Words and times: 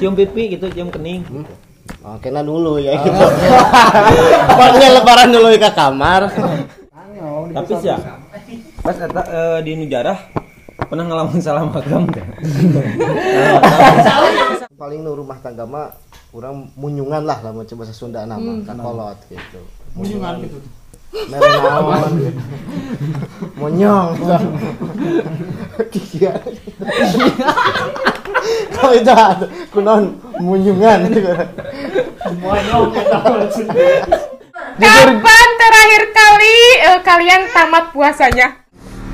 cium 0.00 0.18
pipi 0.18 0.56
gitu 0.56 0.66
cium 0.72 0.88
kening 0.90 1.22
Oh, 2.02 2.18
kena 2.18 2.42
dulu 2.42 2.78
ya 2.82 2.94
gitu. 2.98 3.14
Pokoknya 4.58 4.88
lebaran 4.98 5.30
dulu 5.30 5.54
ke 5.54 5.70
kamar. 5.70 6.26
tapi 7.52 7.74
sih 7.78 7.90
ya 7.90 7.98
pas 8.82 8.96
eta 8.98 9.22
eh, 9.28 9.58
di 9.62 9.78
nujarah 9.78 10.18
pernah 10.90 11.04
ngalamin 11.06 11.38
salah 11.38 11.62
magam 11.62 12.06
teh 12.10 12.22
Paling 14.80 15.06
nu 15.06 15.14
rumah 15.14 15.38
tangga 15.38 15.62
mah 15.62 15.94
kurang 16.34 16.70
munyungan 16.74 17.22
lah 17.22 17.38
lah 17.38 17.54
mau 17.54 17.62
coba 17.62 17.86
Sunda 17.92 18.26
nama 18.26 18.62
kan 18.66 18.74
kolot 18.74 19.18
gitu. 19.30 19.62
Munyungan 19.94 20.42
gitu. 20.42 20.58
Gitu. 21.12 22.30
Monyong. 23.60 24.08
Iya. 26.18 26.32
Kalau 28.74 28.92
itu 28.96 29.12
ada 29.12 29.46
kunon 29.70 30.18
munyungan. 30.42 31.00
Kapan 34.72 35.48
terakhir 35.60 36.02
kali 36.10 36.56
eh, 36.80 36.98
kalian 37.04 37.42
tamat 37.52 37.84
puasanya? 37.92 38.48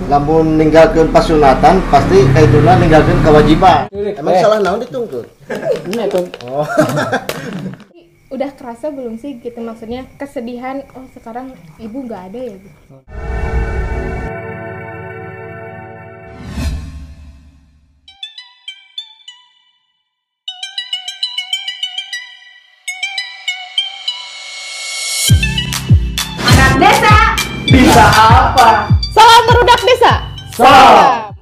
Lamun 0.07 0.55
ninggalkeun 0.55 1.11
pasunatan 1.11 1.83
pasti 1.91 2.23
kaiduna 2.30 2.79
ninggalkeun 2.79 3.19
kewajiban. 3.27 3.91
Emang 3.93 4.35
salah 4.38 4.59
naon 4.62 4.79
ditungtut? 4.80 5.27
Oh. 6.47 6.63
Udah 8.35 8.52
kerasa 8.55 8.93
belum 8.93 9.16
sih 9.19 9.41
gitu 9.41 9.59
maksudnya 9.59 10.05
kesedihan 10.21 10.85
oh 10.95 11.09
sekarang 11.16 11.57
ibu 11.80 12.05
nggak 12.05 12.23
ada 12.30 12.41
ya 12.45 12.55
gitu. 12.60 12.79
Bisa 27.99 28.15
apa? 28.15 28.87
Salam 29.10 29.43
merudak 29.51 29.80
desa. 29.82 30.23
Salam. 30.54 31.35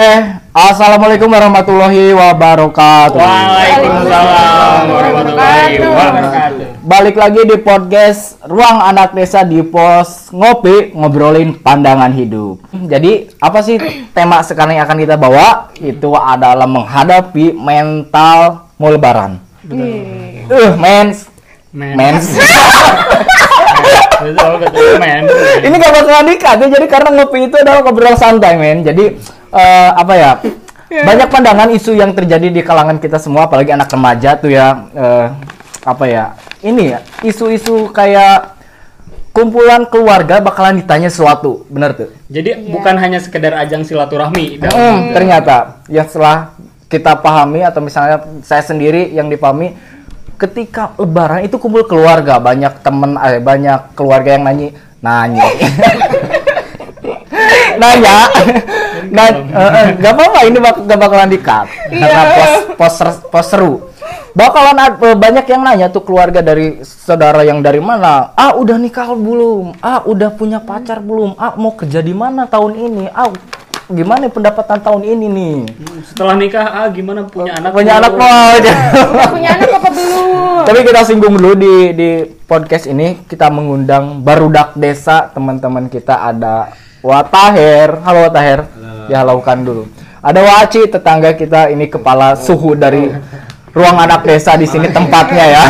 Eh, 0.00 0.20
assalamualaikum 0.56 1.28
warahmatullahi 1.28 2.16
wabarakatuh. 2.16 3.20
Waalaikumsalam 3.20 4.84
warahmatullahi 4.96 5.76
wabarakatuh. 5.76 6.64
Balik 6.88 7.20
lagi 7.20 7.44
di 7.44 7.60
podcast 7.60 8.40
Ruang 8.48 8.80
Anak 8.80 9.12
Desa 9.12 9.44
di 9.44 9.60
pos 9.60 10.32
ngopi 10.32 10.96
ngobrolin 10.96 11.60
pandangan 11.60 12.16
hidup. 12.16 12.64
Jadi 12.72 13.36
apa 13.36 13.60
sih 13.60 13.76
tema 14.16 14.40
sekarang 14.40 14.80
yang 14.80 14.88
akan 14.88 15.04
kita 15.04 15.20
bawa? 15.20 15.68
Itu 15.76 16.16
adalah 16.16 16.64
menghadapi 16.64 17.52
mental 17.52 18.72
mau 18.80 18.88
lebaran. 18.88 19.36
Uh, 19.68 20.72
mens, 20.80 21.28
mens. 21.76 22.40
ini 25.64 25.74
gak 25.80 25.92
bakalan 25.96 26.26
dikat 26.28 26.56
ya, 26.60 26.66
jadi 26.76 26.86
karena 26.86 27.10
ngopi 27.20 27.38
itu 27.48 27.56
adalah 27.56 27.80
ngobrol 27.84 28.16
santai 28.16 28.54
men. 28.60 28.84
Jadi 28.84 29.04
eh, 29.52 29.90
apa 29.96 30.14
ya 30.16 30.30
banyak 30.90 31.28
pandangan 31.30 31.70
isu 31.70 31.94
yang 31.94 32.12
terjadi 32.12 32.50
di 32.50 32.60
kalangan 32.66 32.98
kita 32.98 33.22
semua 33.22 33.46
apalagi 33.46 33.70
anak 33.70 33.88
remaja 33.88 34.34
tuh 34.36 34.50
ya 34.50 34.90
eh, 34.90 35.26
apa 35.86 36.04
ya 36.04 36.24
ini 36.66 36.92
ya 36.92 37.00
isu-isu 37.24 37.88
kayak 37.94 38.60
kumpulan 39.30 39.86
keluarga 39.86 40.42
bakalan 40.42 40.82
ditanya 40.82 41.08
sesuatu 41.08 41.64
bener 41.70 41.94
tuh? 41.94 42.10
Jadi 42.26 42.68
bukan 42.74 42.98
hanya 42.98 43.22
sekedar 43.22 43.54
ajang 43.56 43.86
silaturahmi. 43.86 44.58
Hmm, 44.58 45.14
ternyata 45.14 45.80
yang 45.86 46.04
setelah 46.10 46.52
kita 46.90 47.14
pahami 47.22 47.62
atau 47.62 47.78
misalnya 47.78 48.18
saya 48.42 48.66
sendiri 48.66 49.14
yang 49.14 49.30
dipahami 49.30 49.78
ketika 50.40 50.96
lebaran 50.96 51.44
itu 51.44 51.60
kumpul 51.60 51.84
keluarga 51.84 52.40
banyak 52.40 52.80
temen 52.80 53.20
eh, 53.20 53.36
banyak 53.44 53.92
keluarga 53.92 54.40
yang 54.40 54.44
nanyi 54.48 54.72
nanya. 55.04 55.44
Nanya. 57.76 58.16
Nah 59.10 59.26
nggak 59.98 60.12
apa-apa 60.14 60.46
ini 60.46 60.62
bak 60.62 60.86
gak 60.86 61.00
bakalan 61.00 61.30
dikat 61.34 61.66
karena 61.90 62.22
pos 62.30 62.52
pos 62.78 62.94
pos 63.26 63.46
seru. 63.50 63.90
Bakalan 64.38 64.78
eh, 64.78 65.16
banyak 65.18 65.46
yang 65.50 65.66
nanya 65.66 65.86
tuh 65.90 66.06
keluarga 66.06 66.38
dari 66.38 66.78
saudara 66.86 67.42
yang 67.42 67.58
dari 67.58 67.82
mana. 67.82 68.30
Ah 68.38 68.54
udah 68.54 68.78
nikah 68.78 69.10
belum? 69.10 69.74
Ah 69.82 70.06
udah 70.06 70.30
punya 70.30 70.62
pacar 70.62 71.02
belum? 71.02 71.34
Ah 71.34 71.58
mau 71.58 71.74
kerja 71.74 71.98
di 71.98 72.14
mana 72.14 72.46
tahun 72.46 72.78
ini? 72.78 73.04
Ah 73.10 73.34
gimana 73.90 74.30
pendapatan 74.30 74.78
tahun 74.78 75.02
ini 75.02 75.26
nih? 75.26 75.56
Setelah 76.06 76.34
nikah, 76.38 76.66
ah 76.70 76.86
gimana 76.88 77.26
punya 77.26 77.58
anak? 77.58 77.70
punya 77.74 77.92
anak 77.98 78.12
mau 78.14 78.54
aja. 78.54 78.72
Punya 79.34 79.50
anak 79.58 79.70
apa 79.76 79.88
belum? 79.90 80.30
tapi 80.60 80.86
kita 80.86 81.00
singgung 81.02 81.34
dulu 81.40 81.56
di 81.56 81.74
di 81.96 82.10
podcast 82.46 82.86
ini 82.86 83.26
kita 83.26 83.50
mengundang 83.50 84.22
barudak 84.22 84.76
desa 84.76 85.26
teman-teman 85.32 85.88
kita 85.88 86.14
ada 86.14 86.70
Wataher 87.00 88.04
halo 88.04 88.28
Wataher 88.28 88.68
ya 89.08 89.24
laukan 89.24 89.64
dulu. 89.64 89.84
Ada 90.20 90.40
Waci 90.44 90.84
tetangga 90.86 91.32
kita 91.32 91.72
ini 91.72 91.88
kepala 91.88 92.36
suhu 92.36 92.76
dari 92.76 93.08
ruang 93.72 93.96
anak 93.98 94.20
desa 94.28 94.52
di 94.60 94.68
sini 94.68 94.92
tempatnya 94.92 95.44
ya. 95.48 95.64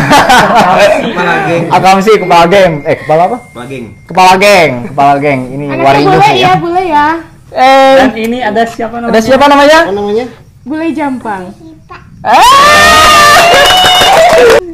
Kepala 1.06 1.34
geng. 1.46 1.62
Akam 1.70 1.96
sih 2.02 2.16
kepala 2.18 2.44
geng. 2.50 2.72
Eh 2.82 2.96
kepala 2.98 3.22
apa? 3.30 3.38
Kepala 3.46 3.64
geng. 3.70 3.84
Kepala 4.04 4.32
geng 4.36 4.70
kepala 4.90 5.14
geng. 5.22 5.40
Ini 5.54 5.64
Anaknya 5.70 5.84
Warinus 5.86 6.18
bule 6.18 6.32
ya. 6.34 6.42
ya, 6.42 6.52
bule 6.58 6.82
ya. 6.82 7.06
Eh 7.50 7.96
Dan 7.98 8.14
ini 8.14 8.38
ada 8.40 8.62
siapa 8.62 8.98
namanya? 8.98 9.12
ada 9.12 9.20
siapa 9.20 9.44
namanya 9.46 9.78
Apa 9.86 9.94
namanya? 9.94 10.26
Bule 10.60 10.88
Jampang. 10.92 11.42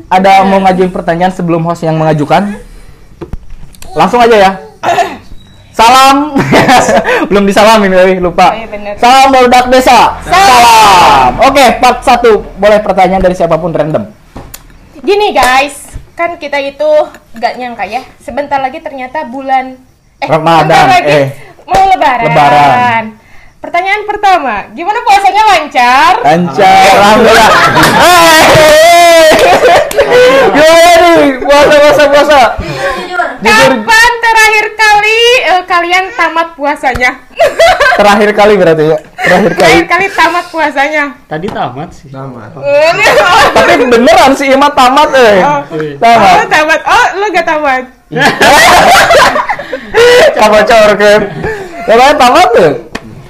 ada 0.07 0.33
mau 0.43 0.59
ngajuin 0.63 0.91
pertanyaan 0.91 1.31
sebelum 1.31 1.63
host 1.63 1.83
yang 1.83 1.95
mengajukan? 1.95 2.59
Langsung 3.95 4.19
aja 4.19 4.37
ya. 4.37 4.53
Salam. 5.71 6.35
Belum 7.29 7.45
disalamin, 7.45 7.93
weh, 7.93 8.17
lupa. 8.17 8.51
Oh, 8.51 8.57
iya. 8.57 8.97
Salam 8.97 9.29
barudak 9.29 9.69
desa. 9.69 10.17
Salam. 10.25 11.37
Oke, 11.45 11.65
part 11.79 12.01
1. 12.01 12.57
Boleh 12.57 12.79
pertanyaan 12.81 13.23
dari 13.23 13.37
siapa 13.37 13.55
pun 13.55 13.71
random. 13.71 14.09
Gini 15.05 15.31
guys, 15.31 15.95
kan 16.17 16.35
kita 16.35 16.59
itu 16.59 16.91
nggak 17.37 17.53
nyangka 17.61 17.85
ya, 17.87 18.03
sebentar 18.19 18.59
lagi 18.59 18.81
ternyata 18.83 19.23
bulan 19.23 19.77
eh 20.17 20.27
Ramadan, 20.27 20.67
sebentar 20.67 20.89
lagi 20.89 21.13
eh. 21.13 21.27
Mau 21.67 21.83
lebaran. 21.91 22.27
Lebaran. 22.31 23.05
Pertanyaan 23.57 24.03
pertama, 24.07 24.55
gimana 24.79 25.03
puasanya 25.03 25.43
lancar? 25.43 26.13
Lancar, 26.23 26.87
alhamdulillah. 27.03 27.51
Gimana 30.55 30.91
nih? 31.03 31.43
Puasa, 31.43 31.75
puasa, 31.83 32.03
puasa. 32.07 32.41
Kapan 33.43 34.11
terakhir 34.23 34.67
kali 34.79 35.21
eh, 35.51 35.63
kalian 35.67 36.05
tamat 36.15 36.49
puasanya? 36.55 37.11
terakhir 37.97 38.31
kali 38.37 38.55
berarti 38.55 38.85
ya. 38.87 38.99
Terakhir 39.19 39.53
kali. 39.57 39.61
terakhir 39.61 39.87
kali 39.89 40.07
tamat 40.15 40.45
puasanya. 40.53 41.05
Tadi 41.27 41.47
tamat 41.51 41.89
sih. 41.91 42.09
Tapi 42.13 43.85
beneran 43.89 44.33
sih 44.37 44.47
Ima 44.53 44.71
tamat 44.71 45.11
eh. 45.17 45.43
Oh. 45.43 45.63
Tamat. 45.99 46.35
Oh, 46.39 46.47
tamat. 46.47 46.81
Oh, 46.87 47.07
lu 47.19 47.27
gak 47.35 47.47
tamat. 47.49 47.83
Kamu 50.37 50.59
cor 50.67 50.91
kan. 50.97 51.21
Namanya 51.87 52.15
tamat 52.19 52.49
tuh. 52.53 52.73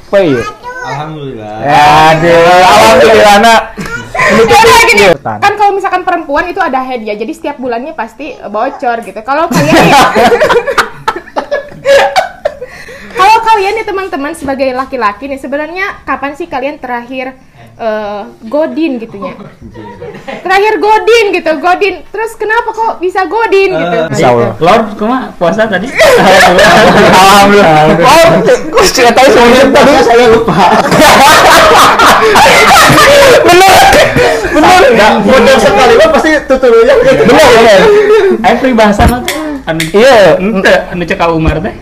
Apa 0.07 0.19
iya? 0.23 0.43
alhamdulillah 0.87 1.55
Aduh, 2.15 2.63
alhamdulillah 2.63 3.37
nak. 3.43 3.63
Ini 4.17 4.43
Ya 4.49 4.61
gini, 4.91 5.07
kan 5.23 5.53
kalau 5.55 5.73
misalkan 5.77 6.03
perempuan 6.03 6.49
itu 6.51 6.59
ada 6.59 6.83
hadiah, 6.83 7.15
jadi 7.15 7.31
setiap 7.31 7.63
bulannya 7.63 7.95
pasti 7.95 8.35
bocor 8.49 9.05
gitu. 9.05 9.21
Kalau 9.23 9.47
kalian 9.47 9.87
ya, 9.93 10.03
kalau 13.15 13.37
kalian 13.45 13.73
nih 13.77 13.87
teman-teman 13.87 14.33
sebagai 14.35 14.73
laki-laki 14.75 15.31
nih 15.31 15.39
sebenarnya 15.39 16.03
kapan 16.09 16.33
sih 16.35 16.49
kalian 16.51 16.81
terakhir 16.83 17.39
eh, 17.77 18.23
godin 18.49 18.99
gitu 18.99 19.17
ya? 19.21 19.33
Terakhir 20.43 20.75
godin 20.81 21.25
gitu, 21.33 21.51
godin. 21.61 21.95
Terus 22.09 22.33
kenapa 22.35 22.73
kok 22.73 22.93
bisa 22.99 23.29
godin 23.29 23.71
gitu? 23.77 23.97
Insya 24.11 24.29
Allah. 24.33 24.53
Lord, 24.59 24.85
ke 24.97 25.05
mana 25.05 25.29
puasa 25.37 25.69
tadi? 25.69 25.87
Alhamdulillah. 25.93 28.01
Oh, 28.01 28.27
kok 28.73 28.85
saya 28.89 29.13
tahu 29.13 29.29
semuanya 29.29 29.65
tadi 29.71 29.93
saya 30.03 30.27
lupa. 30.33 30.57
Bener. 33.47 33.73
Bener. 34.57 34.81
Enggak, 34.87 35.13
model 35.27 35.57
sekali 35.61 35.95
pasti 36.01 36.31
tuturnya 36.49 36.95
gitu. 37.05 37.23
Bener, 37.29 37.47
bener. 37.53 37.81
Ayo 38.43 38.55
peribahasa 38.61 39.05
nanti. 39.05 39.35
Anu 39.67 39.83
Iya. 39.91 40.39
ente 40.39 40.75
anu 40.95 41.03
cek 41.03 41.19
ka 41.19 41.27
Umar 41.35 41.59
teh. 41.59 41.75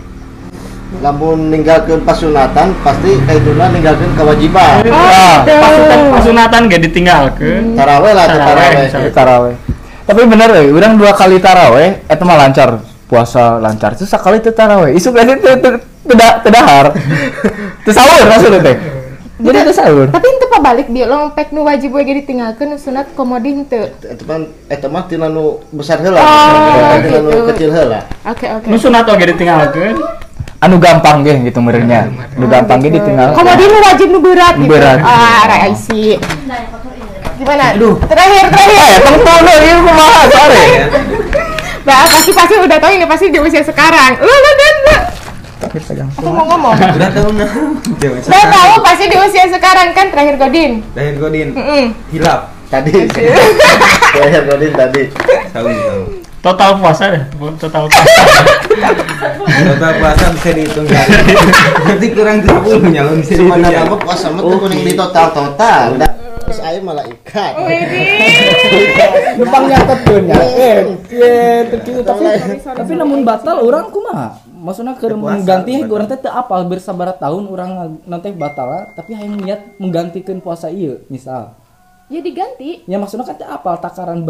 Lamun 1.03 1.51
ninggalkeun 1.51 2.01
pasunatan 2.07 2.71
pasti 2.83 3.19
kaiduna 3.27 3.71
ninggalkeun 3.71 4.11
kewajiban. 4.15 4.85
Nah, 4.87 5.43
Pasukan 5.43 5.99
pasunatan 6.13 6.59
gak 6.71 6.81
ditinggalkeun. 6.87 7.75
Taraweh 7.75 8.13
lah, 8.15 8.25
Taraweh, 8.29 8.69
taraweh. 8.89 9.11
taraweh. 9.11 9.55
Tapi 10.05 10.21
bener 10.29 10.49
ya, 10.53 10.61
orang 10.69 11.01
dua 11.01 11.11
kali 11.17 11.41
taraweh, 11.41 12.05
itu 12.05 12.23
mah 12.23 12.37
lancar. 12.37 12.69
Puasa 13.05 13.57
lancar. 13.61 13.93
Itu 13.93 14.05
sekali 14.09 14.41
itu 14.41 14.49
taraweh. 14.53 14.93
Isu 14.97 15.13
berarti 15.13 15.37
itu 15.37 15.49
tidak 16.09 16.31
tidak 16.45 16.61
har. 16.65 16.87
Itu 17.81 17.91
sahur 17.97 18.25
maksudnya 18.25 18.59
teh. 18.65 18.75
Jadi 19.35 19.57
itu 19.61 19.73
sahur. 19.75 20.07
Tapi 20.09 20.25
itu 20.25 20.45
balik 20.65 20.87
dia 20.89 21.05
lompek 21.05 21.53
nu 21.53 21.61
wajib 21.61 21.93
ditinggalkeun 21.93 22.73
nu 22.73 22.77
sunat 22.81 23.13
komodin 23.13 23.69
teu 23.69 23.85
Eta 24.01 24.25
mah 24.25 24.49
eta 24.65 24.87
mah 24.89 25.05
tina 25.05 25.29
nu 25.29 25.61
besar 25.69 26.01
heula. 26.01 26.17
Oh, 26.17 26.97
tina 27.05 27.17
nu 27.21 27.29
gitu. 27.29 27.41
kecil 27.53 27.69
heula. 27.69 28.01
oke 28.25 28.45
oke 28.49 28.65
Nu 28.65 28.77
sunat 28.81 29.05
oge 29.05 29.29
ditinggalkeun. 29.29 29.93
Anu 30.65 30.81
gampang 30.81 31.21
ge 31.21 31.33
gitu 31.45 31.61
merenya 31.61 32.09
nu 32.33 32.49
gampang 32.49 32.81
ge 32.81 32.89
ditinggal 32.97 33.37
komodin 33.37 33.69
nu 33.69 33.79
wajib 33.85 34.07
nu 34.09 34.19
berat 34.19 34.55
gitu 34.57 34.69
Berat. 34.73 34.97
ah 35.05 35.41
raisi 35.45 36.17
gimana 37.37 37.77
terakhir 38.09 38.43
terakhir 38.49 38.81
eh 38.81 38.97
tengkono 39.05 39.53
ieu 39.61 39.77
kumaha 39.85 40.21
sare 40.33 40.63
Nah, 41.85 42.01
pasti 42.09 42.33
pasti 42.33 42.57
udah 42.57 42.81
tahu 42.81 42.97
ini 42.97 43.05
pasti 43.05 43.29
di 43.29 43.37
usia 43.37 43.61
sekarang. 43.61 44.17
Lu 44.17 44.25
lu 44.25 44.51
dan 44.57 44.75
lu. 44.89 44.97
tapi 45.55 45.77
pegang 45.85 46.09
Aku 46.17 46.33
mau 46.33 46.45
ngomong. 46.49 46.73
Udah 46.73 47.09
tahu 47.13 47.29
nah. 47.37 47.45
Udah 48.09 48.43
tahu 48.49 48.73
pasti 48.81 49.05
di 49.05 49.17
usia 49.21 49.45
sekarang 49.53 49.93
kan 49.93 50.09
terakhir 50.09 50.35
Godin. 50.41 50.81
Lahir 50.97 51.15
Godin. 51.21 51.53
Mm-mm. 51.53 51.93
Hilap. 52.09 52.49
Tadi. 52.73 53.05
Terakhir 54.17 54.41
Godin 54.49 54.71
tadi. 54.73 55.03
Tahu 55.53 55.69
tahu. 55.69 56.24
Total 56.45 56.77
puasa 56.77 57.03
deh, 57.09 57.23
total 57.57 57.89
puasa. 57.89 58.21
Total 59.65 59.91
puasa 59.97 60.25
bisa 60.37 60.49
dihitung 60.53 60.85
hari. 60.85 61.33
Nanti 61.89 62.07
kurang 62.13 62.37
30 62.45 62.93
nyalon 62.93 63.17
bisa 63.25 63.33
dihitung 63.33 63.65
jari. 63.65 63.81
apa 63.81 63.95
puasa 63.97 64.29
mah 64.29 64.41
teu 64.45 64.57
kuning 64.61 64.81
di 64.85 64.93
total 64.93 65.33
total. 65.33 65.97
Terus 66.45 66.59
aya 66.61 66.79
malaikat. 66.85 67.51
numpang 69.35 69.63
nyatetkeun 69.67 70.23
nya 70.29 70.35
eh 70.55 70.77
eh 71.11 71.57
teu 71.67 71.77
kieu 71.83 71.99
tapi 72.05 72.23
tapi 72.61 72.93
namun 72.95 73.25
batal 73.27 73.59
urang 73.65 73.91
kumaha 73.91 74.39
maksudnya 74.47 74.95
Puasa, 74.95 75.11
mengganti 75.11 75.83
urang 75.83 76.07
teh 76.07 76.19
teu 76.21 76.31
apal 76.31 76.63
bersabara 76.69 77.11
tahun 77.17 77.51
urang 77.51 77.71
nanti 78.07 78.31
batal 78.31 78.95
tapi 78.95 79.11
hayang 79.11 79.35
niat 79.35 79.75
menggantikan 79.81 80.39
puasa 80.39 80.71
ieu 80.71 81.03
misal 81.11 81.51
Ya 82.05 82.21
diganti. 82.21 82.85
ya 82.85 83.01
maksudnya 83.01 83.25
kan 83.25 83.35
apal 83.49 83.81
takaran 83.81 84.21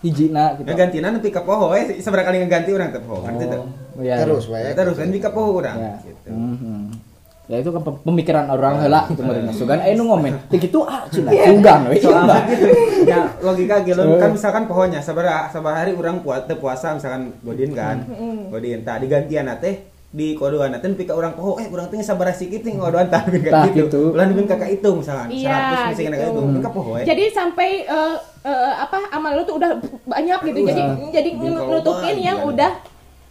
baraha 0.00 0.06
hijina 0.06 0.44
gitu 0.56 0.66
Ngegantina 0.66 1.06
nepi 1.12 1.28
ka 1.28 1.42
poho 1.44 1.76
eh 1.76 2.00
seberapa 2.00 2.24
kali 2.24 2.40
ngeganti 2.40 2.70
urang 2.72 2.88
teh 2.88 3.02
poho. 3.04 3.20
Kan. 3.20 3.36
Oh, 3.36 4.00
ya, 4.00 4.16
Terus 4.24 4.48
ya. 4.48 4.52
wae. 4.56 4.72
Terus 4.72 4.96
nepi 4.96 5.18
ka 5.20 5.30
poho 5.30 5.60
urang 5.60 5.76
ya. 5.76 5.92
gitu. 6.00 6.28
Mhm. 6.32 7.12
ya 7.50 7.58
itu 7.58 7.74
kan 7.74 7.82
pem- 7.82 7.98
pemikiran 8.06 8.46
orang 8.46 8.78
heula 8.78 9.10
gitu 9.10 9.26
meureun 9.26 9.50
sugan 9.50 9.82
aya 9.82 9.98
nu 9.98 10.06
ngomen 10.06 10.38
teu 10.54 10.62
kitu 10.62 10.86
ah 10.86 11.02
cina 11.10 11.34
sugan 11.34 11.90
we 11.90 11.98
Soalnya 11.98 12.46
gitu. 12.46 12.66
Ya 13.02 13.26
logika 13.42 13.82
gitu 13.82 13.98
kan 14.22 14.30
misalkan 14.30 14.70
pohonnya 14.70 15.02
sabar 15.02 15.50
sabar 15.50 15.82
hari 15.82 15.90
urang 15.90 16.22
puasa 16.22 16.54
puasa 16.54 16.94
misalkan 16.94 17.34
godin 17.42 17.74
kan. 17.74 18.06
Godin 18.48 18.86
tah 18.86 19.02
digantian 19.02 19.50
teh 19.58 19.82
di 20.10 20.34
kodoan 20.34 20.74
teh 20.74 20.90
nepi 20.90 21.06
ka 21.06 21.14
urang 21.14 21.38
poho 21.38 21.54
eh 21.56 21.70
urang 21.70 21.86
teh 21.86 21.98
sabar 22.00 22.26
sikit 22.30 22.60
nih 22.60 22.74
kodoan 22.74 23.06
tah 23.14 23.22
nepi 23.24 23.46
Tah, 23.46 23.62
ka 23.62 23.70
kitu. 23.70 23.78
gitu. 23.84 24.00
Ulah 24.10 24.26
nepi 24.26 24.42
ka 24.44 24.66
itu 24.66 24.88
misalkan 24.90 25.28
Iya, 25.30 25.54
100 25.86 25.94
misalkan 25.94 26.10
ka 26.10 26.18
gitu. 26.18 26.26
itu 26.26 26.40
nepi 26.44 26.60
ka 26.60 26.70
poho 26.70 26.90
eh. 26.94 27.04
Jadi 27.04 27.24
sampai 27.30 27.70
eh, 27.84 28.16
eh, 28.42 28.72
apa 28.76 28.98
amal 29.10 29.30
lu 29.32 29.42
tuh 29.44 29.56
udah 29.56 29.70
banyak 30.04 30.38
gitu. 30.44 30.58
Jadi 30.64 30.82
jadi 31.08 31.30
Kalau 31.32 31.70
nutupin 31.70 32.16
yang 32.18 32.38
udah 32.42 32.72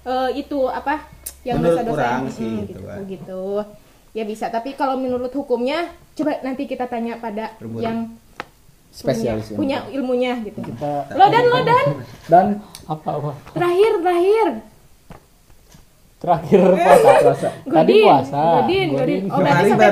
eh, 0.06 0.30
itu 0.34 0.60
apa 0.66 1.04
yang 1.42 1.60
Menurut 1.60 1.76
dosa-dosa 1.78 1.94
kurang 1.94 2.22
yang- 2.22 2.32
sih, 2.32 2.48
mm, 2.48 2.56
gitu 2.58 2.72
gitu, 2.72 2.82
kan. 2.82 3.00
gitu. 3.06 3.44
Ya 4.10 4.24
bisa, 4.24 4.46
tapi 4.48 4.74
kalau 4.74 4.96
menurut 4.96 5.30
hukumnya 5.30 5.86
coba 6.14 6.40
nanti 6.42 6.64
kita 6.64 6.84
tanya 6.84 7.16
pada 7.16 7.54
yang 7.78 8.16
spesialis 8.90 9.52
punya, 9.52 9.84
punya 9.86 9.94
ilmunya 9.94 10.34
gitu. 10.42 10.60
Kita 10.60 11.14
Lo 11.14 11.26
dan 11.28 11.44
lo 11.46 11.60
dan 11.62 11.86
dan 12.26 12.46
apa 12.86 13.10
apa? 13.14 13.32
terakhir 13.54 13.92
terakhir 14.02 14.48
Terakhir 16.20 16.60
puasa. 16.76 17.12
puasa 17.24 17.48
Tadi 17.64 17.96
puasa. 18.04 18.42
Godin, 18.60 18.88
Godin. 18.92 19.24
Oh, 19.32 19.40
berarti 19.40 19.72
sampai. 19.72 19.88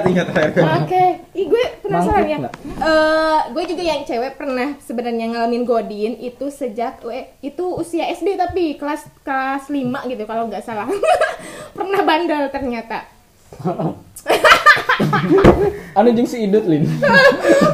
Oke, 0.83 1.05
Ih, 1.31 1.45
gue 1.47 1.63
penasaran 1.79 2.23
Mangkuk 2.27 2.35
ya. 2.35 2.37
Eh, 2.83 3.39
gue 3.55 3.63
juga 3.63 3.83
yang 3.87 4.01
cewek 4.03 4.35
pernah 4.35 4.69
sebenarnya 4.83 5.25
ngalamin 5.31 5.63
godin 5.63 6.19
itu 6.19 6.51
sejak 6.51 6.99
eh, 7.07 7.31
itu 7.39 7.63
usia 7.63 8.11
SD 8.11 8.35
tapi 8.35 8.75
kelas 8.75 9.07
kelas 9.23 9.71
5 9.71 10.11
gitu 10.11 10.23
kalau 10.27 10.51
nggak 10.51 10.67
salah. 10.67 10.91
pernah 11.77 12.01
bandel 12.03 12.51
ternyata. 12.51 13.07
anu 15.97 16.09
jeung 16.13 16.29
si 16.29 16.45
idut 16.45 16.65
lin 16.69 16.85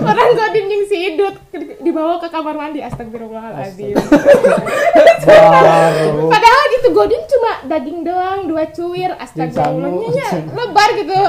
Orang 0.03 0.35
godin 0.35 0.67
yang 0.67 0.83
si 0.87 0.97
Idut 1.15 1.35
di- 1.55 1.79
dibawa 1.79 2.19
ke 2.19 2.27
kamar 2.27 2.59
mandi 2.59 2.83
astagfirullahaladzim. 2.83 3.95
Padahal 6.33 6.63
gitu 6.75 6.87
godin 6.91 7.23
cuma 7.23 7.51
daging 7.71 8.03
doang, 8.03 8.51
dua 8.51 8.67
cuir, 8.67 9.15
astagfirullahnya 9.15 10.07
nya 10.11 10.27
lebar 10.51 10.89
gitu. 10.99 11.19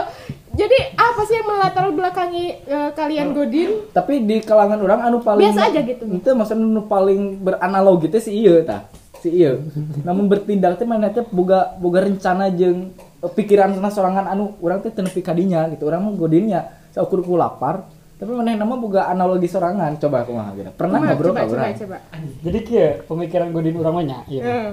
Jadi 0.54 0.78
apa 0.94 1.20
sih 1.26 1.34
yang 1.34 1.50
melatar 1.50 1.90
belakangi 1.90 2.46
eh, 2.62 2.90
kalian 2.94 3.34
godin? 3.34 3.90
tapi 3.90 4.22
di 4.22 4.38
kalangan 4.38 4.78
orang 4.78 5.00
anu 5.02 5.18
paling 5.18 5.50
Biasa 5.50 5.70
aja 5.70 5.82
gitu. 5.82 6.06
itu 6.06 6.28
maksudnya 6.30 6.62
anu 6.62 6.86
paling 6.86 7.42
beranalogi 7.42 8.06
teh 8.06 8.22
si 8.22 8.38
ieu 8.38 8.62
tah 8.62 8.86
si 9.18 9.34
ieu 9.34 9.66
namun 10.06 10.30
bertindak 10.30 10.78
teh 10.78 10.86
mana 10.86 11.10
teh 11.10 11.26
boga 11.26 11.74
boga 11.74 12.06
rencana 12.06 12.54
jeung 12.54 12.94
pikiran 13.32 13.72
sorangan 13.88 14.28
anu 14.28 14.58
orang 14.60 14.84
teh 14.84 14.92
teu 14.92 15.00
nepi 15.00 15.24
ka 15.24 15.32
dinya 15.32 15.68
gitu 15.72 15.88
orang 15.88 16.04
mah 16.04 16.14
godinnya 16.18 16.60
saukur 16.92 17.24
ku 17.24 17.38
lapar 17.38 17.88
tapi 18.14 18.30
mana 18.30 18.54
nama 18.54 18.78
boga 18.78 19.10
analogi 19.10 19.50
sorangan 19.50 19.98
coba 19.98 20.22
kumaha 20.22 20.54
gitu 20.54 20.70
pernah 20.78 21.02
nggak 21.02 21.16
bro 21.18 21.30
coba, 21.34 21.40
ka 21.42 21.50
coba, 21.50 21.66
coba. 21.74 21.98
Jadi 22.46 22.58
kia 22.62 22.88
pemikiran 23.10 23.50
Godin 23.50 23.74
urang 23.74 23.94
mah 23.98 24.04
nya, 24.06 24.18
iya. 24.30 24.42
Eh. 24.46 24.70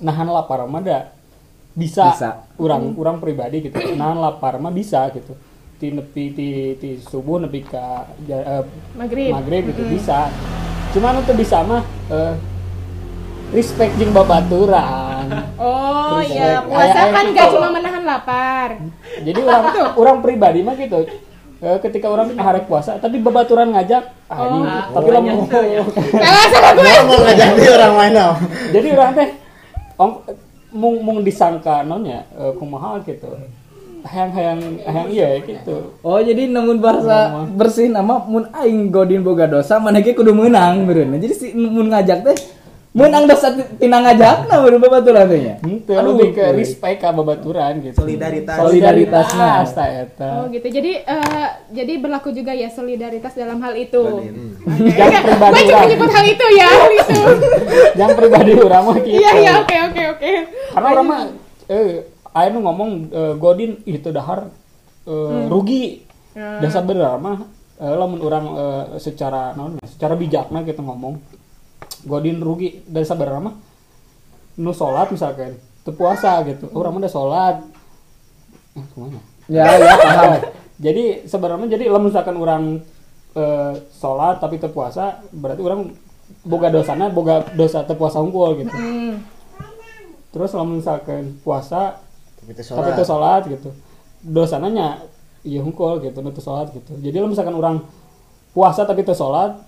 Nahan 0.00 0.26
lapar 0.32 0.64
mah 0.64 0.80
da 0.80 1.12
bisa. 1.76 2.08
Bisa. 2.08 2.30
Urang 2.56 2.96
urang 2.96 3.20
pribadi 3.20 3.68
gitu. 3.68 3.76
Nahan 3.94 4.16
lapar 4.16 4.56
mah 4.56 4.72
bisa 4.72 5.12
gitu. 5.12 5.36
Ti 5.76 5.92
nepi 5.92 6.24
ti 6.32 6.48
ti 6.80 6.88
subuh 7.04 7.36
nepi 7.36 7.60
ka 7.68 8.08
ja- 8.24 8.64
eh, 8.64 8.64
Maghrib. 8.96 9.30
maghrib 9.36 9.62
gitu 9.76 9.84
bisa. 9.92 10.32
Cuman 10.96 11.20
untuk 11.20 11.36
bisa 11.36 11.60
mah 11.60 11.84
eh, 12.10 12.34
respect 13.54 13.92
jeung 13.98 14.14
babaturan. 14.14 15.26
Oh 15.60 16.18
iya, 16.18 16.58
puasa 16.66 17.12
kan 17.14 17.30
gak 17.30 17.54
cuma 17.54 17.70
menahan 17.70 18.02
lapar. 18.02 18.82
Jadi 19.22 19.40
orang 19.46 19.64
orang 20.00 20.16
pribadi 20.24 20.58
mah 20.64 20.74
gitu. 20.74 21.06
Eh, 21.60 21.78
ketika 21.84 22.08
orang 22.08 22.32
hari 22.40 22.64
puasa 22.64 22.96
tapi 22.96 23.20
babaturan 23.20 23.70
ngajak 23.70 24.10
ah, 24.32 24.48
ini, 24.48 24.60
tapi 24.90 25.08
lo 25.12 25.20
mau 25.20 25.44
Salah 26.50 26.72
gue. 26.72 26.92
Mau 27.04 27.20
ngajak 27.20 27.48
dia 27.60 27.70
orang 27.76 27.92
main 27.94 28.16
jadi 28.72 28.86
orang 28.96 29.10
teh 29.12 29.28
ong 30.00 30.12
mung 30.72 30.96
mung 31.04 31.18
disangka 31.20 31.84
nonya 31.84 32.24
eh, 32.32 32.52
kumaha 32.56 32.96
gitu 33.04 33.28
hayang 34.08 34.32
hayang 34.32 34.60
hayang 34.88 35.08
iya 35.12 35.28
gitu 35.44 35.92
Oh 36.00 36.16
jadi 36.16 36.48
namun 36.48 36.80
bahasa 36.80 37.44
bersih 37.52 37.92
nama 37.92 38.24
mun 38.24 38.48
aing 38.56 38.88
godin 38.88 39.20
boga 39.20 39.44
dosa 39.44 39.76
mana 39.76 40.00
ge 40.00 40.16
kudu 40.16 40.32
menang 40.32 40.88
meureun. 40.88 41.20
Jadi 41.20 41.34
si 41.36 41.46
mun 41.52 41.92
ngajak 41.92 42.24
teh 42.24 42.36
menang 42.90 43.22
dosa 43.24 43.54
ti- 43.54 43.70
tina 43.78 43.98
ngajak 44.00 44.44
na 44.44 44.58
meureun 44.58 44.78
babaturan 44.78 45.24
teh 45.24 45.38
nya. 45.38 45.54
Henteu, 45.60 45.94
Aduh, 45.94 46.10
lebih 46.12 46.28
ke 46.32 46.44
respect 46.52 46.98
ka 46.98 47.10
babaturan 47.10 47.78
gitu 47.80 47.94
Solidaritas. 47.96 48.56
Solidaritasna. 48.56 49.30
solidaritas 49.30 49.70
ta 49.72 49.84
eta 49.86 50.30
Oh 50.36 50.46
gitu. 50.48 50.66
Jadi 50.68 50.92
eh, 50.98 51.48
jadi 51.70 51.92
berlaku 51.96 52.30
juga 52.30 52.50
ya 52.50 52.66
solidaritas 52.68 53.30
dalam 53.32 53.58
hal 53.58 53.74
itu. 53.74 54.02
Godin. 54.02 54.58
Oke. 54.60 54.90
Yang 54.90 55.22
pribadi 55.22 55.52
Gue 55.52 55.62
cuma 55.62 55.76
orang. 55.76 55.88
nyebut 55.88 56.10
hal 56.10 56.24
itu 56.26 56.46
ya, 56.52 56.66
hal 56.68 56.90
itu. 57.00 57.18
yang 57.92 58.10
pribadi 58.12 58.50
urang 58.52 58.84
mah 58.84 58.96
gitu 58.98 59.14
Iya 59.16 59.30
iya 59.36 59.52
oke 59.56 59.76
oke 59.84 60.02
oke. 60.10 60.30
karena 60.70 60.88
orang 60.88 61.06
mah 61.06 61.20
eh 61.66 61.88
aya 62.30 62.48
nu 62.48 62.58
ngomong 62.60 62.90
eh, 63.08 63.34
godin 63.36 63.78
itu 63.84 64.08
dahar 64.08 64.50
eh, 65.04 65.40
rugi 65.46 66.02
dasar 66.34 66.82
bener 66.82 67.14
mah 67.16 67.46
eh, 67.76 67.92
lamun 67.92 68.18
orang 68.20 68.44
eh, 68.52 68.84
secara 68.96 69.50
naon 69.52 69.76
ya, 69.76 69.86
secara 69.86 70.14
bijakna 70.14 70.62
kita 70.62 70.78
ngomong 70.80 71.18
godin 72.04 72.40
rugi. 72.40 72.84
Dasar 72.86 73.16
bener 73.16 73.40
mah 73.40 73.54
nu 74.56 74.72
salat 74.72 75.08
misalkan. 75.10 75.56
Teu 75.80 75.92
puasa 75.92 76.40
gitu. 76.44 76.68
Orang 76.72 76.96
mah 76.96 77.00
udah 77.04 77.12
salat 77.12 77.56
eh, 78.76 78.84
Ya 79.50 79.66
ya 79.82 79.94
paham. 79.98 80.32
jadi 80.78 81.26
sebenarnya 81.26 81.74
jadi 81.74 81.90
lamun 81.90 82.08
misalkan 82.08 82.36
orang 82.38 82.62
eh, 83.34 83.74
sholat 83.90 84.38
tapi 84.38 84.56
teu 84.56 84.70
puasa 84.70 85.20
berarti 85.34 85.58
orang 85.60 85.90
boga 86.46 86.70
dosana 86.70 87.10
boga 87.10 87.42
dosa 87.58 87.82
teu 87.82 87.98
puasa 87.98 88.22
unggul 88.22 88.54
gitu. 88.62 88.70
Hmm. 88.70 89.18
terus 90.30 90.54
lamun 90.54 90.78
misalkan 90.78 91.34
puasa 91.42 91.98
Tapi 92.38 92.54
teu 92.54 92.62
tapi 92.62 92.90
teu 92.94 93.02
sholat. 93.02 93.42
gitu. 93.50 93.74
Dosananya 94.22 95.02
iya 95.42 95.58
hungkul 95.58 95.98
gitu 96.04 96.22
nu 96.22 96.30
teu 96.30 96.44
sholat 96.44 96.70
gitu. 96.70 96.94
Jadi 96.94 97.16
lamun 97.18 97.34
misalkan 97.34 97.56
orang 97.58 97.76
puasa 98.54 98.86
tapi 98.86 99.02
teu 99.02 99.16
sholat 99.16 99.58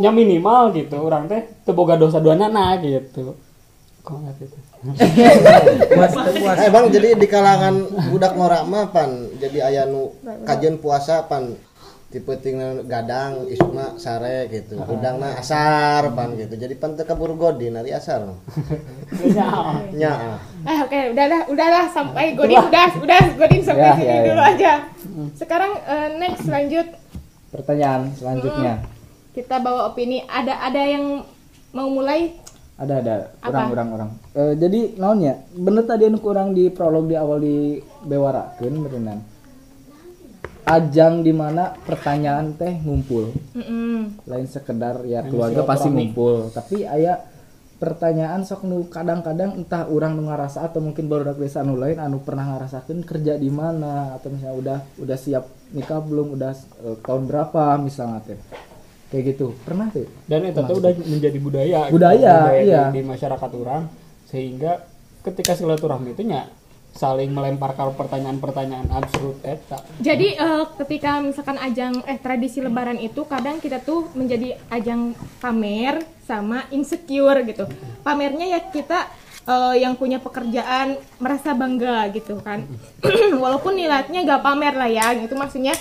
nya 0.00 0.10
minimal 0.12 0.72
gitu. 0.72 0.96
Orang 0.96 1.28
teh 1.28 1.44
teu 1.66 1.76
boga 1.76 2.00
dosa 2.00 2.22
duanya 2.22 2.48
nah 2.48 2.76
gitu. 2.80 3.36
Kok 4.02 4.16
nggak 4.18 4.34
gitu? 4.40 4.56
Puasa 5.94 6.18
teu 6.26 6.34
puasa. 6.42 6.62
Eh 6.66 6.70
bang, 6.72 6.86
jadi 6.90 7.08
di 7.14 7.26
kalangan 7.30 7.74
budak 8.10 8.32
ngorak 8.34 8.62
mah 8.66 8.90
pan 8.90 9.30
jadi 9.38 9.58
aya 9.68 9.82
nu 9.86 10.10
kajian 10.48 10.82
puasa 10.82 11.22
pan 11.28 11.54
tipe 12.12 12.28
tinggal 12.44 12.84
gadang 12.84 13.48
isuna 13.48 13.96
sare 13.96 14.50
gitu. 14.50 14.76
Udangna 14.84 15.38
asar 15.38 16.10
pan 16.12 16.34
gitu. 16.34 16.58
Jadi 16.58 16.74
pan 16.76 16.98
teu 16.98 17.06
kabur 17.06 17.38
godin 17.38 17.78
ari 17.78 17.94
asar. 17.94 18.26
Nya. 19.94 20.40
Eh 20.66 20.78
oke, 20.82 21.00
udahlah, 21.14 21.40
udahlah 21.50 21.84
sampai 21.90 22.38
Godin 22.38 22.58
udah, 22.58 22.86
udah 23.02 23.22
Godin 23.34 23.62
sampai 23.66 23.82
Ya, 23.82 23.94
sini 23.98 24.06
ya, 24.06 24.14
ya. 24.14 24.24
dulu 24.30 24.42
aja. 24.42 24.72
Sekarang 25.34 25.72
eh, 25.82 26.08
next 26.22 26.46
lanjut. 26.46 26.86
Pertanyaan 27.52 28.08
selanjutnya 28.16 28.91
Kita 29.32 29.58
bawa 29.58 29.88
opini. 29.88 30.20
Ada 30.22 30.60
ada 30.62 30.82
yang 30.84 31.24
mau 31.72 31.88
mulai? 31.88 32.36
ada 32.72 32.98
ada 32.98 33.14
Apa? 33.38 33.52
orang 33.52 33.68
orang 33.70 33.88
orang 33.94 34.10
Eh, 34.34 34.54
jadi 34.58 34.98
naonnya 34.98 35.44
bener 35.54 35.86
tadi 35.86 36.08
anu 36.08 36.18
kurang 36.18 36.50
di 36.50 36.66
prolog 36.66 37.06
di 37.06 37.14
awal 37.14 37.38
di 37.38 37.78
bewarakeun 37.78 38.74
berenang 38.82 39.20
ajang 40.64 41.22
di 41.22 41.30
mana 41.30 41.74
pertanyaan 41.74 42.54
teh 42.54 42.80
ngumpul 42.82 43.34
Mm-mm. 43.54 44.24
lain 44.24 44.46
sekedar 44.46 45.04
ya 45.04 45.22
keluarga 45.22 45.62
pasti 45.62 45.90
ngumpul 45.90 46.48
tapi 46.50 46.82
aya 46.82 47.22
pertanyaan 47.76 48.42
sok 48.42 48.62
nu 48.62 48.86
kadang-kadang 48.86 49.58
entah 49.58 49.86
orang 49.86 50.14
nu 50.14 50.26
ngarasa 50.26 50.66
atau 50.66 50.78
mungkin 50.78 51.06
baru 51.06 51.34
desa 51.34 51.62
anu 51.62 51.78
lain 51.78 51.98
anu 51.98 52.22
pernah 52.22 52.56
ngarasakan 52.56 53.02
kerja 53.02 53.36
di 53.36 53.50
mana 53.50 54.16
atau 54.16 54.30
misalnya 54.32 54.54
udah 54.58 54.78
udah 55.02 55.18
siap 55.18 55.44
nikah 55.70 55.98
belum 56.02 56.34
udah 56.34 56.50
eh, 56.82 56.96
tahun 57.04 57.26
berapa 57.30 57.78
misalnya 57.78 58.22
teh 58.26 58.38
kayak 59.12 59.36
gitu 59.36 59.52
pernah 59.60 59.92
tuh 59.92 60.08
dan 60.24 60.40
itu 60.48 60.56
tuh 60.64 60.76
udah 60.80 60.92
menjadi 61.04 61.38
budaya 61.38 61.80
gitu. 61.92 61.94
Budaya, 62.00 62.34
iya. 62.56 62.82
di, 62.88 62.96
di 62.96 63.02
masyarakat 63.04 63.50
orang 63.60 63.82
sehingga 64.24 64.88
ketika 65.20 65.52
silaturahmi 65.52 66.16
itu 66.16 66.24
nya 66.24 66.48
saling 66.92 67.32
melemparkan 67.32 67.96
pertanyaan-pertanyaan 67.96 68.88
absurd 68.92 69.40
eta 69.44 69.80
Jadi 70.00 70.36
eh, 70.36 70.64
ketika 70.76 71.24
misalkan 71.24 71.56
ajang 71.56 72.04
eh 72.04 72.20
tradisi 72.20 72.60
lebaran 72.60 73.00
itu 73.00 73.24
kadang 73.24 73.60
kita 73.60 73.80
tuh 73.80 74.12
menjadi 74.12 74.60
ajang 74.68 75.16
pamer 75.40 76.04
sama 76.28 76.68
insecure 76.68 77.48
gitu. 77.48 77.64
Pamernya 78.04 78.44
ya 78.44 78.60
kita 78.68 79.08
eh, 79.48 79.80
yang 79.80 79.96
punya 79.96 80.20
pekerjaan 80.20 81.00
merasa 81.16 81.56
bangga 81.56 82.12
gitu 82.12 82.36
kan. 82.44 82.68
Walaupun 83.42 83.72
niatnya 83.72 84.28
gak 84.28 84.44
pamer 84.44 84.76
lah 84.76 84.90
ya, 84.92 85.16
gitu 85.16 85.32
maksudnya 85.32 85.72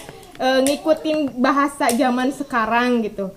eh, 0.41 0.59
ngikutin 0.65 1.37
bahasa 1.37 1.93
zaman 1.93 2.33
sekarang 2.33 3.05
gitu. 3.05 3.29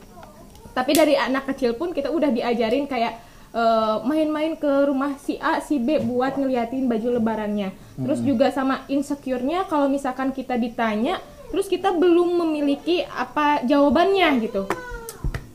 Tapi 0.73 0.91
dari 0.97 1.15
anak 1.15 1.53
kecil 1.53 1.77
pun 1.77 1.93
kita 1.93 2.09
udah 2.09 2.33
diajarin 2.33 2.89
kayak 2.89 3.21
eh, 3.53 3.97
main-main 4.09 4.57
ke 4.57 4.89
rumah 4.89 5.15
si 5.21 5.37
A, 5.39 5.61
si 5.61 5.77
B 5.77 6.01
buat 6.01 6.41
ngeliatin 6.41 6.89
baju 6.89 7.21
lebarannya. 7.21 7.71
Terus 7.95 8.19
juga 8.25 8.51
sama 8.51 8.83
insecure-nya 8.91 9.71
kalau 9.71 9.87
misalkan 9.87 10.35
kita 10.35 10.59
ditanya, 10.59 11.23
terus 11.55 11.71
kita 11.71 11.95
belum 11.95 12.43
memiliki 12.43 13.07
apa 13.07 13.63
jawabannya 13.63 14.29
gitu. 14.43 14.67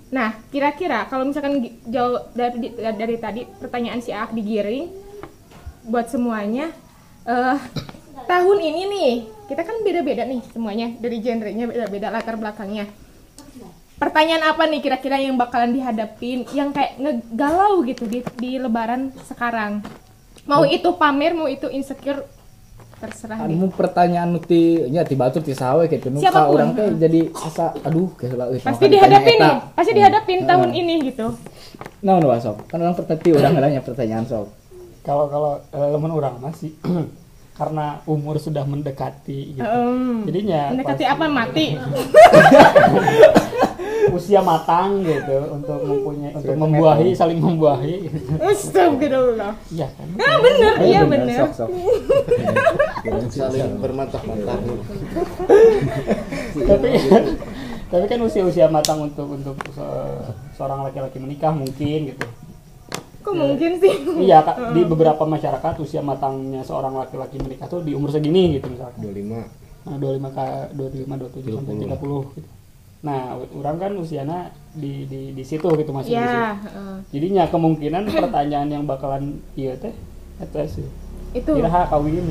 Nah, 0.10 0.39
kira-kira 0.50 1.06
kalau 1.12 1.27
misalkan 1.27 1.60
gi- 1.62 1.77
jawab 1.86 2.32
dari, 2.32 2.72
dari 2.79 3.15
tadi 3.20 3.41
pertanyaan 3.46 4.00
si 4.00 4.15
A 4.15 4.25
digiring 4.32 4.88
buat 5.86 6.08
semuanya 6.08 6.72
eh 7.27 7.58
tahun 8.25 8.58
ini 8.58 8.82
nih, 8.89 9.13
kita 9.50 9.62
kan 9.62 9.82
beda-beda 9.82 10.24
nih 10.24 10.46
semuanya 10.48 10.94
dari 10.96 11.18
genrenya 11.20 11.65
beda-beda 11.65 12.08
latar 12.10 12.38
belakangnya 12.38 12.86
pertanyaan 13.98 14.44
apa 14.48 14.63
nih 14.63 14.79
kira-kira 14.79 15.18
yang 15.18 15.36
bakalan 15.36 15.74
dihadapin 15.74 16.48
yang 16.53 16.72
kayak 16.72 16.96
ngegalau 16.96 17.84
gitu 17.84 18.06
di, 18.06 18.24
di 18.38 18.56
lebaran 18.56 19.10
sekarang 19.25 19.84
mau 20.46 20.63
itu 20.63 20.88
pamer 20.96 21.34
mau 21.34 21.46
itu 21.46 21.68
insecure 21.68 22.24
terserah 22.96 23.41
deh 23.41 23.56
anu 23.56 23.68
pertanyaan 23.70 24.29
nu 24.29 24.39
ti 24.39 24.60
nya 24.86 25.03
ti 25.03 25.15
batur 25.15 25.39
ti 25.39 25.51
sawe 25.51 25.84
gitu 25.86 26.08
nu 26.10 26.20
ka 26.20 26.24
Siapa 26.25 26.41
pun. 26.41 26.51
orang 26.53 26.70
teh 26.74 26.88
jadi 26.98 27.22
asa 27.34 27.72
aduh 27.82 28.12
kayak 28.13 28.36
lah 28.36 28.48
euy, 28.50 28.60
pasti 28.60 28.86
dihadapin 28.88 29.38
nih 29.38 29.56
pasti 29.72 29.91
dihadapin 29.94 30.38
Hmm. 30.38 30.48
tahun 30.48 30.70
ini 30.74 30.94
gitu 31.08 31.27
naon 32.00 32.24
wa 32.24 32.36
sok 32.38 32.68
kan 32.68 32.77
orang 32.77 32.96
pertanyaan 32.96 33.36
orang 33.38 33.53
nanya 33.58 33.82
pertanyaan 33.82 34.24
sok 34.24 34.48
kalau 35.01 35.25
kalau 35.27 35.51
eh, 35.65 35.89
teman 35.89 36.12
orang 36.13 36.36
masih 36.39 36.72
karena 37.59 37.99
umur 38.07 38.39
sudah 38.39 38.63
mendekati 38.63 39.59
gitu. 39.59 39.67
Em, 39.67 40.23
jadinya 40.23 40.71
mendekati 40.71 41.03
apa? 41.03 41.27
mati? 41.27 41.75
Usia 44.09 44.41
matang 44.41 45.03
gitu 45.05 45.37
untuk 45.53 45.85
mempunyai 45.85 46.33
untuk 46.33 46.55
membuahi 46.55 47.13
saling 47.13 47.37
membuahi. 47.37 48.09
Astagfirullah 48.41 49.53
iya 49.69 49.91
kan? 49.91 50.07
Ah 50.17 50.35
bener 50.39 50.73
iya 50.81 51.01
bener 51.05 51.35
sok 51.35 51.51
sok 51.53 51.69
saling 53.29 53.77
bermantah-mantah. 53.77 54.57
Tapi 56.57 56.89
tapi 57.89 58.05
kan 58.05 58.19
usia-usia 58.21 58.65
matang 58.71 59.01
untuk 59.03 59.27
untuk 59.29 59.57
se- 59.73 60.31
seorang 60.57 60.85
laki-laki 60.85 61.17
menikah 61.21 61.53
mungkin 61.53 62.13
gitu 62.13 62.25
kok 63.19 63.33
mungkin 63.33 63.71
sih 63.75 63.93
iya 64.17 64.39
Kak, 64.39 64.55
di 64.75 64.81
beberapa 64.83 65.23
masyarakat 65.23 65.73
usia 65.77 65.99
matangnya 65.99 66.61
seorang 66.61 66.95
laki-laki 66.95 67.38
menikah 67.38 67.65
tuh 67.65 67.81
di 67.81 67.91
umur 67.91 68.09
segini 68.09 68.55
gitu 68.55 68.67
misalkan 68.67 68.99
25 69.01 69.59
Nah, 69.79 69.95
25 69.95 70.27
ke 70.29 70.45
25 70.75 71.07
27 71.07 71.55
sampai 71.55 71.73
30 71.79 72.35
gitu. 72.35 72.49
Nah, 72.99 73.21
orang 73.55 73.75
kan 73.77 73.91
usianya 73.95 74.39
di 74.69 75.07
di 75.07 75.31
di 75.31 75.39
situ 75.41 75.65
gitu 75.71 75.89
masih 75.89 76.11
di 76.11 76.19
situ. 76.19 76.35
ya 76.35 76.51
eh, 76.51 76.97
Jadinya 77.09 77.43
kemungkinan 77.47 78.03
pertanyaan 78.13 78.67
yang 78.69 78.83
bakalan 78.83 79.39
iya 79.53 79.73
teh 79.75 79.95
eta 80.38 80.67
sih. 80.67 80.83
itu 81.31 81.47
Kira 81.49 81.88
kawin. 81.88 82.27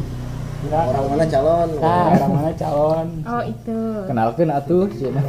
Kira 0.61 0.79
orang 0.85 0.95
kawin. 0.99 1.11
mana 1.11 1.25
calon 1.27 1.69
Nah, 1.75 2.05
orang 2.13 2.33
mana 2.35 2.53
calon. 2.53 3.07
oh 3.25 3.43
itu 3.43 3.79
kenalkeun 4.05 4.51
atuh 4.53 4.85
cenah. 4.93 5.25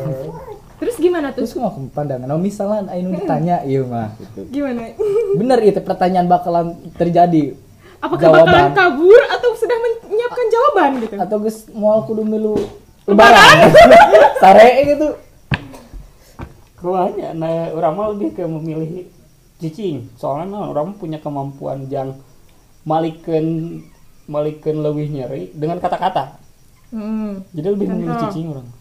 Terus 0.80 0.96
gimana 0.96 1.36
tuh? 1.36 1.44
Terus 1.44 1.54
mau 1.60 1.76
pandangan. 1.92 2.28
Oh 2.32 2.42
misalnya 2.42 2.90
anu 2.90 3.12
ditanya 3.14 3.62
iya 3.68 3.84
mah 3.84 4.16
gitu 4.16 4.48
gimana? 4.48 4.96
Bener 5.36 5.60
itu 5.62 5.80
pertanyaan 5.84 6.26
bakalan 6.32 6.80
terjadi. 6.96 7.54
Apakah 8.00 8.32
Jawaban. 8.32 8.48
bakalan 8.48 8.72
kabur 8.72 9.22
atau 9.28 9.50
sudah 9.60 9.78
menyiapkan 9.78 10.46
jawaban 10.48 10.90
gitu? 11.04 11.16
Atau 11.20 11.38
geus 11.44 11.68
moal 11.76 12.08
kudu 12.08 12.24
milu 12.24 12.56
lebaran? 13.04 13.68
sare 14.42 14.88
gitu. 14.88 15.08
Kebanyakan 16.80 17.36
nah, 17.36 17.76
orang 17.76 17.94
mah 18.00 18.08
lebih 18.16 18.40
ke 18.40 18.44
memilih 18.48 19.12
cicing. 19.60 20.08
Soalnya 20.16 20.64
nah, 20.64 20.72
orang 20.72 20.96
punya 20.96 21.20
kemampuan 21.20 21.92
yang 21.92 22.16
malikeun 22.88 23.84
malikeun 24.32 24.80
leuwih 24.80 25.12
nyeri 25.12 25.52
dengan 25.52 25.84
kata-kata. 25.84 26.40
Hmm. 26.96 27.44
Jadi 27.52 27.68
lebih 27.68 27.88
memilih 27.92 28.16
cicing 28.24 28.48
orang. 28.56 28.79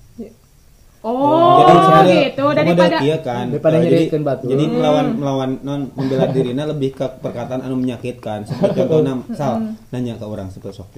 Oh, 1.08 1.64
sebenarnya 1.64 2.16
gitu 2.28 2.44
daripada 2.52 2.96
iya 3.00 3.16
kan 3.24 3.44
Daripada 3.48 3.76
Eh, 3.78 3.82
jadi, 3.88 3.96
nyerikeun 4.04 4.22
batu. 4.28 4.44
jadi 4.44 4.64
melawan 4.68 5.06
melawan 5.16 5.50
non 5.64 5.80
membela 5.96 6.28
dirinya 6.28 6.64
lebih 6.68 6.90
ke 6.92 7.06
perkataan 7.24 7.64
anu 7.64 7.80
menyakitkan 7.80 8.44
seperti 8.44 8.84
contohnya 8.84 9.14
sal 9.32 9.72
nanya 9.88 10.20
ke 10.20 10.24
orang 10.28 10.52
seperti 10.52 10.76
sok. 10.76 10.92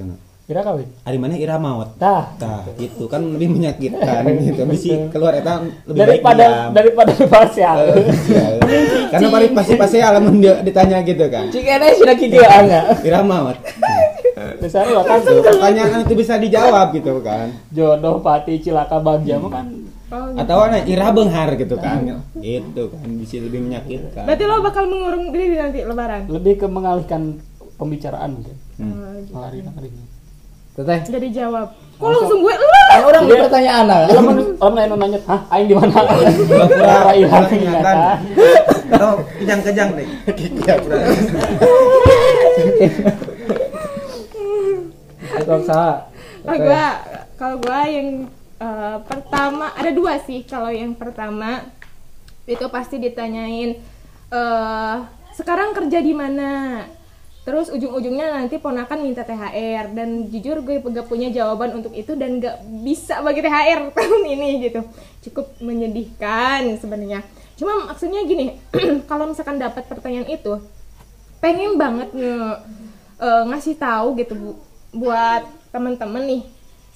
Kira 0.50 0.66
kawin. 0.66 0.82
Ari 1.06 1.14
mana 1.14 1.38
ira 1.38 1.62
maut 1.62 1.94
Tah. 1.94 2.34
Tah, 2.34 2.66
itu 2.74 3.06
kan 3.06 3.22
lebih 3.22 3.54
menyakitkan 3.54 4.26
gitu. 4.50 4.66
Bisi 4.66 4.90
keluar 5.14 5.38
eta 5.38 5.62
lebih 5.86 6.02
baik 6.02 6.26
daripada 6.26 6.42
diam. 6.42 6.70
daripada 6.74 7.12
ya. 7.54 7.72
Eh, 7.78 8.02
iya. 8.34 8.44
Karena 9.14 9.28
pasti 9.30 9.48
pasti 9.54 9.74
pasti 9.78 9.96
alamun 10.02 10.42
dia 10.42 10.58
ditanya 10.58 11.06
gitu 11.06 11.22
kan. 11.30 11.54
cikene 11.54 11.94
sudah 11.94 12.14
kieu 12.18 12.42
anga 12.42 12.98
Ira 13.06 13.22
maut. 13.22 13.54
Misalnya 14.64 14.92
lah 14.98 15.04
kan 15.06 15.18
pertanyaan 15.22 16.00
itu 16.02 16.14
bisa 16.18 16.34
dijawab 16.34 16.98
gitu 16.98 17.22
kan. 17.22 17.54
jodoh 17.70 18.18
pati 18.18 18.58
cilaka 18.58 18.98
bagja 18.98 19.38
mah 19.38 19.54
kan 19.54 19.66
Oh, 20.10 20.26
gitu. 20.34 20.42
Atau 20.42 20.58
ana 20.66 20.78
ira 20.82 21.14
beunghar 21.14 21.54
gitu 21.54 21.78
kan. 21.78 22.02
Gitu 22.34 22.82
kan 22.90 23.08
bisa 23.14 23.38
lebih 23.38 23.60
menyakitkan. 23.62 24.26
Berarti 24.26 24.44
lo 24.44 24.58
bakal 24.58 24.90
mengurung 24.90 25.30
diri 25.30 25.54
nanti 25.54 25.86
lebaran. 25.86 26.26
lebih 26.26 26.54
ke 26.58 26.66
mengalihkan 26.66 27.38
pembicaraan 27.78 28.34
mungkin. 28.34 28.56
Hmm. 28.82 29.22
Lari 29.30 29.62
lari. 29.62 29.90
teteh 30.70 30.98
Jadi 31.06 31.28
jawab. 31.34 31.74
Kok 32.00 32.08
langsung 32.08 32.40
gue 32.40 32.54
lu? 32.54 32.66
kan 32.90 33.02
orang 33.06 33.22
di 33.28 33.34
Iya. 33.36 33.42
pertanyaan 33.46 33.84
lah 33.86 33.98
Lamun 34.08 34.36
lamun 34.56 34.78
anu 34.82 34.94
nanya, 34.98 35.18
"Hah, 35.28 35.40
aing 35.52 35.68
di 35.68 35.74
mana?" 35.76 35.94
Ora 36.00 37.12
ilang 37.14 37.44
pura 37.46 37.54
ingatan. 37.60 37.96
Atau 38.90 39.12
kejang-kejang 39.38 39.88
deh. 39.94 40.06
Iya, 40.34 40.74
pura. 40.80 40.96
Oh, 46.40 46.56
gua 46.56 46.84
kalau 47.36 47.56
gua 47.60 47.80
yang 47.86 48.08
eh, 48.60 48.98
pertama 49.08 49.72
ada 49.72 49.90
dua 49.90 50.20
sih. 50.22 50.44
Kalau 50.44 50.68
yang 50.68 50.92
pertama 50.94 51.64
itu 52.44 52.66
pasti 52.68 53.00
ditanyain 53.00 53.80
eh 54.30 54.96
sekarang 55.34 55.72
kerja 55.72 55.98
di 56.04 56.12
mana? 56.12 56.84
Terus 57.40 57.72
ujung-ujungnya 57.72 58.36
nanti 58.36 58.60
ponakan 58.60 59.00
minta 59.00 59.24
THR 59.24 59.96
dan 59.96 60.28
jujur 60.28 60.60
gue 60.60 60.84
gak 60.84 61.08
punya 61.08 61.32
jawaban 61.32 61.72
untuk 61.80 61.96
itu 61.96 62.12
dan 62.12 62.36
gak 62.36 62.60
bisa 62.84 63.24
bagi 63.24 63.40
THR 63.40 63.90
tahun 63.96 64.22
ini 64.28 64.48
gitu. 64.68 64.80
Cukup 65.24 65.56
menyedihkan 65.64 66.76
sebenarnya. 66.76 67.24
Cuma 67.56 67.88
maksudnya 67.88 68.22
gini, 68.28 68.60
kalau 69.10 69.32
misalkan 69.32 69.56
dapat 69.56 69.88
pertanyaan 69.88 70.28
itu, 70.28 70.60
pengen 71.40 71.80
banget 71.80 72.12
nge 72.12 72.36
eh, 73.24 73.42
ngasih 73.48 73.74
tahu 73.80 74.06
gitu 74.20 74.32
bu 74.36 74.50
buat 74.90 75.46
temen-temen 75.72 76.22
nih 76.26 76.42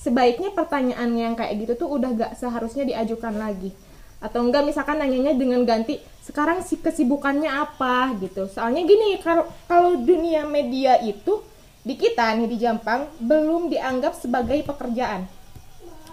sebaiknya 0.05 0.53
pertanyaan 0.53 1.17
yang 1.17 1.33
kayak 1.33 1.65
gitu 1.65 1.73
tuh 1.81 1.89
udah 1.97 2.13
gak 2.13 2.33
seharusnya 2.37 2.85
diajukan 2.85 3.33
lagi. 3.41 3.73
Atau 4.21 4.45
enggak 4.45 4.69
misalkan 4.69 5.01
nanyanya 5.01 5.33
dengan 5.33 5.65
ganti 5.65 5.97
sekarang 6.21 6.61
si 6.61 6.77
kesibukannya 6.77 7.49
apa? 7.49 8.13
gitu. 8.21 8.45
Soalnya 8.49 8.85
gini 8.85 9.17
kalau 9.25 9.49
kalau 9.65 9.97
dunia 9.97 10.45
media 10.45 11.01
itu 11.01 11.41
di 11.85 11.97
kita 11.97 12.33
nih 12.37 12.49
di 12.49 12.57
Jampang 12.57 13.09
belum 13.21 13.69
dianggap 13.73 14.17
sebagai 14.17 14.61
pekerjaan. 14.65 15.25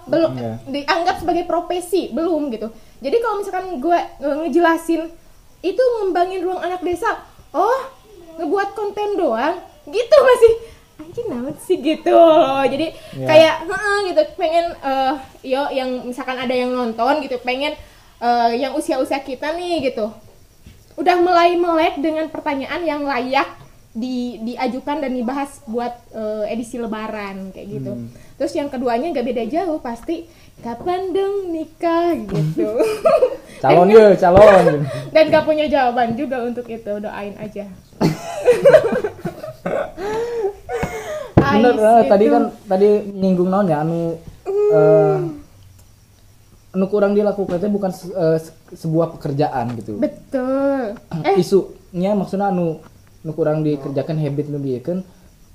Belum 0.07 0.35
Iya. 0.35 0.59
dianggap 0.67 1.23
sebagai 1.23 1.47
profesi 1.47 2.11
belum 2.11 2.51
gitu. 2.51 2.71
Jadi 2.99 3.17
kalau 3.19 3.35
misalkan 3.39 3.79
gue 3.79 3.99
ngejelasin 4.19 5.07
itu 5.61 5.83
ngembangin 5.99 6.41
ruang 6.43 6.59
anak 6.63 6.83
desa 6.83 7.21
oh 7.55 7.79
ngebuat 8.39 8.75
konten 8.75 9.15
doang? 9.15 9.55
Gitu 9.87 10.15
masih 10.19 10.53
anjing 11.01 11.27
naon 11.27 11.55
sih 11.57 11.81
gitu 11.81 12.21
jadi 12.69 12.87
Iya. 13.17 13.25
kayak 13.27 13.55
"Heeh," 13.65 13.97
gitu 14.13 14.21
pengen 14.37 14.65
eh 14.79 15.13
yo 15.43 15.65
yang 15.73 16.05
misalkan 16.05 16.37
ada 16.37 16.53
yang 16.53 16.69
nonton 16.69 17.25
gitu 17.25 17.41
pengen 17.41 17.73
eh, 18.21 18.51
yang 18.55 18.77
usia-usia 18.77 19.19
kita 19.19 19.51
nih 19.57 19.89
gitu 19.89 20.13
udah 20.95 21.17
mulai 21.17 21.57
melek 21.57 21.97
dengan 21.97 22.29
pertanyaan 22.29 22.85
yang 22.85 23.01
layak 23.01 23.49
di 23.91 24.39
diajukan 24.39 25.03
dan 25.03 25.11
dibahas 25.11 25.59
buat 25.65 25.91
eh, 26.13 26.47
edisi 26.47 26.79
lebaran 26.79 27.51
kayak 27.51 27.67
gitu. 27.67 27.91
Hmm. 27.91 28.07
Terus 28.39 28.53
yang 28.55 28.71
keduanya 28.71 29.11
nggak 29.11 29.27
beda 29.27 29.43
jauh 29.51 29.83
pasti 29.83 30.31
kapan 30.63 31.11
dong 31.11 31.51
nikah 31.51 32.15
gitu. 32.15 32.69
Calon 33.61 33.93
ya, 33.93 34.17
calon. 34.17 34.89
dan 35.13 35.23
gak 35.29 35.45
punya 35.45 35.69
jawaban 35.69 36.17
juga 36.17 36.41
untuk 36.41 36.65
itu 36.65 36.97
doain 36.97 37.37
aja. 37.37 37.69
Bener, 41.41 41.73
Ais, 41.73 41.81
eh, 41.81 42.03
tadi 42.07 42.25
gitu. 42.25 42.33
kan 42.33 42.43
tadi 42.63 42.87
nyinggung 43.11 43.49
naon 43.49 43.67
ya 43.67 43.81
anu 43.81 44.15
eh 44.47 45.17
anu 46.71 46.85
kurang 46.87 47.11
dilakukan 47.11 47.59
itu 47.59 47.67
bukan 47.67 47.91
se- 47.91 48.13
se- 48.39 48.55
sebuah 48.79 49.11
pekerjaan 49.11 49.75
gitu. 49.75 49.99
betul. 49.99 50.95
Eh 51.27 51.35
Isunya 51.35 52.13
maksudnya 52.13 52.47
anu 52.47 52.79
anu 53.21 53.31
kurang 53.31 53.61
dikerjakan 53.61 54.15
habit 54.17 54.47
nu 54.47 54.57
kan 54.79 55.03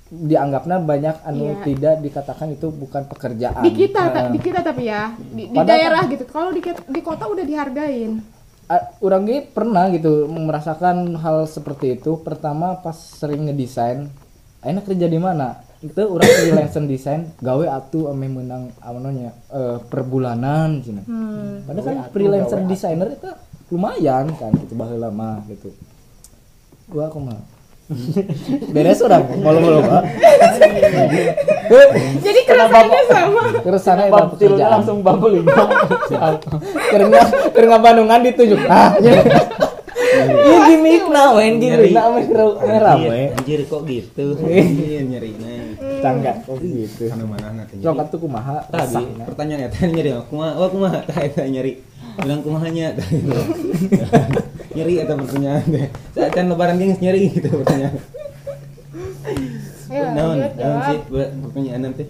dianggapnya 0.07 0.79
banyak 0.79 1.15
anu 1.25 1.51
Iya. 1.51 1.63
tidak 1.65 1.95
dikatakan 1.99 2.47
itu 2.49 2.67
bukan 2.69 3.03
pekerjaan. 3.05 3.59
di 3.59 3.71
kita 3.73 4.01
ta- 4.07 4.23
Eh, 4.23 4.31
di 4.31 4.39
kita 4.39 4.59
tapi 4.61 4.83
ya 4.85 5.11
di, 5.17 5.49
di 5.49 5.59
daerah 5.59 6.05
gitu. 6.05 6.23
Kalau 6.25 6.53
di 6.53 6.61
di 6.63 7.01
kota 7.01 7.27
udah 7.27 7.43
dihargain. 7.43 8.21
Orang 8.99 9.23
ge 9.23 9.47
pernah 9.47 9.87
gitu 9.87 10.27
merasakan 10.27 11.15
hal 11.15 11.47
seperti 11.47 11.95
itu. 11.95 12.19
Pertama 12.19 12.75
pas 12.83 12.95
sering 12.95 13.47
ngedesain 13.47 14.11
enak 14.59 14.83
kerja 14.83 15.07
di 15.07 15.15
mana? 15.15 15.63
Itu 15.79 16.03
orang 16.09 16.27
freelance 16.41 16.75
desain 16.89 17.31
gawe 17.39 17.65
atuh 17.79 18.11
ame 18.11 18.27
menang 18.27 18.73
amannya 18.83 19.31
eh, 19.53 19.77
per 19.87 20.03
bulanan 20.03 20.81
cina 20.83 21.05
Hmm. 21.05 21.63
padahal 21.69 21.85
kan 21.85 21.97
freelancer 22.11 22.59
designer 22.65 23.13
itu 23.13 23.29
lumayan 23.71 24.25
kan 24.35 24.51
gitu 24.57 24.73
baheula 24.75 25.13
mah 25.13 25.45
gitu. 25.47 25.71
Gua 26.91 27.07
aku 27.07 27.19
mah 27.23 27.39
beres 28.75 28.99
orang 28.99 29.23
malu-malu 29.39 29.79
pak. 29.79 30.03
Jadi 32.19 32.39
keresahannya 32.43 33.01
sama. 33.07 33.43
terus 33.63 33.81
sana 33.83 34.01
itu 34.11 34.23
pekerjaan 34.35 34.71
langsung 34.79 34.99
bubbling. 34.99 35.47
karena 36.91 37.19
karena 37.55 37.75
Bandungan 37.79 38.19
ditunjuk 38.27 38.59
ah 38.67 38.91
ini 40.17 40.57
gimmick 40.67 41.03
nah 41.07 41.35
main 41.35 41.55
gimmick. 41.61 41.93
Nah 41.93 42.11
main 42.11 42.27
merah 42.63 42.95
Iya, 42.97 43.35
anjir 43.37 43.59
kok 43.69 43.81
gitu? 43.85 44.25
Iya. 44.43 45.01
Nyeri 45.07 45.31
tangga 46.01 46.31
kok 46.43 46.57
gitu? 46.59 47.07
Mana 47.11 47.23
mana 47.25 47.47
nanti 47.63 47.79
coklat 47.79 48.07
tuh 48.11 48.19
kumaha 48.21 48.57
tadi 48.67 49.03
pertanyaan 49.23 49.69
eta 49.69 49.87
nyeri 49.95 50.11
kumaha 50.27 50.51
oh 50.59 50.67
kumaha 50.69 50.99
tah 51.09 51.19
eta 51.23 51.43
nyeri 51.47 51.79
bilang 52.21 52.41
kumahanya 52.41 52.97
gitu. 52.97 53.37
nyeri 54.77 54.93
eta 55.01 55.13
pertanyaan 55.17 55.63
teh 55.65 55.87
saat 56.13 56.31
kan 56.33 56.45
lebaran 56.49 56.77
geus 56.77 56.99
nyeri 57.01 57.33
gitu 57.33 57.49
pertanyaan. 57.49 57.93
Ayo, 59.87 60.03
naon? 60.13 60.35
lanjut, 60.37 60.53
naon 60.59 60.79
sih 60.85 60.97
pertanyaan 61.41 61.81
nanti? 61.81 62.03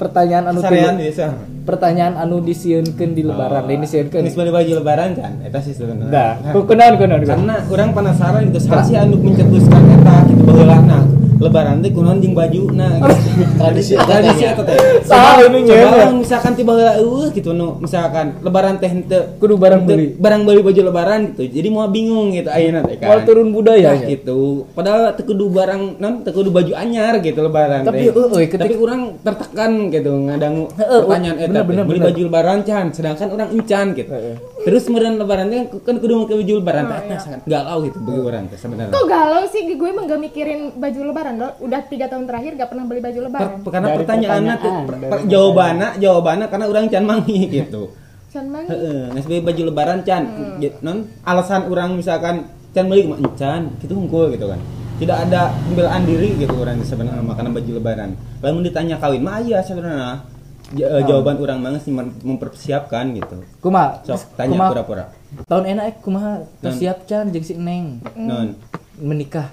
Pertanyaan 0.00 0.44
anu 0.50 0.58
sarean 0.64 0.96
biasa. 0.98 1.26
Pertanyaan 1.62 2.14
anu 2.18 2.36
disieunkeun 2.42 3.10
di 3.12 3.22
lebaran 3.22 3.68
ini 3.68 3.84
disieunkeun 3.84 4.24
geus 4.24 4.36
beli 4.36 4.52
baju 4.52 4.72
lebaran 4.80 5.10
kan? 5.16 5.32
Eta 5.44 5.58
sih 5.60 5.76
sebenarnya. 5.76 6.12
Dah 6.12 6.32
kunaon 6.52 6.94
kunaon 6.96 6.96
kunaon. 6.96 7.20
karena 7.28 7.56
orang 7.68 7.90
penasaran 7.92 8.40
gitu 8.48 8.60
salah 8.64 8.84
sih 8.84 8.96
anu 8.96 9.20
mencetuskan 9.20 9.82
eta 10.00 10.16
gitu 10.32 10.42
baheula 10.44 10.78
nah 10.84 11.21
lebaran 11.42 11.82
teh 11.82 11.90
kunaon 11.90 12.18
jeung 12.18 12.32
baju 12.32 12.62
nah 12.70 12.92
gitu. 13.02 13.18
Tradisi 13.58 13.92
tradisi 13.98 14.44
eta 14.46 14.62
teh. 14.62 14.78
Saha 15.02 15.42
ini 15.42 15.66
coba 15.66 15.74
nyeun. 15.74 15.92
orang 15.92 16.14
misalkan 16.22 16.52
tiba 16.54 16.72
heula 16.72 16.94
eueuh 16.96 17.28
gitu 17.30 17.50
nu 17.50 17.76
misalkan 17.76 18.38
lebaran 18.40 18.78
teh 18.78 18.86
henteu 18.86 19.22
Kudu 19.36 19.58
barang 19.58 19.82
beli. 19.82 20.14
barang 20.14 20.42
beli 20.42 20.60
baju 20.62 20.80
lebaran 20.86 21.20
gitu. 21.34 21.42
Jadi 21.50 21.68
mau 21.68 21.84
bingung 21.86 22.30
gitu 22.30 22.46
ayeuna 22.46 22.80
teh 22.82 22.96
kan. 22.96 23.08
Mau 23.08 23.18
turun 23.22 23.50
budaya 23.50 23.90
Nah, 23.92 24.06
gitu. 24.06 24.64
Padahal 24.72 25.12
teu 25.12 25.26
kudu 25.26 25.50
barang 25.50 25.82
non 25.98 26.22
teu 26.22 26.30
kudu 26.30 26.48
baju 26.48 26.72
anyar 26.72 27.18
gitu 27.18 27.42
lebaran 27.42 27.82
Tapi, 27.82 28.06
teh. 28.06 28.14
eueuh, 28.14 28.46
tapi 28.46 28.74
orang 28.78 29.02
tertekan 29.20 29.70
gitu 29.90 30.12
ngadangu 30.22 30.64
pertanyaan 30.72 31.36
eta 31.36 31.52
teh, 31.52 31.62
bener, 31.66 31.82
beli 31.82 31.98
baju 31.98 32.20
lebaran 32.22 32.58
can 32.62 32.86
sedangkan 32.88 33.28
orang 33.28 33.48
encan 33.50 33.92
gitu. 33.92 34.14
Terus 34.62 34.86
kemudian 34.86 35.18
lebaran 35.18 35.50
teh 35.50 35.60
kan 35.82 35.98
kudu 35.98 36.22
make 36.22 36.32
baju 36.32 36.52
lebaran 36.62 36.84
teh 36.86 37.18
sangat 37.18 37.40
galau 37.44 37.82
gitu 37.82 37.98
bagi 37.98 38.20
orang 38.22 38.44
teh 38.46 38.56
sebenarnya. 38.56 38.92
Kok 38.92 39.06
galau 39.06 39.42
sih? 39.48 39.60
Gue 39.72 39.88
emang 39.88 40.04
gak 40.04 40.20
mikirin 40.20 40.60
baju 40.76 41.00
lebaran 41.02 41.31
loh. 41.34 41.52
Udah 41.58 41.80
tiga 41.84 42.06
tahun 42.06 42.24
terakhir 42.24 42.52
gak 42.54 42.68
pernah 42.68 42.84
beli 42.84 43.00
baju 43.00 43.18
lebaran. 43.22 43.50
Per- 43.60 43.70
karena 43.70 43.88
Dari 43.88 43.98
pertanyaannya 43.98 44.54
tuh 44.56 44.72
pertanyaan, 44.84 45.12
per- 45.12 45.26
jawabannya 45.28 45.88
jawabannya 45.98 46.46
karena 46.48 46.66
orang 46.66 46.84
can 46.88 47.04
mangi 47.04 47.38
gitu. 47.58 47.82
Can 48.28 48.46
mangi. 48.48 48.68
heeh 48.68 49.00
nges 49.12 49.24
beli 49.26 49.40
baju 49.40 49.62
lebaran 49.68 49.98
can 50.02 50.22
Hmm. 50.24 50.56
Non 50.80 50.98
alasan 51.22 51.68
orang 51.68 51.94
misalkan 51.94 52.34
can 52.70 52.88
beli 52.88 53.04
mah 53.04 53.18
encan 53.18 53.68
gitu 53.78 53.92
hungkul 53.92 54.32
gitu 54.32 54.48
kan. 54.48 54.60
Tidak 54.96 55.16
ada 55.18 55.50
pembelaan 55.62 56.02
diri 56.04 56.36
gitu 56.36 56.54
orang 56.54 56.78
sebenarnya 56.80 57.20
makanan 57.20 57.52
baju 57.52 57.70
lebaran. 57.74 58.10
Lalu 58.38 58.70
ditanya 58.70 58.96
kawin 58.96 59.20
mah 59.20 59.38
iya 59.38 59.60
sebenarnya. 59.60 60.24
Eh, 60.72 61.04
jawaban 61.04 61.36
orang 61.36 61.60
banget 61.60 61.84
sih 61.84 61.92
mem- 61.92 62.16
mempersiapkan 62.24 63.12
gitu. 63.12 63.44
Kumaha 63.60 64.00
sok 64.02 64.32
tanya 64.34 64.72
pura-pura. 64.72 65.04
tahun 65.44 65.64
enak 65.66 65.84
eh 65.84 65.94
kumaha 66.00 66.44
persiap 66.60 67.04
can 67.04 67.28
jeung 67.28 67.44
si 67.44 67.52
Neng. 67.52 68.00
Non. 68.16 68.56
Menikah 68.96 69.48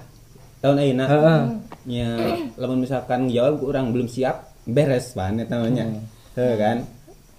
tahun 0.60 0.76
ayeuna 0.76 1.04
Heeh. 1.06 1.40
ya 1.88 2.10
lamun 2.54 2.78
misalkan 2.80 3.26
jawab 3.26 3.60
orang 3.62 3.90
belum 3.90 4.06
siap 4.06 4.36
beres 4.64 5.12
banget 5.12 5.48
namanya 5.48 5.88
Heh, 6.32 6.54
kan 6.54 6.84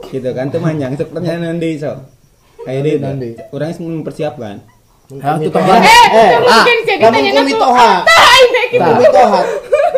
gitu 0.04 0.30
kan 0.32 0.50
tuh 0.50 0.58
manjang 0.58 0.92
itu 0.92 1.06
pertanyaan 1.06 1.54
nanti 1.54 1.78
so 1.78 1.94
kayak 2.60 2.82
dia 2.82 2.94
Nanti. 2.98 3.30
orang 3.50 3.72
mempersiapkan 3.76 4.58
Ah, 5.14 5.36
itu 5.36 5.52
Mitoha. 5.52 5.68
kan 5.68 5.82
Eh, 6.08 6.32
ah, 6.40 6.64
mungkin 6.64 6.78
jadi 6.88 7.04
lamun 7.04 7.12
tanyana 7.14 7.36
ku 7.36 7.44
ku- 7.44 7.50
mitoha. 7.52 7.92
Tah, 8.08 8.32
Ku 8.72 8.92
mitoha. 8.96 9.42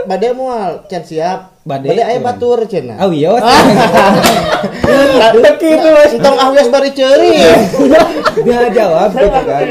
Bade 0.04 0.30
moal 0.34 0.72
can 0.90 1.04
siap. 1.06 1.40
Bade, 1.62 1.86
Bade 1.86 2.02
aya 2.02 2.18
eh. 2.18 2.20
batur 2.20 2.66
cenah. 2.66 2.98
oh 2.98 3.14
iya 3.14 3.30
Teki 5.38 5.70
itu 5.78 5.90
entong 6.12 6.34
awias 6.36 6.66
bari 6.68 6.90
ceuri. 6.92 7.38
dia 8.42 8.74
jawab 8.74 9.14
gitu 9.14 9.40
kan 9.46 9.64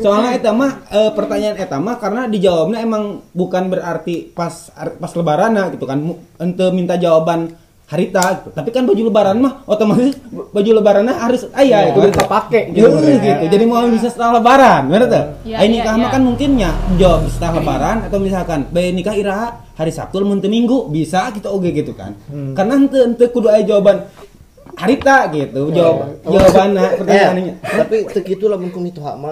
soalnya 0.00 0.30
eta 0.34 0.50
mah 0.50 0.72
eh, 0.88 1.10
pertanyaan 1.12 1.56
eta 1.56 1.76
mah 1.76 1.96
karena 1.96 2.26
dijawabnya 2.26 2.78
emang 2.80 3.02
bukan 3.32 3.68
berarti 3.68 4.30
pas 4.30 4.70
pas 4.72 5.12
lebaran 5.12 5.52
gitu 5.72 5.84
kan 5.84 5.98
ente 6.36 6.66
minta 6.70 6.94
jawaban 6.94 7.52
harita 7.86 8.42
gitu. 8.42 8.50
tapi 8.50 8.74
kan 8.74 8.82
baju 8.82 8.98
lebaran 8.98 9.38
mah 9.38 9.62
otomatis 9.62 10.18
baju 10.50 10.70
lebarannya 10.82 11.14
harus 11.14 11.46
ayah 11.54 11.86
gitu 11.94 12.02
harus 12.02 12.18
kepake 12.18 12.60
gitu, 12.74 12.90
gitu. 12.90 13.14
gitu. 13.22 13.44
jadi 13.46 13.64
mau 13.64 13.86
bisa 13.86 14.10
setelah 14.10 14.42
lebaran 14.42 14.90
bener 14.90 15.06
tuh 15.06 15.24
Iya, 15.46 15.56
Ayo 15.62 15.66
iya, 15.70 15.74
nikah 15.78 15.94
mah 15.94 16.08
iya. 16.10 16.14
kan 16.18 16.22
mungkinnya 16.26 16.70
jawab 16.98 17.20
setelah 17.30 17.52
lebaran 17.62 17.96
atau 18.10 18.18
misalkan 18.18 18.60
bayi 18.74 18.90
nikah 18.90 19.14
iraha 19.14 19.62
hari 19.78 19.94
Sabtu 19.94 20.18
lamun 20.18 20.42
teu 20.42 20.50
Minggu 20.50 20.90
bisa 20.90 21.30
kita 21.30 21.46
oge 21.46 21.70
gitu 21.70 21.94
kan 21.94 22.18
Hmm. 22.26 22.58
karena 22.58 22.74
ente 22.74 22.98
ente 22.98 23.24
kudu 23.30 23.46
aya 23.46 23.62
jawaban 23.62 24.10
harita 24.74 25.30
gitu 25.30 25.70
jawab 25.70 26.18
Oh. 26.26 26.34
jawabannya 26.34 26.82
Eh, 26.82 26.92
pertanyaannya 26.98 27.54
tapi 27.62 27.96
teu 28.10 28.22
kitu 28.26 28.44
lamun 28.50 28.74
ku 28.74 28.82
mitoha 28.82 29.14
mah. 29.14 29.30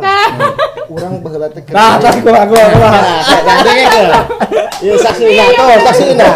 Urang 0.95 1.19
baheula 1.21 1.51
teh 1.51 1.65
Nah, 1.75 1.99
tas 1.99 2.17
kumaha 2.23 2.47
kumaha 2.47 2.69
kumaha. 2.71 3.01
Nah, 3.03 3.41
gandeng 3.43 3.79
ke. 3.91 4.03
Ieu 4.85 4.97
saksina 5.01 5.45
tuh, 5.57 5.67
saksina. 5.91 6.29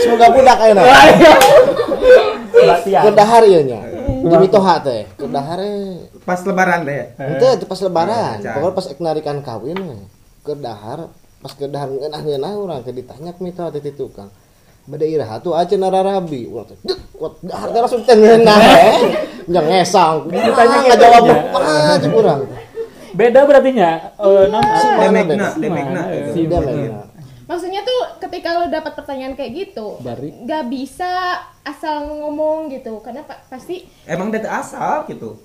Semoga 0.00 0.26
budak 0.34 0.58
ayeuna. 0.58 0.82
Latihan. 2.52 3.02
Kedahar 3.08 3.42
ieu 3.46 3.62
nya. 3.62 3.80
Di 4.22 4.36
mitoha 4.38 4.74
teh. 4.80 5.06
Kedahar 5.14 5.58
eh. 5.62 6.08
pas 6.22 6.38
lebaran 6.46 6.86
teh 6.86 7.14
Itu 7.18 7.46
itu 7.58 7.64
pas 7.66 7.80
lebaran. 7.82 8.36
Can. 8.40 8.54
Pokoknya 8.58 8.74
pas 8.74 8.86
narikan 8.98 9.38
kawin 9.42 9.78
we. 9.78 9.98
Kedahar 10.42 10.98
pas 11.42 11.52
kedahar 11.54 11.90
ngeunah-ngeunah 11.90 12.52
urang 12.54 12.80
ke 12.82 12.90
ditanya 12.90 13.34
mitoha 13.38 13.70
teh 13.70 13.82
ti 13.82 13.92
tukang. 13.92 14.30
Bade 14.82 15.06
iraha 15.06 15.38
tuh 15.38 15.54
aja 15.54 15.74
nararabi. 15.78 16.50
Urang 16.50 16.66
teh 16.66 16.78
dek 16.82 16.98
kuat 17.14 17.38
teh 17.44 17.80
langsung 17.80 18.02
teh 18.02 18.16
ngeunah. 18.18 18.58
eh. 18.82 18.94
Ngesang. 19.46 20.26
Ditanya 20.26 20.76
ngajawab 20.90 21.22
apa 21.30 21.58
cek 22.02 22.12
urang. 22.12 22.40
Beda 23.12 23.44
berarti 23.44 23.70
nya 23.76 24.10
eh, 24.16 24.44
non 24.48 24.64
Si 24.64 24.88
mana 24.88 25.20
demekna 25.20 25.28
beda? 25.28 25.48
demekna 25.60 26.00
Mana, 26.00 26.32
Si 26.32 26.40
gitu. 26.42 26.50
Demekna. 26.50 27.00
Maksudnya 27.42 27.80
tuh 27.84 28.00
ketika 28.16 28.48
lo 28.56 28.72
dapat 28.72 28.92
pertanyaan 28.96 29.36
kayak 29.36 29.52
gitu, 29.52 30.00
Dari? 30.00 30.32
nggak 30.46 30.72
bisa 30.72 31.36
asal 31.60 32.08
ngomong 32.08 32.72
gitu, 32.72 32.96
karena 33.04 33.20
pa- 33.28 33.44
pasti 33.44 33.84
emang 34.08 34.32
dari 34.32 34.48
asal 34.48 35.04
gitu 35.04 35.36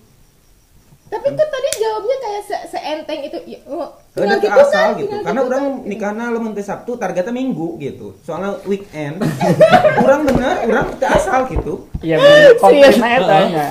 Tapi 1.07 1.27
kok 1.29 1.47
tadi 1.47 1.69
jawabnya 1.77 2.17
kayak 2.17 2.41
se 2.43 2.57
seenteng 2.67 3.19
itu. 3.21 3.37
Ya, 3.45 3.59
oh, 3.65 3.95
Udah 4.13 4.37
gitu 4.37 4.51
asal 4.51 4.67
kan, 4.69 4.89
gitu. 4.95 5.07
tinggal 5.07 5.23
Karena 5.23 5.39
gitu 5.39 5.47
orang 5.47 5.63
kan. 5.63 5.87
nikahnya 5.87 6.25
lamun 6.29 6.51
teh 6.51 6.61
Sabtu 6.61 6.91
targetnya 6.93 7.31
Minggu 7.31 7.67
gitu. 7.77 8.19
Soalnya 8.21 8.59
weekend. 8.63 9.23
orang 10.03 10.21
bener, 10.23 10.55
orang 10.65 10.85
ke 10.93 11.07
asal 11.07 11.47
gitu. 11.47 11.87
Iya, 11.99 12.15
bener. 12.17 12.51
konkretnya 12.57 13.09
eta 13.15 13.37
nya. 13.47 13.67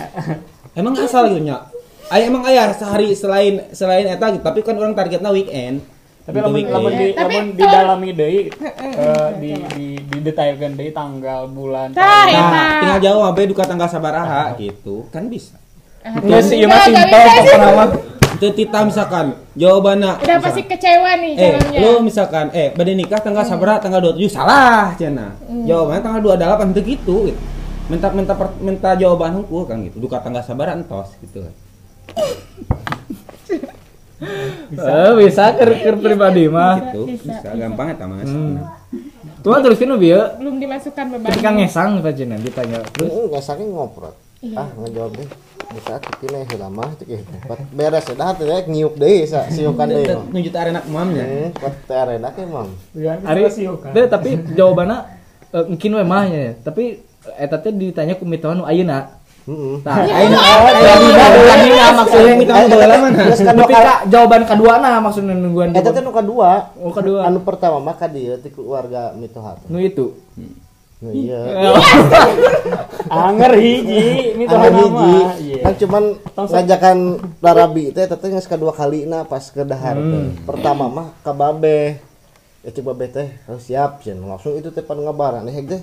Emang 0.72 0.94
asal 0.96 1.28
gitu 1.28 1.42
nya. 1.42 1.68
Ay, 2.06 2.24
emang 2.24 2.40
ayah 2.44 2.70
sehari 2.70 3.12
selain 3.12 3.68
selain 3.70 4.06
eta 4.06 4.30
gitu, 4.30 4.40
tapi 4.40 4.60
kan 4.60 4.74
orang 4.74 4.94
targetnya 4.94 5.28
weekend. 5.28 5.82
Tapi 6.22 6.38
Untuk 6.38 6.48
lamun 6.48 6.56
weekend. 6.56 6.74
lamun 6.74 6.92
di 6.92 7.06
Tapi 7.08 7.34
lamun 7.34 7.46
kalau- 7.46 7.54
didalami 7.54 8.10
deui 8.12 8.40
eh, 8.98 9.28
di 9.36 9.50
di 9.70 9.86
didetailkan 10.06 10.72
deui 10.72 10.90
tanggal, 10.90 11.46
bulan, 11.46 11.92
tahun. 11.92 12.26
eta. 12.26 12.42
Nah, 12.48 12.70
tinggal 12.80 13.00
jawab 13.00 13.22
sampai 13.28 13.44
duka 13.44 13.62
tanggal 13.62 13.86
sabaraha 13.86 14.42
gitu. 14.56 15.06
Kan 15.08 15.28
bisa. 15.28 15.54
Enggak 16.06 16.42
sih, 16.42 16.56
ieu 16.56 16.64
Enggak, 16.64 16.70
mah 16.70 16.86
enggak 16.86 17.02
simpel 17.02 17.18
bisa 17.18 17.26
sih. 17.26 17.42
pokokna 17.42 17.68
mah. 17.72 17.88
Itu 18.36 18.52
Tita 18.52 18.84
misalkan 18.84 19.26
jawabannya 19.56 20.12
Udah 20.20 20.38
pasti 20.44 20.62
kecewa 20.68 21.10
nih 21.16 21.32
Eh, 21.34 21.52
lu 21.80 22.04
misalkan 22.04 22.52
eh 22.52 22.68
pada 22.68 22.92
nikah 22.92 23.16
tanggal 23.16 23.42
sabaraha 23.42 23.80
tanggal 23.80 24.12
27 24.12 24.28
salah 24.28 24.92
cenah. 24.94 25.32
Jawabannya 25.64 26.02
tanggal 26.04 26.20
28 26.20 26.70
itu 26.70 26.80
gitu 26.86 27.14
gitu. 27.26 27.40
Minta 27.86 28.10
minta 28.12 28.36
per- 28.36 28.58
minta 28.60 28.92
jawaban 28.92 29.40
hukum 29.40 29.64
kan 29.64 29.80
gitu. 29.80 29.96
Duka 29.98 30.20
tanggal 30.20 30.40
sabaraha 30.40 30.76
entos 30.76 31.16
gitu 31.18 31.42
kan. 31.42 31.54
Eh, 34.66 35.12
bisa 35.14 35.52
ker 35.52 35.70
ker 35.76 35.94
pribadi 36.00 36.48
mah. 36.48 36.88
Gitu. 36.88 37.04
bisa, 37.04 37.36
Bisa, 37.36 37.48
gampang 37.52 37.92
eta 37.92 38.08
mah. 38.08 38.24
Tuh 39.44 39.60
terusin 39.60 39.86
nu 39.86 40.00
bieu. 40.00 40.18
Belum 40.40 40.56
dimasukkan 40.56 41.04
beban. 41.12 41.28
Ketika 41.30 41.52
ngesang 41.52 42.00
pajenan 42.00 42.40
ditanya 42.40 42.80
terus 42.90 43.12
Terus 43.12 43.28
nggak 43.28 43.44
saking 43.44 43.68
ngoprot. 43.70 44.16
Iya. 44.44 44.56
Ah 44.60 44.68
ngejawab 44.76 45.12
deh. 45.16 45.28
Bisa 45.66 45.98
sudah 46.46 46.70
mah 46.70 46.90
cek 46.94 47.08
gitu. 47.08 47.30
Pat 47.48 47.60
beres 47.72 48.06
dah 48.06 48.30
teh 48.36 48.46
rek 48.46 48.68
nyiuk 48.68 48.94
deui 48.94 49.24
sa 49.26 49.48
siukan 49.48 49.88
deui. 49.88 50.06
mah. 50.06 50.24
Nunjuk 50.30 50.54
arena 50.54 50.80
mamnya. 50.86 51.24
Pat 51.56 51.74
teh 51.88 51.96
arena 51.96 52.28
ke 52.30 52.44
mam. 52.44 52.68
Iya, 52.94 53.18
Ari, 53.24 53.40
kita 53.48 53.52
siuk 53.52 53.78
kan. 53.82 53.90
deh, 53.96 54.06
tapi 54.06 54.36
jawabannya 54.54 54.98
mungkin 55.66 55.90
we 55.96 56.04
mah 56.04 56.24
ya. 56.28 56.54
Tapi 56.60 57.00
eta 57.40 57.56
teh 57.58 57.72
ditanya 57.72 58.14
ku 58.14 58.28
mitoan 58.28 58.60
nu 58.60 58.64
ayeuna. 58.68 59.18
Heeh. 59.46 59.78
Tah, 59.86 60.02
Iya, 60.02 60.14
ayeuna 60.26 60.38
ayeuna 60.42 61.24
ayeuna 61.54 61.86
maksudnya 61.94 62.86
lama 62.86 63.06
nah. 63.14 63.24
Terus 63.30 63.40
kan 63.46 63.54
Tapi 63.54 63.72
kak 63.72 64.00
jawaban 64.10 64.42
kedua 64.42 64.72
nah 64.82 64.98
maksudnya 64.98 65.34
nungguan 65.38 65.70
Eta 65.70 65.90
teh 65.90 66.02
nu 66.04 66.10
kadua. 66.12 66.76
Oh, 66.78 66.92
kedua. 66.92 67.26
Anu 67.26 67.40
pertama 67.42 67.78
mah 67.82 67.94
ka 67.96 68.06
dieu 68.06 68.36
ti 68.38 68.52
keluarga 68.52 69.16
mitohat. 69.16 69.64
nu 69.66 69.80
itu. 69.80 70.12
Nu 70.96 71.12
iya. 71.12 71.36
Anger 73.06 73.52
hiji, 73.60 74.32
Anu 74.32 74.38
mitohan 74.40 74.72
hiji. 74.72 74.88
nama. 74.96 75.22
Iya. 75.36 75.60
Kan 75.62 75.74
cuman 75.76 76.04
ngajakan 76.34 76.98
Larabi 77.44 77.84
teh 77.92 78.02
eta 78.02 78.16
teh 78.16 78.32
geus 78.32 78.48
kadua 78.48 78.72
kalina 78.72 79.22
pas 79.22 79.44
ke 79.44 79.60
dahar 79.60 79.94
teh. 79.94 80.24
Pertama 80.42 80.88
mah 80.88 81.08
ka 81.20 81.30
babe. 81.30 82.00
Ya 82.64 82.70
cek 82.72 82.82
babe 82.82 83.06
teh 83.06 83.28
harus 83.44 83.62
siap 83.62 84.00
cenah. 84.00 84.24
Langsung 84.24 84.56
itu 84.56 84.72
teh 84.72 84.80
pan 84.80 84.96
ngabaran 84.96 85.44
eh 85.46 85.60
teh 85.62 85.82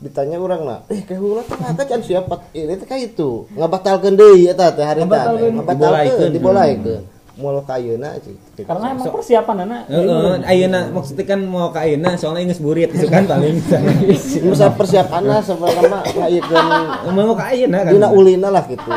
ditanya 0.00 0.40
orang 0.40 0.64
nah 0.64 0.80
eh 0.88 1.04
kayak 1.04 1.20
hula 1.20 1.42
teh 1.44 1.56
ngaka 1.56 1.84
can 1.84 2.00
siap 2.00 2.24
pat 2.24 2.40
ini 2.56 2.72
teh 2.72 2.88
kayak 2.88 3.12
itu 3.12 3.44
ngabatalkeun 3.52 4.16
deui 4.16 4.48
eta 4.48 4.72
teh 4.72 4.80
hari 4.80 5.04
teh 5.04 5.08
Ngabatalkeun. 5.08 5.52
ngabatalkeun 5.60 7.02
dibolaikeun 7.40 7.64
moal 7.64 7.64
ka 7.64 7.74
ayeuna 7.80 8.08
cik 8.20 8.36
Karena 8.68 8.86
emang 8.92 9.08
persiapan 9.08 9.56
anak. 9.64 9.82
Heeh, 9.88 10.32
ayeuna 10.44 10.80
maksudnya 10.92 11.24
kan 11.24 11.40
mau 11.48 11.72
ke 11.72 11.80
ayeuna 11.80 12.10
soalnya 12.20 12.52
geus 12.52 12.60
burit 12.60 12.92
itu 12.92 13.08
kan 13.08 13.24
paling. 13.24 13.56
Musa 14.46 14.68
persiapanna 14.76 15.40
sebenarnya 15.40 15.88
mah 15.88 16.02
ngayekeun 16.04 16.66
Mau 17.16 17.34
ke 17.34 17.44
ayeuna 17.56 17.78
kan. 17.88 17.92
dina 17.96 18.08
ulina 18.12 18.48
lah 18.52 18.64
gitu 18.68 18.90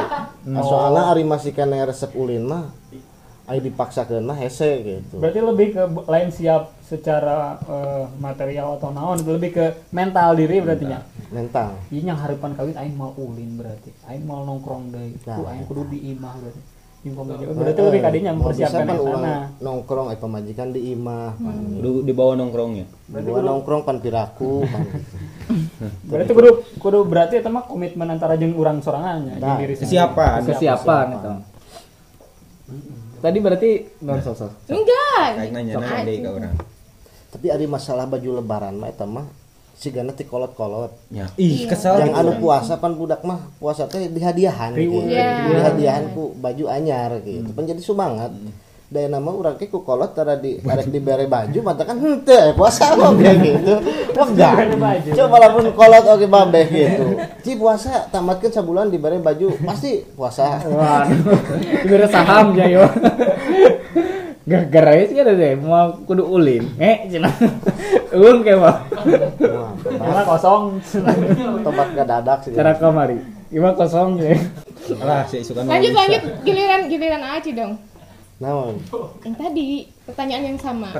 nah, 0.43 0.61
soalnya 0.61 1.03
ari 1.15 1.23
masih 1.23 1.55
kena 1.55 1.87
resep 1.87 2.11
ulin 2.19 2.43
mah 2.43 2.67
ai 3.43 3.59
dipaksakeun 3.59 4.23
mah 4.23 4.39
hese 4.39 4.71
gitu 4.83 5.19
Berarti 5.19 5.39
lebih 5.43 5.67
ke 5.75 5.83
lain 6.07 6.31
siap 6.31 6.79
secara 6.79 7.59
eh, 7.63 8.05
material 8.21 8.79
atau 8.79 8.93
naon, 8.95 9.19
lebih 9.19 9.51
ke 9.51 9.65
mental 9.91 10.37
diri 10.37 10.61
berarti 10.61 10.85
nya. 10.87 11.03
mental 11.33 11.75
Ini 11.89 12.13
yang 12.13 12.19
harapan 12.21 12.53
kawin 12.53 12.77
aing 12.77 12.95
mau 12.95 13.11
ulin 13.17 13.57
berarti. 13.57 13.89
Aing 14.05 14.23
mau 14.23 14.45
nongkrong 14.45 14.93
deui. 14.93 15.17
Nah. 15.25 15.37
Tuh 15.41 15.45
aing 15.49 15.65
kudu 15.65 15.89
di 15.89 16.13
imah 16.13 16.33
berarti. 16.39 16.61
Berarti 17.03 17.81
lebih 17.83 17.99
kadinya 17.99 18.31
bisa 18.31 18.39
mempersiapkan 18.39 18.95
sana. 18.95 19.35
nongkrong 19.59 20.07
ai 20.07 20.15
pamajikan 20.15 20.71
di 20.71 20.95
imah 20.95 21.35
pan 21.35 21.55
Kudu 21.75 22.07
dibawa 22.07 22.39
nongkrongnya. 22.39 22.87
Gua 23.11 23.43
nongkrong 23.43 23.83
pan 23.83 23.99
piraku 23.99 24.63
pan. 24.63 24.87
Berarti 26.09 26.31
kudu 26.31 26.49
kudu 26.79 26.99
berarti 27.03 27.43
itu 27.43 27.49
mah 27.51 27.67
komitmen 27.67 28.07
antara 28.07 28.39
jeung 28.39 28.55
urang 28.55 28.79
sorangannya, 28.79 29.35
Nah, 29.35 29.59
jeung 29.59 29.67
diri 29.67 29.75
sendiri. 29.75 29.91
Kesiapan. 29.91 30.39
Kesiapan 30.47 31.05
itu. 31.19 31.31
Tadi 33.19 33.37
berarti 33.43 33.69
non 33.99 34.23
sosok. 34.23 34.71
Enggak. 34.71 35.27
Kayak 35.35 35.51
nanya 35.51 35.73
nanya 35.83 36.07
deh 36.07 36.15
ke 36.23 36.29
orang. 36.31 36.55
tapi 37.33 37.49
ari 37.49 37.65
masalah 37.65 38.05
baju 38.05 38.37
lebaran 38.37 38.77
mah 38.77 38.93
eta 38.93 39.09
mah 39.09 39.25
sigana 39.73 40.13
ti 40.13 40.23
kolot-kolot 40.23 40.93
Ya. 41.09 41.25
Ih, 41.35 41.65
kesel. 41.65 41.97
yang 41.99 42.13
anu 42.13 42.37
puasa 42.37 42.77
pan 42.77 42.93
budak 42.93 43.21
mah 43.21 43.51
puasa 43.57 43.85
teh 43.85 44.05
dihadiahan 44.05 44.71
gitu. 44.73 45.03
Iya. 45.05 45.49
dihadiahan 45.49 46.03
ku 46.11 46.31
baju 46.35 46.65
anyar 46.67 47.17
gitu 47.21 47.49
pan 47.51 47.63
jadi 47.63 47.81
semangat 47.81 48.31
daya 48.87 49.09
nama 49.09 49.25
urang 49.25 49.57
ku 49.57 49.81
kolot 49.81 50.13
tara 50.13 50.37
di 50.37 50.61
arek 50.61 50.85
dibere 50.87 51.25
baju 51.25 51.59
mata 51.65 51.81
kan 51.81 51.97
henteu 51.97 52.53
puasa 52.53 52.93
mah 52.93 53.09
kayak 53.17 53.41
gitu 53.41 53.73
wah 54.21 54.27
enggak 54.29 54.53
coba 55.17 55.35
lamun 55.41 55.73
kolot 55.73 56.05
oke 56.05 56.29
babe 56.29 56.61
gitu 56.69 57.05
ci 57.41 57.57
puasa 57.57 58.05
tamatkeun 58.13 58.53
sabulan 58.53 58.93
dibere 58.93 59.17
baju 59.17 59.57
pasti 59.65 60.05
puasa 60.13 60.61
Waduh. 60.61 61.25
Diberi 61.81 62.05
saham 62.05 62.53
ya 62.53 62.69
yo. 62.69 62.85
Gara-gara 64.43 64.91
itu 64.97 65.15
ada 65.15 65.31
deh 65.31 65.55
mau 65.55 65.95
kudu 66.03 66.21
ulin. 66.21 66.67
Eh, 66.75 67.07
cina. 67.07 67.31
Uang 68.13 68.43
kayak 68.43 68.59
mah. 68.59 68.77
Wah, 69.39 69.71
Emang 69.87 70.25
kosong. 70.27 70.63
tobat 71.63 71.87
gak 71.93 72.05
dadak 72.05 72.39
sih 72.41 72.51
Cara 72.51 72.75
kamari. 72.75 73.17
Gimana 73.47 73.71
kosong 73.73 74.19
ya? 74.19 74.35
Alah, 74.99 75.23
si 75.23 75.39
suka 75.39 75.63
Lanjut 75.63 75.91
lanjut 75.91 76.21
giliran 76.43 76.81
giliran 76.85 77.23
Aci 77.23 77.53
dong. 77.53 77.79
naon 78.35 78.75
Yang 79.21 79.35
tadi 79.37 79.67
pertanyaan 80.03 80.43
yang 80.45 80.59
sama. 80.59 80.91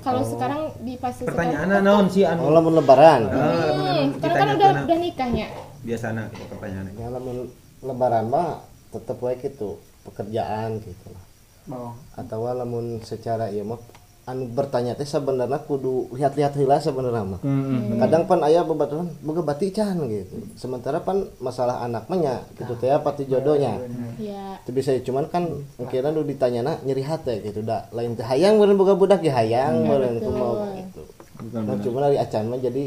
Kalau 0.00 0.20
sekarang 0.20 0.74
di 0.80 0.98
fase 0.98 1.22
Pertanyaannya 1.22 1.78
naon 1.80 2.06
sih 2.08 2.22
oh 2.22 2.34
anu? 2.34 2.50
lamun 2.50 2.74
lebaran 2.74 3.20
Ah, 3.24 3.38
Hmm, 3.94 4.18
karena 4.18 4.34
kan 4.34 4.46
ditanya 4.48 4.54
udah 4.56 4.70
udah 4.84 4.98
nikahnya. 4.98 5.46
biasana 5.80 6.22
pertanyaannya. 6.50 6.92
ya 6.94 7.08
lamun 7.08 7.36
lebaran 7.80 8.24
mah 8.26 8.60
tetep 8.90 9.16
wae 9.18 9.36
gitu 9.36 9.76
pekerjaan 10.02 10.80
gitu 10.80 11.06
lah 11.08 11.22
Oh. 11.64 11.96
atau 12.12 12.44
lamun 12.52 13.00
secara 13.00 13.48
iya 13.48 13.64
mah 13.64 13.80
anu 14.24 14.48
bertanya 14.48 14.96
teh 14.96 15.04
sebenarnya 15.04 15.60
kudu 15.68 16.08
lihat-lihat 16.16 16.56
heula 16.56 16.80
sebenarnya 16.80 17.36
mah. 17.36 17.40
Kadang 18.00 18.24
pan 18.24 18.40
aya 18.40 18.64
babaturan 18.64 19.12
boga 19.20 19.44
bati 19.44 19.68
can 19.68 20.00
gitu. 20.08 20.40
Sementara 20.56 21.04
pan 21.04 21.28
masalah 21.44 21.84
anak 21.84 22.08
mah 22.08 22.16
nya 22.16 22.34
gitu 22.56 22.72
teh 22.80 22.88
pati 23.04 23.28
jodohnya? 23.28 23.76
Ya. 24.16 24.56
itu 24.64 24.72
bisa 24.72 24.96
cuman 25.04 25.28
kan 25.28 25.44
kira 25.92 26.08
nu 26.08 26.24
ditanyana 26.24 26.80
nyeri 26.88 27.04
hati 27.04 27.44
gitu 27.44 27.60
da 27.60 27.84
lain 27.92 28.16
teh 28.16 28.24
hayang 28.24 28.56
meureun 28.56 28.80
boga 28.80 28.96
budak 28.96 29.20
ya 29.20 29.36
hayang 29.36 29.84
meureun 29.84 30.16
kumaha 30.16 30.72
gitu. 30.72 31.02
Nah 31.60 31.76
cuman 31.76 32.00
dari 32.08 32.16
acan 32.16 32.48
mah 32.48 32.60
jadi 32.64 32.84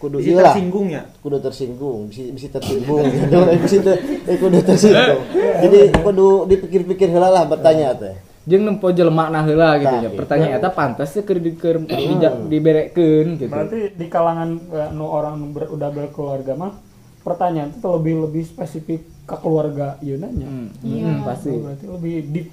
kudu 0.00 0.16
Bisa 0.16 0.26
ieu 0.26 0.36
lah 0.36 0.50
tersinggung 0.50 0.86
ya? 0.88 1.02
kudu 1.20 1.36
tersinggung 1.38 1.98
bisa 2.08 2.22
bisa 2.32 2.48
tersinggung 2.50 3.04
gitu 3.04 3.36
eh, 3.52 3.58
bisa 3.60 3.76
ter, 3.78 3.94
eh, 4.24 4.36
kudu 4.40 4.58
tersinggung 4.64 5.20
jadi 5.60 5.80
kudu 5.94 6.28
dipikir-pikir 6.48 7.06
heula 7.08 7.28
lah 7.30 7.44
bertanya 7.44 7.92
teh 7.94 8.16
Jeung 8.40 8.64
nempo 8.64 8.88
jelema 8.88 9.28
na 9.28 9.44
heula 9.44 9.76
gitu 9.76 9.84
Nah, 9.86 10.00
ya. 10.00 10.08
gitu. 10.08 10.16
Pertanyaan 10.16 10.56
eta 10.56 10.72
pantas 10.72 11.12
teh 11.12 11.20
keur 11.20 11.36
di 11.36 11.52
keur 11.52 11.76
dijak 11.84 12.48
diberekeun 12.48 13.36
gitu. 13.36 13.52
Berarti 13.52 13.92
di 13.92 14.06
kalangan 14.08 14.56
eh, 14.56 14.88
nu 14.90 15.04
orang 15.04 15.52
ber, 15.52 15.68
udah 15.68 15.92
berkeluarga 15.92 16.56
mah 16.56 16.72
pertanyaan 17.20 17.68
itu 17.68 17.84
lebih 17.84 18.14
lebih 18.24 18.42
spesifik 18.42 19.04
ke 19.28 19.36
keluarga 19.36 20.00
ieu 20.00 20.16
nanya. 20.16 20.48
Hmm, 20.48 20.72
Iya. 20.80 21.04
hmm, 21.04 21.18
pasti. 21.20 21.52
Oh, 21.52 21.60
berarti 21.62 21.84
lebih 21.84 22.14
deep, 22.32 22.48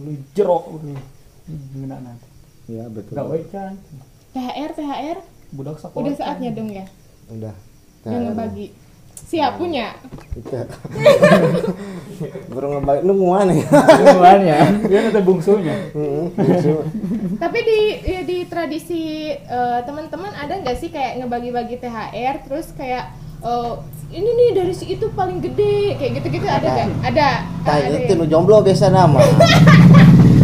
lebih 0.00 0.16
jerok 0.32 0.64
gitu. 0.72 0.84
Nanti. 1.84 2.26
Iya, 2.66 2.84
betul. 2.88 3.14
Gawe. 3.14 3.36
THR 4.32 4.70
THR 4.72 5.18
Budak 5.52 5.76
sekolah. 5.78 6.02
udah 6.02 6.14
saatnya 6.14 6.50
dong 6.50 6.68
ya. 6.68 6.84
udah 7.28 7.54
Udah 8.02 8.18
ngebagi. 8.30 8.66
Siap 9.16 9.58
punya. 9.58 9.96
itu 10.36 10.52
baru 12.52 12.78
ngebalik 12.78 13.02
nungguan 13.02 13.50
ya 13.50 13.66
Hubungan 13.66 14.40
ya. 14.44 14.58
Dia 14.86 14.98
nanti 15.02 15.20
bungsunya. 15.20 15.74
Heeh. 15.90 16.26
Tapi 17.34 17.58
di 17.60 17.78
ya, 18.04 18.20
di 18.22 18.36
tradisi 18.46 19.32
eh, 19.32 19.78
teman-teman 19.82 20.30
ada 20.30 20.54
nggak 20.54 20.76
sih 20.78 20.88
kayak 20.88 21.18
ngebagi-bagi 21.18 21.76
THR 21.76 22.34
terus 22.46 22.70
kayak 22.76 23.10
eh, 23.42 23.72
ini 24.12 24.30
nih 24.30 24.50
dari 24.54 24.70
si 24.70 24.86
itu 24.86 25.10
paling 25.10 25.42
gede 25.42 25.98
kayak 25.98 26.12
gitu-gitu 26.22 26.46
ada 26.46 26.66
nggak? 26.68 26.88
Ada. 27.10 27.28
Tah 27.66 27.74
Ada 27.82 27.96
itu 27.98 28.12
ya? 28.14 28.18
nu 28.20 28.24
jomblo 28.26 28.62
biasa 28.62 28.86
nama 28.88 29.18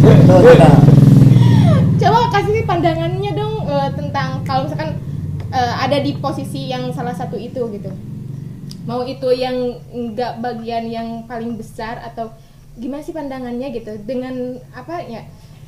Tuh, 0.03 0.39
nah. 0.59 0.75
Coba 1.95 2.19
kasih 2.33 2.67
pandangannya 2.67 3.31
dong 3.31 3.52
eh, 3.83 3.91
tentang 3.93 4.41
kalau 4.47 4.65
misalkan 4.65 4.95
eh, 5.51 5.73
ada 5.77 5.97
di 5.99 6.15
posisi 6.17 6.71
yang 6.71 6.89
salah 6.95 7.13
satu 7.13 7.35
itu 7.35 7.59
gitu. 7.75 7.91
Mau 8.83 9.03
itu 9.07 9.29
yang 9.31 9.79
enggak 9.91 10.39
bagian 10.43 10.87
yang 10.87 11.07
paling 11.27 11.55
besar 11.55 12.03
atau 12.03 12.31
gimana 12.75 13.03
sih 13.03 13.15
pandangannya 13.15 13.71
gitu. 13.75 13.95
Dengan 14.03 14.59
apa 14.75 15.03
ya 15.03 15.23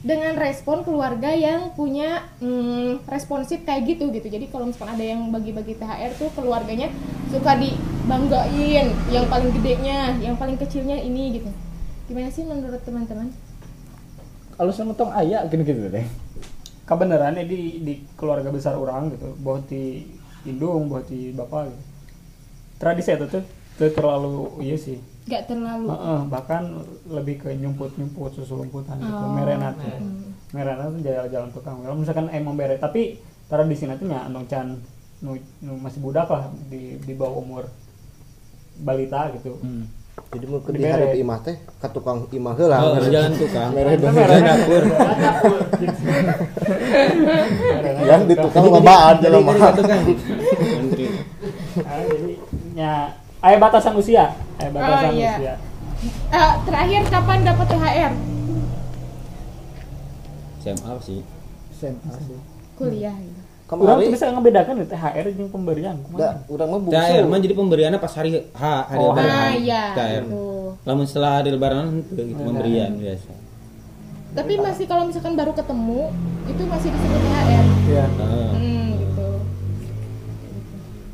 dengan 0.06 0.38
respon 0.38 0.86
keluarga 0.86 1.34
yang 1.34 1.74
punya 1.74 2.22
mm, 2.38 3.10
responsif 3.10 3.66
kayak 3.66 3.90
gitu 3.90 4.14
gitu. 4.14 4.30
Jadi 4.30 4.54
kalau 4.54 4.70
misalkan 4.70 4.94
ada 4.94 5.02
yang 5.02 5.34
bagi-bagi 5.34 5.82
THR 5.82 6.14
tuh 6.14 6.30
keluarganya 6.38 6.94
suka 7.34 7.58
dibanggain 7.58 8.94
yang 9.10 9.26
paling 9.26 9.50
gedenya 9.50 10.14
yang 10.22 10.38
paling 10.38 10.62
kecilnya 10.62 11.02
ini 11.02 11.42
gitu. 11.42 11.50
Gimana 12.06 12.30
sih 12.30 12.46
menurut 12.46 12.86
teman-teman? 12.86 13.34
Kalau 14.56 14.94
tong 14.94 15.12
ayah 15.18 15.44
gini 15.50 15.66
gitu 15.66 15.90
deh 15.90 16.25
kebenarannya 16.86 17.44
di 17.44 17.82
di 17.82 17.94
keluarga 18.14 18.50
besar 18.50 18.78
orang 18.78 19.10
gitu 19.10 19.34
bahwa 19.42 19.60
di 19.66 20.06
indung 20.46 20.86
bahwa 20.86 21.02
di 21.06 21.34
bapak 21.34 21.68
gitu. 21.68 21.82
tradisi 22.78 23.10
itu 23.12 23.26
tuh 23.28 23.44
tuh 23.76 23.90
terlalu 23.92 24.62
iya 24.62 24.78
sih 24.78 24.98
nggak 25.26 25.50
terlalu 25.50 25.90
Heeh, 25.90 26.20
bahkan 26.30 26.64
lebih 27.10 27.42
ke 27.42 27.50
nyumput 27.58 27.98
nyumput 27.98 28.30
susu 28.32 28.62
lumputan 28.62 29.02
gitu 29.02 29.10
Oh, 29.18 29.34
merenat 29.34 29.74
ya. 29.76 29.98
mm. 29.98 30.54
merenat 30.54 30.94
tuh 30.94 31.02
jalan 31.02 31.28
jalan 31.28 31.50
tukang 31.50 31.82
kalau 31.82 31.98
misalkan 31.98 32.30
emang 32.30 32.54
bere 32.54 32.78
tapi 32.78 33.18
tradisi 33.50 33.90
nanti 33.90 34.06
nya 34.06 34.22
andong 34.22 34.46
can 34.46 34.78
nu, 35.20 35.34
nu 35.60 35.82
masih 35.82 35.98
budak 35.98 36.30
lah 36.30 36.46
di 36.70 37.02
di 37.02 37.14
bawah 37.14 37.42
umur 37.42 37.66
balita 38.78 39.34
gitu 39.34 39.58
Hmm. 39.58 39.88
Jadi 40.16 40.46
mau 40.46 40.60
ke 40.60 40.72
Di 40.72 40.84
hari 40.84 41.18
imah 41.18 41.40
teh 41.42 41.56
ka 41.78 41.88
tukang 41.88 42.28
imah 42.30 42.54
heula 42.56 42.78
Oh, 42.82 42.96
jalan 43.02 43.32
tukang. 43.34 43.72
Itu 43.72 44.00
dong. 44.00 44.14
merah 44.14 44.40
dapur. 44.48 44.84
yang 48.02 48.22
di 48.24 48.36
tukang 48.36 48.64
dari 49.16 49.40
tukang. 49.74 50.02
Menteri. 50.78 51.06
Ah, 51.78 52.00
jadi 52.02 52.40
nya 52.72 52.92
aya 53.42 53.60
batasan 53.60 53.96
usia 53.96 54.32
aya 54.56 54.70
batasan 54.72 55.12
Oh, 55.12 55.14
iya. 55.14 55.34
usia 55.36 55.54
Eh, 56.30 56.54
terakhir 56.64 57.02
kapan 57.06 57.44
dapat 57.44 57.68
THR 57.68 58.14
SMA 60.62 60.92
sih. 61.00 61.20
SMA 61.74 62.16
sih. 62.22 62.40
kuliah 62.74 63.12
gitu. 63.14 63.35
Orang 63.68 63.98
tuh 64.00 64.14
bisa 64.14 64.30
ngebedakan 64.30 64.74
nih 64.78 64.88
THR 64.88 65.26
jeung 65.34 65.50
pemberian 65.50 65.96
kumaha 66.00 66.38
urang 66.46 66.70
mah 66.70 66.80
THR 66.86 66.86
bungsu 67.18 67.26
mah 67.28 67.40
jadi 67.40 67.56
pemberiannya 67.56 67.98
pas 67.98 68.14
hari 68.14 68.30
H, 68.46 68.62
hari 68.62 69.00
Oh, 69.00 69.10
lebaran. 69.10 69.32
ah 69.32 69.54
iya 69.56 69.84
THR. 69.92 70.24
Lamun 70.86 71.06
setelah 71.06 71.32
hari 71.36 71.50
lebaran 71.50 71.86
itu 72.04 72.22
gitu 72.24 72.38
pemberian 72.40 72.92
biasa. 72.94 73.32
tapi 74.32 74.60
masih 74.60 74.84
kalau 74.84 75.08
misalkan 75.08 75.34
baru 75.34 75.52
ketemu 75.52 76.12
itu 76.46 76.64
masih 76.66 76.90
disebut 76.92 77.22
THR 77.24 77.66
Iya. 77.88 78.06
Nah, 78.12 78.52
hmm, 78.54 78.86
gitu 79.00 79.28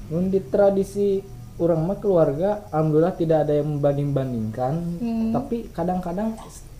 Mun 0.09 0.25
di 0.27 0.39
tradisi 0.43 1.09
orang 1.55 1.85
mah 1.85 1.95
keluarga 1.95 2.65
alhamdulillah 2.67 3.13
tidak 3.13 3.45
ada 3.45 3.53
yang 3.55 3.67
membanding-bandingkan 3.71 4.73
Hmm. 4.97 5.29
tapi 5.31 5.69
kadang-kadang 5.69 6.33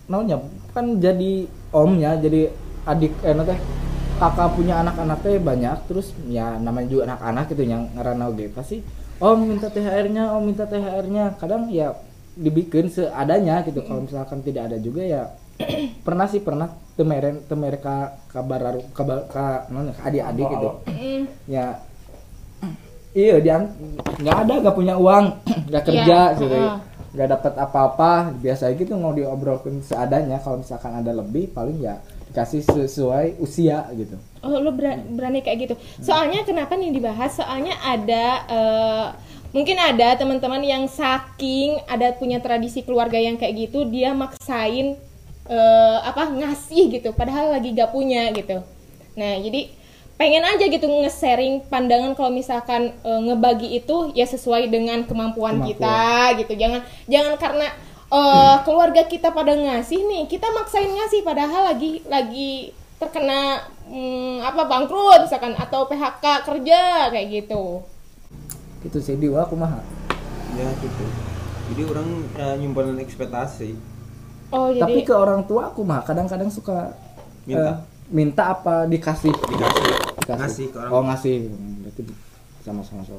naunya 0.04 0.36
kan 0.68 0.98
jadi 0.98 1.32
omnya 1.70 2.18
jadi 2.18 2.50
adik 2.84 3.14
eh 3.22 3.32
teh 3.32 3.60
kakak 4.22 4.54
punya 4.54 4.78
anak-anak 4.86 5.18
teh 5.18 5.42
banyak 5.42 5.76
terus 5.90 6.14
ya 6.30 6.54
namanya 6.62 6.86
juga 6.86 7.02
anak-anak 7.10 7.44
gitu 7.50 7.62
yang 7.66 7.90
ngarana 7.98 8.30
oge 8.30 8.46
pasti 8.54 8.78
om 9.18 9.38
minta 9.42 9.66
THR-nya 9.66 10.30
om 10.30 10.42
minta 10.46 10.62
THR-nya 10.70 11.34
kadang 11.42 11.66
ya 11.74 11.90
dibikin 12.32 12.86
seadanya 12.88 13.60
gitu. 13.66 13.82
Kalau 13.84 14.06
misalkan 14.06 14.40
tidak 14.40 14.70
ada 14.70 14.78
juga 14.78 15.02
ya 15.02 15.22
pernah 16.06 16.30
sih 16.30 16.38
pernah 16.40 16.70
temeren 16.94 17.42
temereka 17.44 18.16
kabar 18.30 18.78
kabar 18.94 19.18
ka 19.26 19.66
adik-adik 20.06 20.46
gitu. 20.48 20.68
Mm, 20.86 21.22
ya 21.50 21.66
iya 23.12 23.36
dia 23.42 23.58
nggak 24.22 24.36
ada 24.48 24.52
nggak 24.64 24.76
punya 24.78 24.94
uang 24.96 25.24
nggak 25.68 25.84
kerja 25.84 26.18
Iya, 26.32 26.38
gitu. 26.38 26.56
Heeh. 26.56 26.76
nggak 27.12 27.28
dapat 27.28 27.54
apa-apa 27.60 28.12
biasa 28.40 28.72
gitu 28.78 28.96
mau 28.96 29.12
diobrolkan 29.12 29.82
seadanya. 29.84 30.40
Kalau 30.40 30.62
misalkan 30.62 30.94
ada 30.96 31.12
lebih 31.12 31.52
paling 31.52 31.78
ya 31.84 32.00
dikasih 32.32 32.64
sesuai 32.64 33.36
usia 33.38 33.84
gitu 33.92 34.16
Oh 34.40 34.56
lo 34.56 34.72
bera- 34.72 34.98
berani 34.98 35.38
kayak 35.38 35.58
gitu. 35.60 35.74
Soalnya 36.02 36.42
kenapa 36.42 36.74
nih 36.74 36.90
dibahas? 36.90 37.38
Soalnya 37.38 37.78
ada 37.78 38.26
eh, 38.50 39.06
mungkin 39.52 39.76
ada 39.76 40.18
teman-teman 40.18 40.58
yang 40.58 40.90
saking 40.90 41.78
ada 41.86 42.10
punya 42.10 42.40
tradisi 42.40 42.82
keluarga 42.82 43.14
yang 43.14 43.36
kayak 43.36 43.70
gitu 43.70 43.86
dia 43.86 44.10
maksain 44.10 44.98
eh, 45.46 45.98
apa 46.02 46.26
ngasih 46.32 46.90
gitu 46.90 47.12
padahal 47.12 47.54
lagi 47.54 47.70
gak 47.70 47.92
punya 47.92 48.32
gitu. 48.32 48.66
Nah, 49.14 49.38
jadi 49.38 49.70
pengen 50.12 50.42
aja 50.42 50.64
gitu 50.66 50.86
nge-sharing 50.86 51.62
pandangan 51.66 52.18
kalau 52.18 52.34
misalkan 52.34 52.90
eh, 52.98 53.20
ngebagi 53.22 53.76
itu 53.76 54.10
ya 54.10 54.26
sesuai 54.26 54.66
dengan 54.66 55.04
kemampuan, 55.04 55.62
Kemampuan. 55.62 55.70
kita 55.70 56.02
gitu. 56.42 56.52
Jangan 56.58 56.80
jangan 57.06 57.34
karena 57.38 57.68
eh, 58.12 58.56
keluarga 58.68 59.02
kita 59.08 59.32
pada 59.32 59.56
ngasih 59.56 60.00
nih, 60.04 60.22
kita 60.28 60.52
maksain 60.52 60.92
ngasih 60.92 61.24
padahal 61.24 61.72
lagi 61.72 62.04
lagi 62.06 62.76
terkena 63.00 63.64
hmm, 63.88 64.44
apa 64.46 64.62
bangkrut 64.68 65.26
misalkan 65.26 65.56
atau 65.58 65.88
PHK 65.90 66.24
kerja 66.46 66.80
kayak 67.10 67.28
gitu. 67.32 67.82
gitu 68.82 68.98
sih 68.98 69.14
di 69.14 69.30
aku 69.30 69.54
mah 69.56 69.78
ya 70.54 70.68
gitu. 70.78 71.04
Jadi 71.72 71.82
orang 71.88 72.08
eh, 72.36 72.54
nyimpan 72.60 72.98
ekspektasi. 73.00 73.70
Oh 74.52 74.68
jadi 74.68 74.84
tapi 74.84 75.00
ke 75.02 75.14
orang 75.16 75.48
tua 75.48 75.72
aku 75.72 75.80
mah 75.82 76.04
kadang-kadang 76.04 76.52
suka 76.52 76.92
Minta. 77.48 77.72
eh, 77.72 77.74
minta 78.12 78.44
apa 78.52 78.84
dikasih 78.84 79.32
Dikasih. 79.32 79.84
dikasih 80.22 80.36
Ngasih 80.38 80.66
ke 80.70 80.76
orang 80.78 80.90
oh 80.92 81.02
ngasih 81.08 81.34
berarti 81.82 82.02
sama-sama 82.62 83.02
so 83.02 83.16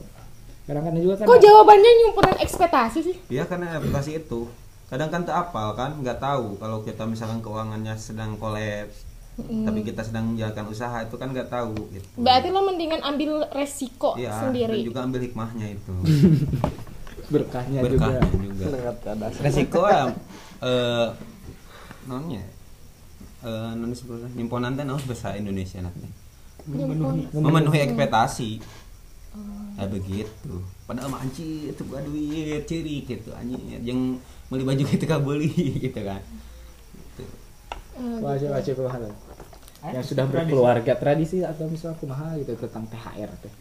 kadang-kadang 0.63 1.01
juga 1.03 1.15
kan 1.19 1.25
kok 1.27 1.39
jawabannya 1.43 1.91
nyimpenan 1.99 2.37
ekspektasi 2.39 2.99
sih? 3.03 3.15
Iya 3.27 3.43
karena 3.49 3.75
adaptasi 3.81 4.15
itu 4.15 4.47
kadang 4.87 5.09
kan 5.09 5.21
tak 5.23 5.35
apal 5.39 5.73
kan 5.73 5.95
nggak 5.97 6.17
tahu 6.17 6.55
kalau 6.57 6.81
kita 6.81 7.03
misalkan 7.03 7.39
keuangannya 7.39 7.95
sedang 7.95 8.35
kolaps 8.37 9.03
tapi 9.33 9.81
kita 9.81 10.05
sedang 10.05 10.29
menjalankan 10.29 10.69
usaha 10.69 11.01
itu 11.01 11.15
kan 11.17 11.33
nggak 11.33 11.49
tahu 11.49 11.73
gitu. 11.89 12.05
Berarti 12.21 12.53
lo 12.53 12.61
mendingan 12.63 13.01
ambil 13.01 13.49
resiko 13.49 14.13
Iya, 14.13 14.29
dan 14.29 14.53
sendiri. 14.53 14.85
juga 14.85 15.01
ambil 15.01 15.25
hikmahnya 15.25 15.73
itu. 15.73 15.93
Berkahnya, 17.33 17.81
juga. 17.81 18.13
Berkahnya 18.13 18.21
juga. 18.29 18.65
Resiko 19.41 19.81
ya 19.89 20.05
eh 20.63 21.07
nonnya 22.05 22.45
eh 23.41 23.71
non 23.73 23.89
sebetulnya 23.91 24.29
nyimponan 24.37 24.77
teh 24.77 24.85
naon 24.85 25.01
bahasa 25.03 25.33
Indonesia 25.35 25.81
nanti 25.81 26.07
Nyimpen. 26.63 27.27
memenuhi 27.33 27.79
ekspektasi. 27.83 28.61
Nah 29.73 29.87
begitu. 29.89 30.61
Padahal 30.85 31.09
mah 31.09 31.25
anjir 31.25 31.73
itu 31.73 31.81
gua 31.89 31.99
duit 32.05 32.63
ciri 32.63 33.01
gitu 33.03 33.33
anjir 33.33 33.57
yang 33.81 34.21
beli 34.51 34.63
baju 34.63 34.83
gitu 34.83 35.05
beli 35.21 35.49
gitu 35.79 36.01
kan 36.03 36.21
Gitu. 36.93 37.23
Eh, 37.99 38.17
wajib 38.25 38.49
wajib 38.49 38.73
kumaha 38.79 38.97
tuh? 39.05 39.13
Eh, 39.83 39.91
yang 39.93 40.05
sudah 40.05 40.25
berkeluarga 40.25 40.93
tradisi 40.97 41.43
atau 41.43 41.69
misalnya 41.69 41.99
kumaha 41.99 42.39
gitu 42.41 42.55
tentang 42.57 42.87
THR 42.89 43.31
teh 43.43 43.53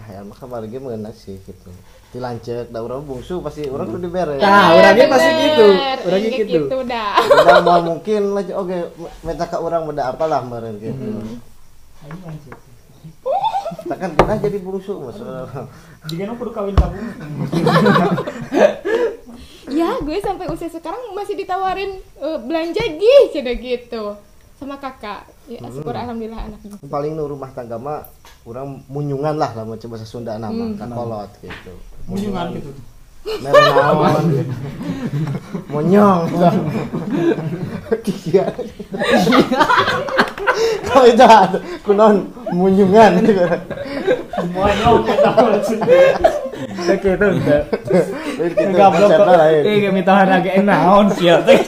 Tah 0.00 0.24
mah 0.24 0.32
kamari 0.32 0.72
ge 0.72 0.80
meunah 0.80 1.12
sih 1.12 1.36
gitu. 1.44 1.68
Dilancek 2.10 2.72
da 2.72 2.80
urang 2.80 3.04
bungsu 3.04 3.44
pasti 3.44 3.68
urang 3.68 3.92
kudu 3.92 4.08
dibere. 4.08 4.40
Tah, 4.40 4.72
eh, 4.72 4.80
orangnya 4.80 5.06
pasti 5.12 5.30
gitu. 5.44 5.66
Orangnya 6.08 6.30
Kayak 6.32 6.48
gitu. 6.48 6.60
gitu 6.64 6.76
dah. 6.88 7.20
Udah 7.20 7.60
mau 7.60 7.80
mungkin 7.84 8.22
lagi 8.32 8.52
oke 8.56 8.76
meta 9.28 9.44
ka 9.44 9.60
urang 9.60 9.84
beda 9.84 10.08
apalah 10.08 10.40
meureun 10.40 10.80
gitu. 10.80 11.20
Takkan 13.86 14.10
kita 14.16 14.34
jadi 14.40 14.58
bungsu 14.64 15.04
maksudnya. 15.04 15.68
jika 16.08 16.32
kudu 16.32 16.50
kawin 16.56 16.74
kamu 16.80 16.96
Ya, 19.70 19.90
gue 20.02 20.18
sampai 20.18 20.46
usia 20.50 20.68
sekarang 20.68 21.14
masih 21.14 21.34
ditawarin 21.38 22.02
eh, 22.18 22.38
belanja 22.42 22.82
gih 22.82 23.22
cina 23.30 23.54
gitu 23.54 24.18
sama 24.58 24.76
kakak. 24.76 25.24
Ya, 25.48 25.62
syukur 25.72 25.96
alhamdulillah 25.96 26.50
anaknya. 26.50 26.76
Paling 26.84 27.16
nu 27.16 27.24
rumah 27.30 27.50
tangga 27.54 27.80
mah 27.80 28.04
urang 28.44 28.82
munyungan 28.90 29.36
lah 29.36 29.52
lah 29.56 29.64
mau 29.64 29.76
coba 29.76 29.96
bahasa 29.96 30.06
Sunda 30.08 30.36
nama 30.40 30.72
kakolot 30.76 31.30
gitu. 31.44 31.72
munyungan 32.08 32.56
gitu 32.56 32.72
naon 33.24 34.24
gitu. 34.32 34.54
Monyong. 35.70 36.24
Iya. 38.30 38.46
Kalau 40.86 41.06
itu 41.06 41.24
ada 41.24 41.58
kunon 41.86 42.14
munyungan 42.50 43.22
gitu. 43.22 43.42
monyong 44.50 45.00
kita 45.06 45.30
Enggak 48.66 48.88
blok 48.96 49.10
minta 49.92 50.12
harga 50.16 50.62
naon 50.62 51.10
sia 51.14 51.38
teh. 51.44 51.60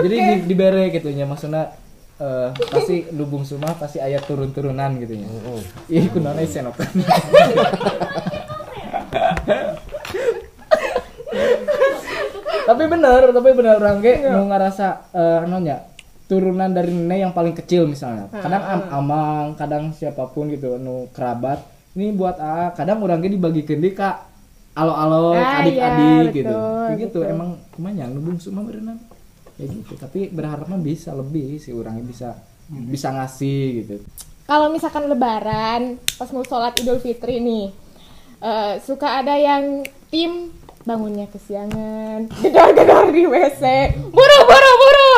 Jadi 0.00 0.16
di, 0.16 0.34
dibere 0.48 0.88
gitu 0.94 1.12
nya 1.12 1.28
maksudnya 1.28 1.76
eh, 2.16 2.48
pasti 2.72 3.04
lubung 3.12 3.44
sumah 3.44 3.76
pasti 3.76 4.00
ayat 4.00 4.24
turun-turunan 4.24 4.96
gitu 5.02 5.14
nya. 5.18 5.28
Heeh. 5.28 5.60
Ih 6.00 6.06
kunaon 6.08 6.40
senokan. 6.46 6.88
tapi 12.70 12.86
bener, 12.86 13.34
tapi 13.34 13.50
bener 13.50 13.74
orang 13.82 13.98
ge 13.98 14.22
nu 14.30 14.46
ngerasa 14.46 14.86
eh 15.10 15.40
nonya 15.50 15.90
turunan 16.30 16.70
dari 16.70 16.94
nenek 16.94 17.18
yang 17.26 17.32
paling 17.34 17.58
kecil 17.58 17.90
misalnya. 17.90 18.30
Kadang 18.30 18.62
am 18.62 18.82
amang, 19.02 19.46
kadang 19.58 19.90
siapa 19.90 20.30
pun 20.30 20.46
gitu 20.46 20.78
nu 20.78 21.10
kerabat. 21.10 21.58
Ini 21.98 22.14
buat 22.14 22.38
A, 22.38 22.70
kadang 22.70 23.02
orang 23.02 23.18
ge 23.18 23.34
dibagikeun 23.34 23.82
deui 23.82 23.98
ka 23.98 24.30
alo-alo 24.78 25.34
Ah, 25.34 25.66
adik-adik 25.66 26.30
iya, 26.30 26.30
gitu. 26.30 26.54
betul, 26.54 26.98
gitu 27.02 27.18
betul. 27.26 27.34
emang 27.34 27.58
ke 27.74 27.78
mana 27.82 28.06
nu 28.06 28.22
bungsu 28.22 28.54
mah 28.54 28.62
berenang. 28.62 29.02
Kayak 29.58 29.68
gitu. 29.82 29.92
Tapi 29.98 30.20
berharapnya 30.30 30.78
bisa 30.78 31.10
lebih 31.18 31.58
si 31.58 31.74
orangnya 31.74 32.06
bisa 32.06 32.28
bisa 32.70 33.10
ngasih 33.10 33.62
gitu. 33.82 33.94
Kalau 34.46 34.70
misalkan 34.70 35.10
lebaran, 35.10 35.98
pas 36.14 36.30
mau 36.30 36.46
sholat 36.46 36.78
Idul 36.78 37.02
Fitri 37.02 37.42
nih, 37.42 37.74
eh, 38.38 38.74
suka 38.82 39.18
ada 39.22 39.34
yang 39.34 39.82
tim 40.10 40.54
bangunnya 40.82 41.28
kesiangan, 41.28 42.28
gedor-gedor 42.42 43.12
di 43.12 43.24
WC, 43.28 43.62
buru 44.08 44.38
buru 44.48 44.72
buru, 44.76 45.12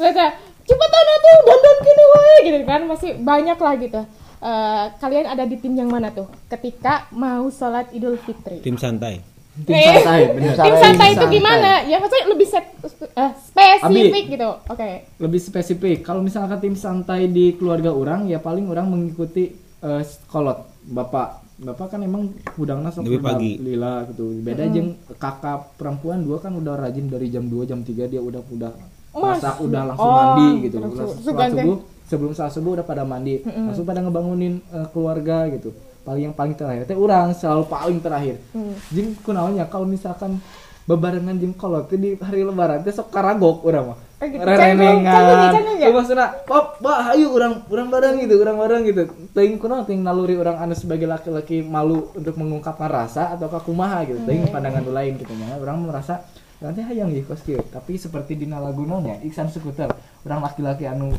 mereka 0.00 0.36
cepetan 0.64 1.04
tuh 1.20 1.36
dandan 1.44 1.76
gini 1.80 2.04
wae 2.08 2.36
gitu 2.42 2.58
kan, 2.64 2.80
masih 2.88 3.10
banyak 3.20 3.58
lah 3.58 3.74
gitu. 3.76 4.00
Eh, 4.42 4.84
kalian 4.98 5.26
ada 5.30 5.46
di 5.46 5.54
tim 5.54 5.78
yang 5.78 5.86
mana 5.86 6.10
tuh? 6.10 6.26
Ketika 6.50 7.06
mau 7.14 7.46
sholat 7.46 7.94
Idul 7.94 8.18
Fitri. 8.18 8.58
Tim 8.58 8.74
santai. 8.74 9.22
Tim 9.52 9.76
santai, 9.76 10.20
bener. 10.32 10.56
Tim 10.56 10.74
santai 10.80 11.08
itu 11.12 11.26
gimana? 11.28 11.84
Ya 11.84 12.00
maksudnya 12.00 12.26
lebih 12.26 12.48
set- 12.48 12.74
eh, 13.14 13.32
spesifik 13.38 14.24
gitu. 14.32 14.50
Oke. 14.66 15.06
lebih 15.20 15.38
spesifik 15.38 16.02
kalau 16.02 16.24
misalkan 16.24 16.58
tim 16.58 16.74
santai 16.74 17.28
di 17.28 17.54
keluarga 17.54 17.92
orang 17.92 18.26
ya 18.26 18.40
paling 18.40 18.66
orang 18.66 18.88
mengikuti 18.90 19.52
eh, 19.78 20.02
kolot 20.26 20.66
bapak 20.82 21.41
bapak 21.62 21.86
kan 21.88 22.00
emang 22.00 22.26
udang 22.54 22.82
langsung 22.82 23.02
Lebih 23.02 23.20
pagi. 23.20 23.52
lila 23.56 24.02
gitu. 24.06 24.34
Beda 24.36 24.66
jeng 24.66 24.88
kakak 25.14 25.74
perempuan 25.74 26.20
dua 26.20 26.38
kan 26.38 26.52
udah 26.52 26.74
rajin 26.76 27.06
dari 27.06 27.28
jam 27.28 27.46
2 27.46 27.62
jam 27.64 27.80
3 27.80 27.88
dia 28.04 28.18
udah 28.18 28.42
udah 28.44 28.72
Mas. 29.12 29.38
masak 29.38 29.56
udah 29.60 29.82
langsung 29.86 30.04
Oh, 30.04 30.16
mandi 30.16 30.48
gitu. 30.64 30.76
langsung 30.78 31.08
subuh 31.14 31.76
sebelum 32.04 32.32
saat 32.32 32.50
subuh 32.50 32.74
udah 32.74 32.82
pada 32.82 33.02
mandi. 33.02 33.40
Langsung 33.42 33.84
pada 33.84 34.00
ngebangunin 34.00 34.58
eh, 34.60 34.86
keluarga 34.88 35.46
gitu. 35.48 35.70
Paling 36.02 36.22
yang 36.24 36.34
paling 36.34 36.52
terakhir. 36.52 36.82
Teh 36.84 36.96
orang 36.96 37.30
selalu 37.32 37.62
paling 37.66 37.98
terakhir. 37.98 38.36
Hmm. 38.50 38.74
jeng 38.88 39.14
kunaonnya 39.18 39.64
kalau 39.66 39.86
misalkan 39.86 40.42
bebarengan 40.82 41.38
jeung 41.38 41.54
kolot 41.54 41.86
di 41.88 42.18
hari 42.18 42.42
lebaran 42.42 42.82
teh 42.82 42.90
sok 42.90 43.10
karagok 43.10 43.62
urang 43.62 43.94
mah 43.94 43.98
Oh 44.22 44.30
gitu. 44.30 44.38
canggung 44.38 45.02
ya? 45.02 45.90
Tuh 45.90 45.94
maksudnya 45.98 46.26
pop 46.46 46.78
bah 46.78 47.10
ayo 47.10 47.34
orang 47.34 47.66
orang 47.66 47.88
bareng 47.90 48.14
gitu 48.22 48.38
orang 48.38 48.54
bareng 48.54 48.82
gitu 48.86 49.02
teuing 49.34 49.58
kunaon 49.58 49.82
teuing 49.82 49.98
naluri 49.98 50.38
orang 50.38 50.62
anu 50.62 50.78
sebagai 50.78 51.10
laki-laki 51.10 51.58
malu 51.58 52.06
untuk 52.14 52.38
mengungkapkan 52.38 52.86
rasa 52.86 53.34
atau 53.34 53.50
kumaha 53.58 54.06
gitu 54.06 54.22
teuing 54.22 54.46
pandangan 54.46 54.78
nu 54.78 54.94
lain 54.94 55.18
gitu 55.18 55.34
nya 55.34 55.58
orang 55.58 55.82
merasa 55.82 56.22
nanti 56.58 56.86
hayang 56.86 57.10
ya 57.10 57.26
kos 57.26 57.42
kieu 57.42 57.58
tapi 57.66 57.98
seperti 57.98 58.38
di 58.38 58.46
nalaguna 58.46 59.02
nya 59.02 59.18
Iksan 59.22 59.50
Skuter 59.50 59.90
orang 60.22 60.40
laki-laki 60.46 60.86
anu 60.86 61.10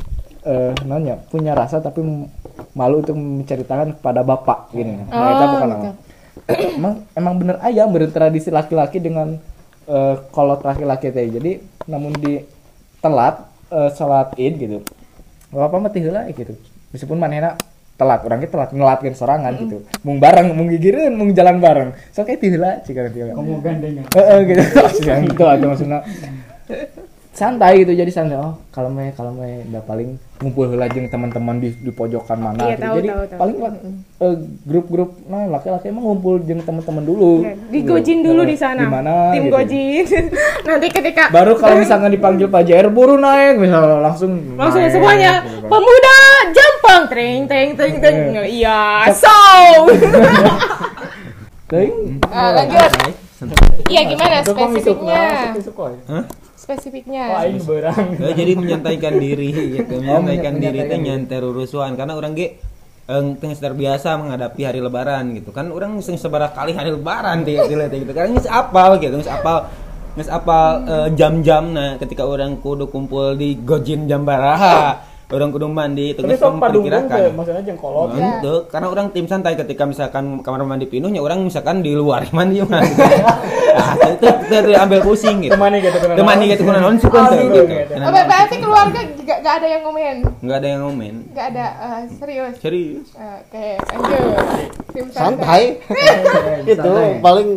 eh 0.43 0.71
nanya 0.84 1.19
punya 1.28 1.52
rasa 1.52 1.84
tapi 1.84 1.99
malu 2.71 3.04
untuk 3.04 3.19
menceritakan 3.19 3.99
kepada 3.99 4.23
bapak 4.23 4.71
gini 4.71 5.04
nah 5.04 5.12
Oh, 5.12 5.28
itu 5.30 5.43
bukan 5.45 5.67
gitu. 5.67 5.76
nama. 5.76 5.91
emang 6.80 6.93
emang 7.13 7.34
bener 7.36 7.56
ayam 7.60 7.91
bertradisi 7.91 8.47
laki-laki 8.47 9.04
dengan 9.04 9.43
eh, 9.88 10.15
kolot 10.32 10.62
laki-laki 10.63 11.12
teh 11.12 11.28
jadi 11.28 11.60
namun 11.88 12.15
di 12.15 12.39
telat 13.04 13.43
eh, 13.72 13.89
sholat 13.96 14.36
id 14.39 14.56
gitu 14.60 14.80
bapak 15.54 15.78
mah 15.80 15.91
teh 15.93 16.02
heula 16.02 16.26
gitu. 16.34 16.58
Meskipun 16.89 17.17
manehna 17.22 17.58
telat 17.93 18.26
orangnya 18.26 18.50
telat 18.50 18.69
ngelatkeun 18.74 19.13
sorangan 19.13 19.54
gitu. 19.62 19.86
Mung 20.02 20.17
bareng 20.17 20.50
mung 20.58 20.67
gigireun 20.69 21.13
mung 21.13 21.30
jalan 21.38 21.62
bareng. 21.62 21.89
Teh 22.13 22.50
heula 22.50 22.82
cika 22.82 23.10
teh 23.13 23.22
heula 23.22 23.38
kamu 23.38 23.62
gandengan 23.62 24.04
Heeh 24.17 24.38
gitu. 24.50 24.63
Itu 25.30 25.43
atau 25.46 25.67
maksudnya 25.69 26.00
santai 27.34 27.82
gitu 27.82 27.98
jadi 27.98 28.12
santai. 28.13 28.38
Oh 28.38 28.54
kalau 28.69 28.93
me 28.93 29.10
kalau 29.17 29.34
me 29.34 29.65
udah 29.65 29.82
paling 29.89 30.22
ngumpul 30.38 30.69
heula 30.69 30.86
jeung 30.86 31.10
teman-teman 31.10 31.58
di, 31.58 31.74
di 31.74 31.89
pojokan 31.89 32.38
mana 32.38 32.62
Iya, 32.62 32.76
gitu. 32.78 32.84
tahu, 32.86 32.96
jadi 33.02 33.08
tahu, 33.10 33.24
tahu. 33.26 33.39
paling 33.41 33.56
eh, 34.22 34.36
grup-grup 34.69 35.10
nah 35.26 35.41
laki-laki 35.50 35.89
emang 35.89 36.06
ngumpul 36.06 36.38
jeung 36.46 36.62
teman-teman 36.62 37.02
dulu. 37.02 37.41
Ya, 37.41 37.58
digojin 37.74 38.22
dulu. 38.22 38.46
Di 38.46 38.54
sana. 38.54 38.86
di 38.86 38.88
mana 38.88 39.34
Tim 39.34 39.50
gitu. 39.50 39.54
gojin. 39.58 40.06
Nanti 40.69 40.88
ketika 40.93 41.24
baru 41.34 41.58
kalau 41.58 41.76
misalkan 41.82 42.13
dipanggil 42.13 42.48
Pak 42.54 42.62
JR 42.69 42.88
buru 42.93 43.17
naik. 43.17 43.58
Misalnya 43.58 43.98
langsung 43.98 44.54
langsung 44.54 44.86
naik, 44.86 44.93
semuanya 44.93 45.41
gitu. 45.41 45.65
Pemuda 45.74 46.17
jampang 46.54 47.04
tring 47.10 47.39
tring 47.50 47.69
tring 47.74 47.96
tring. 47.98 48.17
Iya. 48.46 49.10
So 49.10 49.34
Teuing. 51.65 52.22
Ah, 52.30 52.54
lanjut. 52.54 52.91
Iya 53.89 54.02
gimana 54.06 54.46
spesifiknya 54.46 55.52
spesifiknya 56.63 57.28
Wah, 57.28 57.43
ini 57.43 57.60
berang. 57.60 58.15
Eh, 58.15 58.32
jadi 58.32 58.56
menyantaikan 58.56 59.19
diri 59.19 59.52
gitu. 59.52 59.99
Menyantaikan 59.99 60.56
diri 60.63 60.80
teh 60.88 60.95
diri. 60.95 61.06
nyantai 61.12 61.38
rurusuan 61.43 61.99
karena 61.99 62.15
orang 62.15 62.32
ge 62.32 62.56
eh, 63.12 63.23
teh 63.36 63.52
terbiasa 63.52 64.15
menghadapi 64.15 64.62
hari 64.63 64.80
lebaran 64.80 65.36
gitu 65.36 65.52
kan 65.52 65.67
orang 65.76 65.99
sing 65.99 66.15
sebarang 66.15 66.56
kali 66.56 66.71
hari 66.71 66.95
lebaran 66.95 67.43
teh 67.43 67.60
gitu 67.60 68.13
kan 68.15 68.32
geus 68.32 68.47
apal 68.47 68.95
gitu 69.04 69.19
geus 69.19 69.28
apal 69.28 69.67
geus 70.15 70.32
apal 70.32 70.88
eh, 70.88 71.08
jam-jam 71.19 71.76
nah 71.76 71.99
ketika 71.99 72.23
orang 72.23 72.56
kudu 72.63 72.88
kumpul 72.88 73.36
di 73.36 73.60
gojin 73.60 74.08
jam 74.08 74.23
baraha 74.23 75.04
orang 75.31 75.49
kudu 75.55 75.65
mandi 75.71 76.12
padung 76.12 76.36
teh 76.36 76.39
memperkirakan 76.39 77.19
maksudnya 77.33 77.62
jeung 77.63 77.79
kolot. 77.79 78.13
Nah, 78.13 78.43
itu 78.43 78.53
karena 78.67 78.88
orang 78.91 79.07
tim 79.15 79.25
santai 79.25 79.55
ketika 79.55 79.88
misalkan 79.88 80.43
kamar 80.43 80.67
mandi 80.67 80.86
penuhnya 80.86 81.23
orang 81.23 81.41
misalkan 81.41 81.79
di 81.79 81.95
luar 81.95 82.27
mandi 82.36 82.59
mah 82.62 82.81
gitu. 82.89 82.99
nah, 82.99 83.93
itu, 84.13 84.27
itu, 84.27 84.55
itu 84.59 84.71
ambil 84.77 84.99
pusing 85.01 85.38
gitu. 85.41 85.55
Temani 85.55 85.77
gitu 85.79 85.97
kan. 85.97 86.15
temani 86.19 86.43
gitu 86.51 86.62
kuna 86.67 86.79
non 86.83 86.97
suka 86.99 87.21
gitu 87.39 87.62
gitu. 87.65 87.93
oh, 87.97 88.12
berarti 88.12 88.55
keluarga 88.59 88.99
gak, 89.23 89.39
gak 89.41 89.53
ada 89.63 89.67
yang 89.67 89.81
ngomen? 89.88 90.15
Nggak 90.43 90.57
ada 90.59 90.67
yang 90.67 90.81
ngomen. 90.86 91.15
Gak 91.33 91.45
ada 91.55 91.65
eh, 91.71 92.01
serius? 92.19 92.53
Serius. 92.59 93.07
Oke 93.15 93.67
lanjut. 93.79 94.23
Tim 94.93 95.07
santai. 95.09 95.63
Itu 96.69 96.93
paling 97.23 97.49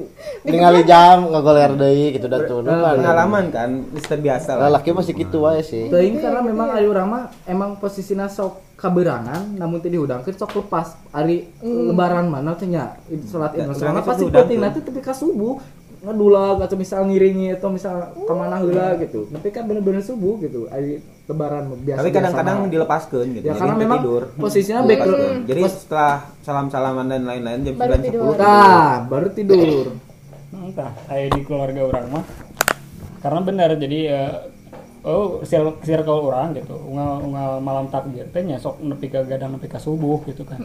ningali 0.47 0.83
jam 0.89 1.29
ngagoler 1.29 1.77
deui 1.77 2.17
gitu 2.17 2.27
dan 2.31 2.49
tuh 2.49 2.65
pengalaman 2.65 3.53
kan 3.53 3.71
Mister 3.93 4.17
biasa 4.17 4.57
lah. 4.57 4.69
Laki 4.73 4.95
masih 4.95 5.13
gitu 5.13 5.45
wae 5.45 5.61
sih. 5.61 5.93
Teuing 5.93 6.23
karena 6.23 6.41
memang 6.41 6.73
ari 6.73 6.87
urang 6.89 7.09
mah 7.13 7.25
emang 7.57 7.71
posisinya 7.77 8.29
sok 8.29 8.77
kaberangan 8.77 9.57
namun 9.57 9.81
tadi 9.81 9.97
dihudangkeun 9.97 10.37
sok 10.37 10.53
lepas. 10.61 10.93
Hari 11.11 11.49
lebaran 11.65 12.29
mana 12.29 12.53
teh 12.53 12.69
nya? 12.69 13.01
Salat 13.25 13.57
Ya, 13.57 13.65
soalnya 13.67 13.99
urang 13.99 14.05
pasti 14.05 14.23
hudangkeun. 14.23 14.37
penting 14.45 14.59
nanti 14.61 14.79
tapi 14.81 15.01
ka 15.01 15.11
subuh 15.11 15.57
ngedulag 15.99 16.61
atau 16.61 16.77
misal 16.77 17.03
ngiringi 17.03 17.57
atau 17.57 17.67
misal 17.67 17.97
ke 18.15 18.31
mana 18.31 18.61
heula 18.61 18.95
gitu. 18.97 19.27
Tapi 19.27 19.49
kan 19.49 19.65
bener-bener 19.65 19.99
subuh 19.99 20.39
gitu 20.39 20.69
hari 20.69 21.01
lebaran 21.27 21.67
mah. 21.67 21.79
Biasa 21.81 21.99
tapi 21.99 22.11
kadang-kadang 22.13 22.57
dilepaskan 22.69 23.25
gitu 23.33 23.43
ya 23.43 23.51
Jadi 23.51 23.59
karena 23.59 23.75
memang 23.75 23.99
tidur. 23.99 24.23
posisinya 24.37 24.81
Dilepaskeun. 24.81 25.11
background 25.11 25.41
jadi 25.49 25.61
setelah 25.67 26.13
salam-salaman 26.41 27.07
dan 27.09 27.23
lain-lain 27.25 27.59
jam 27.65 27.75
Baru 27.75 27.93
9 27.93 28.07
tidur. 28.07 28.23
10 28.31 28.39
nah 28.39 28.93
baru 29.03 29.29
tidur. 29.31 29.87
Entah, 30.57 30.91
kayak 31.07 31.29
di 31.33 31.41
keluarga 31.43 31.81
orang 31.85 32.07
mah. 32.13 32.25
Karena 33.19 33.41
benar 33.41 33.71
jadi 33.75 33.99
eh, 34.07 34.33
oh 35.07 35.41
circle, 35.41 36.21
orang 36.25 36.51
gitu. 36.53 36.75
Unggal 36.75 37.23
unggal 37.23 37.51
malam 37.61 37.87
takbir 37.87 38.27
teh 38.27 38.43
nya 38.43 38.59
sok 38.59 38.83
nepi 38.83 39.07
ke 39.07 39.23
gadang 39.25 39.55
nepi 39.55 39.67
ka 39.67 39.79
subuh 39.79 40.19
gitu 40.25 40.43
kan. 40.43 40.59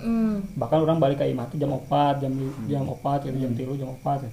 Bahkan 0.52 0.78
orang 0.80 0.98
balik 0.98 1.18
ke 1.18 1.28
imah 1.28 1.46
jam 1.54 1.72
4, 1.72 2.20
jam 2.20 2.34
jam 2.66 2.84
4 2.84 2.98
gitu, 3.24 3.38
jam 3.38 3.52
3, 3.54 3.78
jam 3.78 3.90
4. 3.96 4.26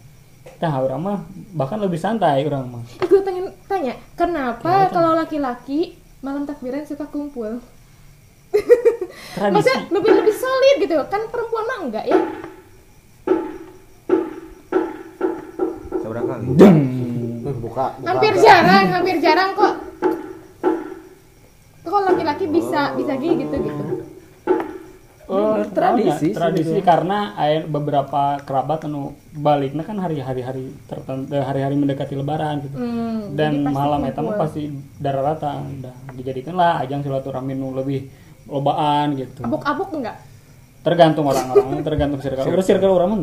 Tah 0.56 0.74
orang 0.74 0.98
mah 0.98 1.18
bahkan 1.52 1.76
lebih 1.76 1.96
santai 1.96 2.40
orang 2.42 2.64
mah. 2.66 2.82
Eh, 2.96 3.06
gue 3.06 3.20
pengen 3.20 3.52
tanya 3.64 3.94
kenapa 4.14 4.88
kalau 4.88 5.12
laki-laki 5.14 5.92
malam 6.18 6.42
takbiran 6.42 6.82
suka 6.82 7.04
kumpul 7.06 7.60
Tradisi. 9.30 9.52
maksudnya 9.52 9.92
lebih 9.92 10.10
lebih 10.14 10.34
solid 10.34 10.76
gitu 10.80 10.96
kan 11.04 11.20
perempuan 11.28 11.62
mah 11.62 11.78
enggak 11.80 12.04
ya 12.06 12.16
seberapa 15.92 16.26
kali 16.26 16.44
Hmm, 16.48 17.44
buka 17.60 17.84
buka 17.94 18.06
hampir 18.06 18.32
agak. 18.32 18.42
jarang 18.42 18.84
hampir 18.90 19.16
jarang 19.20 19.50
kok 19.52 19.74
bisa 22.94 23.14
bisa 23.18 23.34
gitu 23.34 23.56
gitu. 23.58 23.82
Oh, 25.28 25.60
tradisi 25.76 26.32
tradisi, 26.32 26.80
karena 26.80 27.36
aya 27.36 27.60
beberapa 27.68 28.40
kerabat 28.40 28.88
anu 28.88 29.12
baliknya 29.36 29.84
kan 29.84 30.00
hari-hari 30.00 30.40
hari 30.40 30.64
tertentu 30.88 31.36
hari-hari 31.36 31.76
mendekati 31.76 32.16
lebaran 32.16 32.64
gitu. 32.64 32.80
Hmm, 32.80 33.36
Dan 33.36 33.60
malam 33.68 34.08
eta 34.08 34.24
mah 34.24 34.40
pasti 34.40 34.72
darah 34.96 35.20
rata 35.20 35.60
udah 35.60 35.92
dijadikan 36.16 36.56
lah 36.56 36.80
ajang 36.80 37.04
silaturahmi 37.04 37.52
nu 37.52 37.76
lebih 37.76 38.08
lobaan 38.48 39.20
gitu. 39.20 39.44
abuk-abuk 39.44 40.00
enggak? 40.00 40.16
Tergantung 40.80 41.28
orang-orang, 41.28 41.84
tergantung 41.92 42.20
circle. 42.24 42.48
Urus 42.48 42.64
circle. 42.64 42.88
orang 42.88 43.20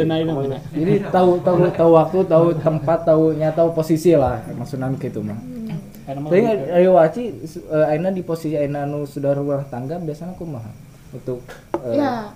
dan 0.00 0.10
ayo 0.14 0.24
dan. 0.30 0.62
jadi 0.70 0.94
tahu 1.10 1.42
tahu 1.42 1.66
tahu 1.74 1.90
waktu 1.90 2.18
tahu 2.24 2.46
tempat 2.56 2.98
tahu 3.02 3.34
nya 3.34 3.50
tahu 3.50 3.74
posisi 3.74 4.14
lah 4.16 4.40
maksudnya 4.56 4.88
gitu 4.96 5.20
mah. 5.20 5.36
Mah 5.36 5.63
Tapi 6.04 6.38
ayo 6.68 7.00
waci 7.00 7.32
eh, 7.56 7.86
aina 7.88 8.12
di 8.12 8.20
posisi 8.20 8.52
aina 8.60 8.84
nu 8.84 9.08
sudah 9.08 9.32
rumah 9.32 9.64
tangga 9.72 9.96
biasanya 9.96 10.36
kumaha? 10.36 10.68
Untuk 11.16 11.40
eh, 11.80 11.96
ya. 11.96 12.28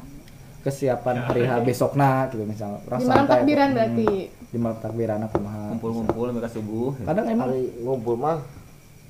kesiapan 0.65 1.29
hari 1.29 1.45
H 1.45 1.53
besokna 1.63 2.27
gitu 2.33 2.49
misalnya 2.49 2.81
orang 2.89 2.99
di 3.01 3.07
malam 3.07 3.17
santai 3.25 3.33
takbiran 3.41 3.69
atau- 3.69 3.77
berarti. 3.77 4.07
di 4.49 4.59
malam 4.59 4.79
takbiran 4.81 5.19
kumaha? 5.29 5.65
Kumpul-kumpul 5.77 6.27
mereka 6.33 6.51
subuh. 6.51 6.89
Kadang 7.05 7.27
emang 7.29 7.49
hari 7.53 7.63
ngumpul 7.85 8.15
mah 8.17 8.41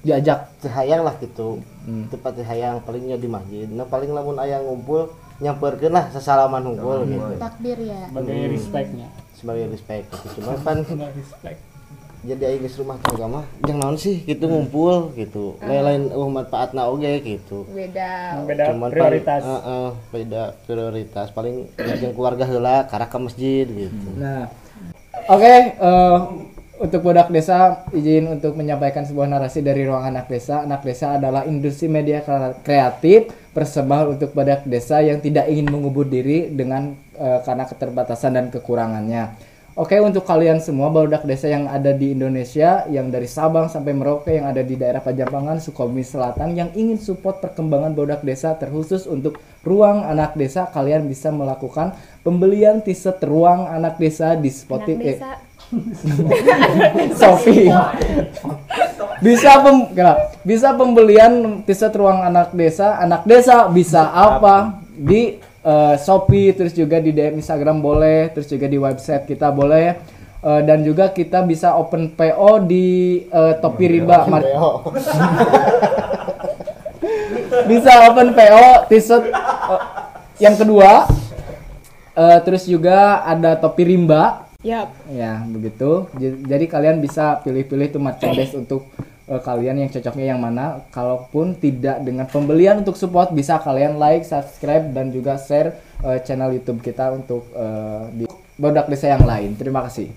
diajak. 0.03 0.41
teu 0.59 0.71
hayang 0.75 1.07
lah 1.07 1.15
gitu. 1.23 1.63
Hmm. 1.87 2.11
tempat 2.11 2.35
teu 2.35 2.43
hayang 2.43 2.83
palingnya 2.83 3.15
di 3.15 3.31
masjid. 3.31 3.67
Nah 3.71 3.87
paling 3.87 4.11
lamun 4.11 4.43
aya 4.43 4.59
ngumpul 4.59 5.15
nyamperkeun 5.39 5.95
lah 5.95 6.11
sesalaman 6.11 6.67
hungkul 6.67 7.07
gitu. 7.07 7.39
takbir 7.39 7.79
ya. 7.79 8.11
Sebagai 8.11 8.39
respectnya. 8.51 9.09
Sebagai 9.39 9.65
respect. 9.71 10.07
Gitu. 10.11 10.43
cuma 10.43 10.59
kan 10.59 10.83
Sebagai 10.87 11.15
respect 11.15 11.68
jadi 12.27 12.51
aing 12.51 12.67
geus 12.67 12.75
rumah 12.83 12.99
tangga 12.99 13.27
mah 13.31 13.47
jeung 13.63 13.79
naon 13.79 13.95
sih? 13.95 14.27
Gitu 14.27 14.51
ngumpul 14.51 15.15
gitu 15.15 15.55
lain 15.63 15.83
lain 15.87 16.03
uh 16.11 16.27
manfaatna 16.27 16.91
oge 16.91 17.15
gitu 17.23 17.63
beda. 17.71 18.43
Beda 18.43 18.65
Cuman 18.75 18.91
prioritas. 18.91 19.43
Paling, 19.43 19.55
Heeh, 19.55 19.89
beda 20.11 20.43
prioritas. 20.67 21.27
Paling 21.31 21.57
jeung 21.79 22.15
keluarga 22.19 22.45
heula 22.47 22.91
karena 22.91 23.07
ke 23.07 23.19
masjid 23.23 23.67
gitu. 23.71 24.09
Nah, 24.19 24.51
oke 25.31 25.55
eh, 25.79 26.19
untuk 26.79 27.01
budak 27.07 27.31
desa 27.31 27.87
izin 27.91 28.39
untuk 28.39 28.55
menyampaikan 28.55 29.03
sebuah 29.07 29.27
narasi 29.31 29.63
dari 29.63 29.87
ruang 29.87 30.03
anak 30.03 30.27
desa. 30.27 30.67
Anak 30.67 30.83
desa 30.83 31.19
adalah 31.19 31.47
industri 31.47 31.87
media 31.87 32.23
kreatif 32.63 33.31
persembahan 33.55 34.19
untuk 34.19 34.35
budak 34.35 34.67
desa 34.67 35.03
yang 35.03 35.19
tidak 35.23 35.51
ingin 35.51 35.71
mengubur 35.71 36.07
diri 36.07 36.51
dengan 36.51 36.99
eh, 37.15 37.41
karena 37.47 37.63
keterbatasan 37.67 38.35
dan 38.35 38.47
kekurangannya. 38.51 39.48
Oke 39.79 39.95
untuk 40.03 40.27
kalian 40.27 40.59
semua 40.59 40.91
budak 40.91 41.23
desa 41.23 41.47
yang 41.47 41.71
ada 41.71 41.95
di 41.95 42.11
Indonesia 42.11 42.83
yang 42.91 43.15
dari 43.15 43.31
Sabang 43.31 43.71
sampai 43.71 43.95
Merauke 43.95 44.35
yang 44.35 44.51
ada 44.51 44.59
di 44.59 44.75
daerah 44.75 44.99
Pajampangan, 44.99 45.63
Sukabumi 45.63 46.03
Selatan 46.03 46.59
yang 46.59 46.75
ingin 46.75 46.99
support 46.99 47.39
perkembangan 47.39 47.95
budak 47.95 48.27
desa 48.27 48.59
terkhusus 48.59 49.07
untuk 49.07 49.39
ruang 49.63 50.03
anak 50.03 50.35
desa 50.35 50.67
kalian 50.67 51.07
bisa 51.07 51.31
melakukan 51.31 51.95
pembelian 52.27 52.83
t-shirt 52.83 53.23
ruang 53.23 53.71
anak 53.71 54.03
desa 54.03 54.35
di 54.35 54.51
Spotify. 54.51 55.15
Desa. 55.15 55.31
Sofi 57.23 57.71
bisa 59.23 59.63
pem 59.63 59.79
bisa 60.43 60.75
pembelian 60.75 61.63
t-shirt 61.63 61.95
ruang 61.95 62.27
anak 62.27 62.51
desa. 62.51 62.99
Anak 62.99 63.23
desa 63.31 63.71
bisa 63.71 64.11
apa? 64.11 64.83
Di 64.99 65.39
eh, 65.69 65.95
Shopee 65.97 66.51
terus 66.51 66.73
juga 66.73 66.97
di 66.97 67.13
DM 67.13 67.37
Instagram 67.37 67.79
boleh 67.79 68.33
terus 68.33 68.49
juga 68.49 68.65
di 68.65 68.81
website 68.81 69.29
kita 69.29 69.53
boleh. 69.53 70.01
Eh, 70.39 70.63
dan 70.63 70.81
juga 70.81 71.11
kita 71.11 71.43
bisa 71.43 71.75
open 71.75 72.15
PO 72.15 72.63
di 72.65 72.87
eh, 73.23 73.55
Topi 73.59 73.85
Riba 73.91 74.23
Mar- 74.25 74.47
bisa 77.67 77.91
open 78.07 78.33
PO 78.33 78.65
t-shirt 78.89 79.25
eh, 79.29 79.81
yang 80.39 80.55
kedua. 80.55 81.07
Eh, 82.15 82.39
terus 82.43 82.67
juga 82.67 83.23
ada 83.23 83.55
topi 83.55 83.87
rimba. 83.87 84.51
Yap. 84.59 84.91
Ya, 85.07 85.39
begitu. 85.47 86.11
J- 86.19 86.43
Jadi 86.43 86.67
kalian 86.67 86.99
bisa 86.99 87.39
pilih-pilih 87.43 87.95
tuh 87.95 88.03
merchandise 88.03 88.59
untuk 88.59 88.91
eh, 89.29 89.43
kalian 89.45 89.85
yang 89.85 89.91
cocoknya 89.93 90.35
yang 90.35 90.41
mana. 90.41 90.83
Kalaupun 90.91 91.55
tidak 91.61 92.01
dengan 92.03 92.25
pembelian 92.25 92.81
untuk 92.81 92.97
support 92.97 93.31
bisa 93.31 93.61
kalian 93.61 94.01
like, 94.01 94.25
subscribe 94.25 94.91
dan 94.97 95.13
juga 95.13 95.37
share 95.37 95.77
eh, 96.03 96.19
channel 96.25 96.57
YouTube 96.57 96.81
kita 96.81 97.13
untuk 97.13 97.47
eh, 97.53 98.03
di 98.13 98.25
Bodak 98.59 98.91
Desa 98.91 99.13
yang 99.15 99.23
lain. 99.23 99.55
Terima 99.55 99.87
kasih. 99.87 100.11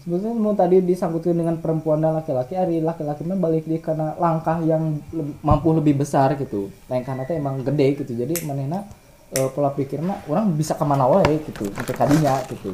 Sebetulnya 0.00 0.32
mau 0.32 0.56
tadi 0.56 0.80
disangkutin 0.80 1.36
dengan 1.36 1.60
perempuan 1.60 2.00
dan 2.00 2.16
laki-laki, 2.16 2.56
hari 2.56 2.80
laki-laki 2.80 3.20
balik 3.36 3.68
di 3.68 3.76
karena 3.76 4.16
langkah 4.16 4.56
yang 4.64 4.96
le- 5.12 5.36
mampu 5.44 5.76
lebih 5.76 6.00
besar 6.00 6.40
gitu. 6.40 6.72
Lain 6.88 7.04
karena 7.04 7.28
teh 7.28 7.36
emang 7.36 7.60
gede 7.60 8.00
gitu. 8.00 8.16
Jadi 8.16 8.48
manehna 8.48 8.88
eh, 9.36 9.48
pola 9.52 9.68
pikirnya 9.68 10.24
orang 10.24 10.56
bisa 10.56 10.72
ke 10.72 10.84
mana 10.88 11.04
wae 11.04 11.44
gitu, 11.44 11.68
untuk 11.68 11.92
tadinya 11.92 12.40
gitu. 12.48 12.72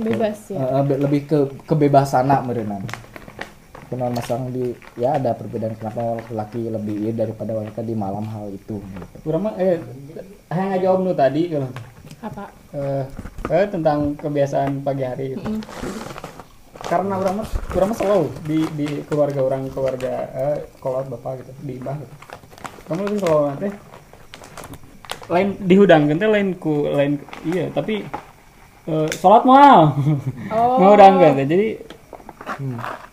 Bebas 0.00 0.40
ya. 0.48 0.80
Be- 0.80 1.04
lebih 1.04 1.28
ke 1.28 1.38
kebebasan 1.68 2.32
nak 2.32 2.48
kenal 3.94 4.10
masang 4.10 4.50
di 4.50 4.74
ya 4.98 5.14
ada 5.14 5.32
perbedaan 5.32 5.78
kenapa 5.78 6.18
laki-laki 6.18 6.66
lebih 6.66 6.96
iya 7.06 7.12
daripada 7.14 7.54
wanita 7.54 7.80
di 7.80 7.94
malam 7.94 8.26
hal 8.26 8.50
itu 8.50 8.82
gitu. 8.82 9.16
Kurang 9.22 9.54
eh 9.54 9.78
yang 10.50 10.68
ngajawab 10.74 10.98
nu 11.00 11.12
tadi 11.14 11.42
kalau 11.48 11.70
Apa? 12.20 12.44
eh, 12.74 13.04
eh, 13.54 13.66
tentang 13.70 14.18
kebiasaan 14.18 14.82
pagi 14.82 15.04
hari 15.06 15.38
gitu. 15.38 15.46
Karena 16.84 17.16
orang 17.16 17.40
mah 17.40 17.48
orang 17.72 17.88
mah 17.94 17.98
selalu 17.98 18.26
di 18.44 18.58
di 18.76 18.86
keluarga 19.06 19.40
orang 19.40 19.70
keluarga 19.70 20.12
eh 20.34 20.58
kolot 20.82 21.06
bapak 21.08 21.40
gitu 21.40 21.52
di 21.62 21.72
imbah 21.78 21.96
gitu. 21.96 22.14
Kamu 22.84 23.00
lebih 23.08 23.20
selalu 23.22 23.42
nanti 23.48 23.68
lain 25.24 25.48
dihudangkeun 25.56 26.20
teh 26.20 26.28
lain 26.28 26.48
ku 26.60 26.84
lain 26.84 27.16
iya 27.48 27.72
tapi 27.72 28.04
eh, 28.84 29.08
sholat 29.16 29.48
mal 29.48 29.96
Oh. 30.52 30.76
ngehudangkeun 30.76 31.32
teh 31.40 31.46
jadi 31.48 31.66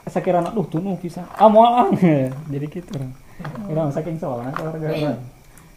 sakirana 0.07 0.51
aduh 0.51 0.65
tuh 0.67 0.81
bisa 0.99 1.25
ah 1.35 1.49
moal 1.49 1.71
ah 1.71 1.87
jadi 2.51 2.65
gitu 2.67 2.91
orang 2.97 3.13
orang 3.69 3.89
saking 3.89 4.17
sholat 4.19 4.53
keluarga 4.53 4.87
orang 4.91 5.19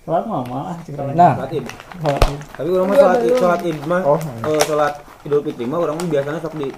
sholat 0.05 0.25
mal 0.29 0.45
mal 0.45 0.63
ah 0.69 0.77
cik 0.85 1.01
orang. 1.01 1.17
nah 1.17 1.33
Sholat. 1.41 2.21
Tapi 2.61 2.69
orang 2.69 2.87
mah 2.93 2.97
sholat 3.01 3.19
Id, 3.25 3.35
sholat 3.41 3.61
Id 3.65 3.79
mah 3.89 4.01
eh, 4.45 4.63
sholat 4.69 4.95
Idul 5.25 5.41
Fitri 5.41 5.65
mah 5.65 5.79
orang 5.81 5.97
mah 5.97 6.07
biasanya 6.13 6.41
sok 6.45 6.55
di 6.61 6.69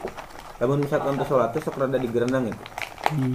lamun 0.63 0.79
misalkan 0.87 1.19
untuk 1.19 1.27
sholat 1.27 1.51
teh 1.51 1.61
sok 1.61 1.77
rada 1.77 1.99
digerenang 1.99 2.47
gitu. 2.47 2.65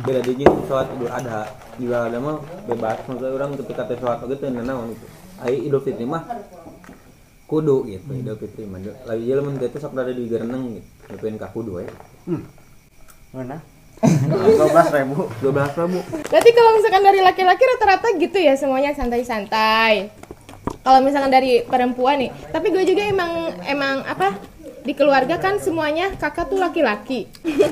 Beda 0.08 0.20
di 0.24 0.32
jeung 0.40 0.64
sholat 0.64 0.88
Idul 0.96 1.12
Adha. 1.12 1.44
Idul 1.76 1.92
Adha 1.92 2.20
mah 2.24 2.40
bebas 2.72 3.04
maksudnya 3.04 3.36
orang 3.36 3.52
ketika 3.60 3.84
teh 3.92 3.98
sholat 4.00 4.24
oge 4.24 4.36
teh 4.40 4.48
nanaon 4.48 4.96
gitu. 4.96 5.06
Ai 5.44 5.60
Idul 5.60 5.84
Fitri 5.84 6.08
mah 6.08 6.24
kudu 7.52 7.84
gitu 7.92 8.16
Idul 8.16 8.40
Fitri 8.40 8.64
mah. 8.64 8.80
Lalu 8.80 9.22
jeung 9.28 9.38
lamun 9.44 9.60
teh 9.60 9.68
sok 9.76 9.92
rada 9.92 10.16
digerenang 10.16 10.80
gitu. 10.80 10.88
Nepian 11.12 11.36
ka 11.36 11.52
kudu 11.52 11.84
we. 11.84 11.86
Mana 13.32 13.64
dua 14.58 14.68
belas 14.74 14.90
ribu 14.90 15.30
12 15.46 15.78
ribu. 15.78 16.00
Berarti 16.26 16.50
kalau 16.58 16.72
misalkan 16.74 17.04
dari 17.06 17.22
laki-laki 17.22 17.64
rata-rata 17.64 18.08
gitu 18.18 18.38
ya 18.42 18.58
semuanya 18.58 18.98
santai-santai. 18.98 20.10
Kalau 20.82 21.00
misalkan 21.06 21.30
dari 21.30 21.62
perempuan 21.62 22.18
nih, 22.18 22.34
tapi 22.50 22.74
gue 22.74 22.82
juga 22.82 23.06
emang 23.06 23.54
emang 23.70 24.02
apa 24.02 24.34
di 24.82 24.94
keluarga 24.98 25.38
kan 25.38 25.58
semuanya 25.62 26.14
kakak 26.18 26.50
tuh 26.50 26.60
laki-laki. 26.60 27.28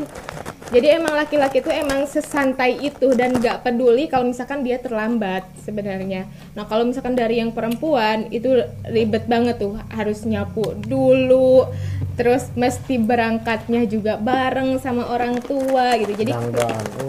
Jadi 0.69 0.85
emang 0.85 1.17
laki-laki 1.17 1.65
tuh 1.65 1.73
emang 1.73 2.05
sesantai 2.05 2.77
itu 2.77 3.17
dan 3.17 3.33
gak 3.41 3.65
peduli 3.65 4.05
kalau 4.05 4.29
misalkan 4.29 4.61
dia 4.61 4.77
terlambat 4.77 5.41
sebenarnya. 5.65 6.29
Nah 6.53 6.69
kalau 6.69 6.85
misalkan 6.85 7.17
dari 7.17 7.41
yang 7.41 7.49
perempuan 7.49 8.29
itu 8.29 8.53
ribet 8.85 9.25
banget 9.25 9.57
tuh 9.57 9.81
harus 9.89 10.21
nyapu 10.29 10.77
dulu, 10.77 11.65
terus 12.13 12.53
mesti 12.53 13.01
berangkatnya 13.01 13.89
juga 13.89 14.21
bareng 14.21 14.77
sama 14.77 15.09
orang 15.09 15.41
tua 15.41 15.97
gitu. 15.97 16.13
Jadi 16.13 16.37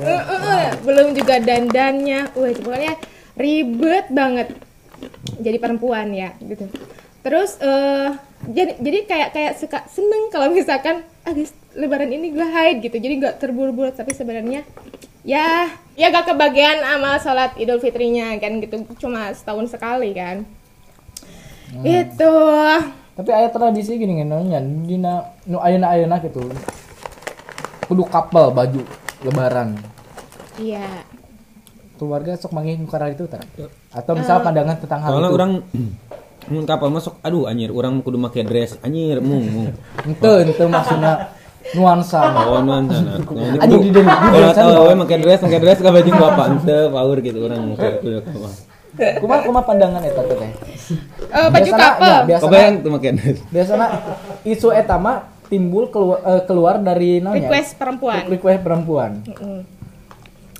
Eh, 0.01 0.09
eh, 0.09 0.41
eh, 0.41 0.69
belum 0.81 1.13
juga 1.13 1.37
dandannya 1.45 2.33
wah 2.33 2.51
pokoknya 2.57 2.95
ribet 3.37 4.09
banget 4.09 4.49
jadi 5.37 5.61
perempuan 5.61 6.09
ya 6.13 6.33
gitu 6.41 6.65
terus 7.21 7.61
eh 7.61 8.17
jadi 8.49 8.73
jadi 8.81 8.99
kayak 9.05 9.29
kayak 9.37 9.53
suka 9.61 9.85
seneng 9.93 10.33
kalau 10.33 10.49
misalkan 10.49 11.05
ah 11.29 11.33
guys 11.37 11.53
lebaran 11.77 12.09
ini 12.09 12.33
gue 12.33 12.47
haid 12.47 12.81
gitu. 12.81 12.97
Jadi 12.97 13.21
nggak 13.21 13.37
terburu-buru 13.37 13.93
tapi 13.93 14.17
sebenarnya 14.17 14.65
ya 15.21 15.69
ya 15.93 16.09
gak 16.09 16.33
kebagian 16.33 16.81
amal 16.81 17.21
sholat 17.21 17.53
idul 17.61 17.77
fitrinya 17.77 18.33
kan 18.41 18.57
gitu. 18.65 18.81
Cuma 18.97 19.37
setahun 19.37 19.77
sekali 19.77 20.17
kan. 20.17 20.49
Itu 21.85 22.33
tapi 23.21 23.37
ada 23.37 23.53
tradisi 23.53 24.01
gini 24.01 24.25
nanya 24.25 24.65
dina 24.65 25.37
nu 25.45 25.61
ayeuna 25.61 25.93
ayeuna 25.93 26.17
gitu. 26.25 26.41
Kudu 27.85 28.09
kapal 28.09 28.49
baju 28.57 28.81
lebaran. 29.21 29.77
Iya. 30.57 31.05
Keluarga 32.01 32.41
sok 32.41 32.57
manggih 32.57 32.81
karena 32.89 33.13
itu 33.13 33.29
tak 33.29 33.45
atau 33.93 34.13
misal 34.17 34.41
pandangan 34.41 34.81
tentang 34.81 35.05
hal 35.05 35.21
itu 35.21 35.29
orang 35.29 35.53
mun 36.51 36.65
kapal 36.65 36.89
masuk 36.89 37.15
aduh 37.21 37.47
anjir 37.47 37.71
orang 37.71 37.99
kudu 37.99 38.17
make 38.17 38.43
dress 38.43 38.75
anjir 38.81 39.19
mung 39.19 39.43
mung. 39.45 39.71
ente 40.01 40.33
ente 40.45 40.65
maksudnya 40.65 41.31
nuansa. 41.71 42.21
Oh, 42.43 42.59
nuansa 42.59 42.99
nah. 43.01 43.17
Anjing 43.63 43.81
di 43.81 43.91
deui- 43.93 44.03
di 44.03 44.29
Kalau 44.35 44.51
tahu 44.51 44.71
we 44.85 44.95
make 44.97 45.17
dress, 45.17 45.39
make 45.41 45.57
dress 45.57 45.79
ka 45.79 45.89
bajing 45.89 46.13
bapak 46.13 46.47
ente 46.53 46.77
power 46.89 47.17
gitu 47.19 47.39
orang 47.41 47.61
kudu 47.71 48.19
kapal. 48.21 48.51
kumaha 49.17 49.41
kumaha 49.41 49.65
pandangan 49.65 50.03
eta 50.03 50.21
teh 50.21 50.37
Eh, 51.31 51.47
baju 51.47 51.63
Biasana- 51.63 51.79
couple 51.87 52.03
ya, 52.05 52.19
biasana 52.27 52.45
Kebayang 52.45 52.75
tuh 52.77 52.91
make 52.91 53.11
dress. 53.13 53.39
biasanya 53.47 53.87
isu 54.43 54.69
eta 54.73 54.97
mah 54.97 55.17
timbul 55.47 55.87
keluar, 55.87 56.19
eh, 56.21 56.43
keluar 56.45 56.75
dari 56.79 57.19
namanya 57.19 57.47
request 57.47 57.71
perempuan. 57.77 58.23
Request 58.27 58.61
perempuan. 58.61 59.11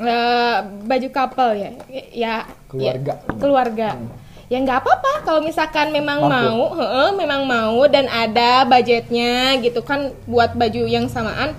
Eh, 0.01 0.57
baju 0.81 1.09
couple 1.11 1.51
ya 1.55 1.71
ya 2.11 2.35
Keluarga. 2.67 3.15
ya, 3.19 3.35
keluarga 3.37 3.89
ya 4.51 4.59
nggak 4.59 4.83
apa-apa 4.83 5.13
kalau 5.23 5.41
misalkan 5.41 5.95
memang 5.95 6.27
Mampu. 6.27 6.35
mau 6.35 6.61
heeh, 6.75 7.09
memang 7.15 7.47
mau 7.47 7.87
dan 7.87 8.11
ada 8.11 8.67
budgetnya 8.67 9.55
gitu 9.63 9.79
kan 9.81 10.11
buat 10.27 10.59
baju 10.59 10.91
yang 10.91 11.07
samaan 11.07 11.55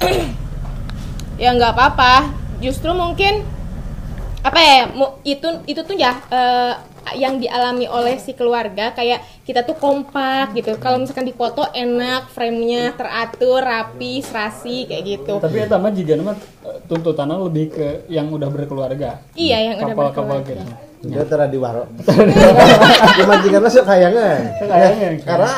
ya 1.42 1.52
nggak 1.52 1.76
apa-apa 1.76 2.32
justru 2.64 2.96
mungkin 2.96 3.44
apa 4.40 4.56
ya 4.56 4.80
itu 5.20 5.48
itu 5.68 5.80
tuh 5.84 5.92
ya 5.92 6.16
eh, 6.32 6.72
yang 7.20 7.36
dialami 7.36 7.84
oleh 7.84 8.16
si 8.16 8.32
keluarga 8.32 8.96
kayak 8.96 9.20
kita 9.44 9.60
tuh 9.60 9.76
kompak 9.76 10.56
gitu 10.56 10.72
kalau 10.80 11.04
misalkan 11.04 11.28
di 11.28 11.36
foto 11.36 11.68
enak 11.68 12.32
framenya 12.32 12.96
teratur 12.96 13.60
rapi 13.60 14.24
serasi 14.24 14.88
kayak 14.88 15.04
gitu 15.04 15.36
tapi 15.36 15.68
eta 15.68 15.76
mah 15.76 15.92
juga 15.92 16.16
mah 16.22 16.36
tuntutannya 16.88 17.36
lebih 17.44 17.66
ke 17.76 17.88
yang 18.08 18.32
udah 18.32 18.48
berkeluarga 18.48 19.20
Iya 19.36 19.58
yang 19.68 19.76
udah 19.84 19.92
Kapal-kapal 19.92 20.40
berkeluarga. 20.40 20.64
gitu. 20.64 20.89
Dia 21.00 21.24
tara 21.24 21.48
di 21.48 21.56
waro. 21.56 21.88
Majikan 23.30 23.64
sok 23.66 23.84
kayangan. 23.84 24.40
Kayangan. 24.60 25.12
Karena 25.24 25.54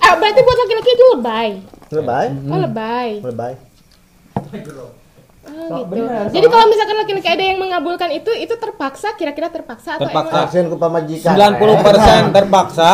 Ah, 0.00 0.14
berarti 0.20 0.40
buat 0.40 0.58
laki-laki 0.60 0.90
itu 0.90 1.04
lebay. 1.10 1.48
lebay, 1.90 2.26
Oh, 2.46 2.58
lebay. 2.60 3.08
lebay. 3.20 3.52
Oh, 5.66 5.82
gitu. 5.82 6.06
Jadi 6.30 6.46
kalau 6.46 6.66
misalkan 6.70 6.96
laki-laki 6.96 7.26
ada 7.26 7.42
yang 7.42 7.58
mengabulkan 7.58 8.10
itu, 8.12 8.30
itu 8.30 8.54
terpaksa, 8.54 9.18
kira-kira 9.18 9.50
terpaksa 9.50 9.98
atau 9.98 10.06
Terpaksa. 10.06 10.30
emang? 10.30 10.42
Vaksin 10.46 10.64
ku 10.70 10.76
pamajikan. 10.78 11.34
90% 11.34 12.30
terpaksa 12.30 12.90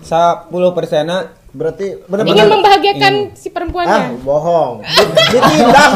10 0.00 0.48
persennya 0.72 1.36
Berarti 1.48 1.96
ingin 1.96 2.04
benar-benar 2.06 2.46
membahagiakan 2.52 3.14
si 3.32 3.48
ah 3.48 3.52
perempuannya? 3.56 4.20
bohong. 4.20 4.74
Di- 4.84 5.32
Ditindas. 5.32 5.90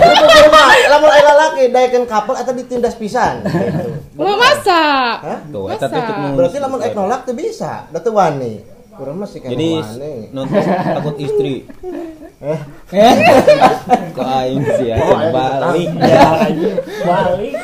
Itu 0.00 0.46
mah 0.48 0.66
lamun 0.88 1.10
aya 1.10 1.22
lalaki 1.26 1.62
daekeun 1.68 2.06
kapal 2.06 2.34
atau 2.34 2.54
ditindas 2.54 2.94
pisan. 2.94 3.42
Gitu. 3.42 3.90
Mau 4.14 4.38
masa? 4.38 4.80
Hah? 5.18 5.38
tuh 5.44 5.66
Masa? 5.66 5.90
eta 5.90 5.98
Berarti 6.32 6.58
lamun 6.58 6.78
ek 6.78 6.94
nolak 6.94 7.26
teu 7.26 7.34
bisa, 7.34 7.90
da 7.90 7.98
teu 7.98 8.14
wani. 8.14 8.62
Kurang 8.94 9.18
masih 9.18 9.42
kan 9.42 9.50
jadi 9.50 9.82
nonton 10.30 10.62
takut 10.62 11.18
istri 11.18 11.66
Eh, 12.38 12.58
kok 14.14 14.22
aing 14.22 14.62
sih 14.78 14.94
ya 14.94 15.02
Oh, 15.02 15.18
balik 15.34 15.90
aja. 15.98 16.72
balik. 17.02 17.54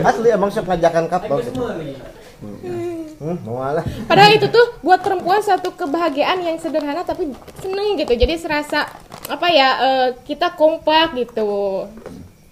asli 0.00 0.28
emang 0.32 0.48
sok 0.48 0.64
ngajakan 0.64 1.04
kapal 1.12 1.44
gitu. 1.44 1.60
Hmm, 3.16 3.38
mau 3.42 3.62
lah. 3.62 3.84
Padahal 4.04 4.32
itu 4.32 4.46
tuh 4.48 4.78
buat 4.80 5.00
perempuan 5.00 5.38
satu 5.38 5.70
kebahagiaan 5.70 6.40
yang 6.40 6.56
sederhana 6.58 7.02
tapi 7.02 7.30
seneng 7.58 7.94
gitu. 7.96 8.12
Jadi 8.12 8.34
serasa 8.36 8.86
apa 9.24 9.46
ya 9.48 9.68
eh, 9.80 10.08
kita 10.22 10.52
kompak 10.54 11.14
gitu. 11.14 11.86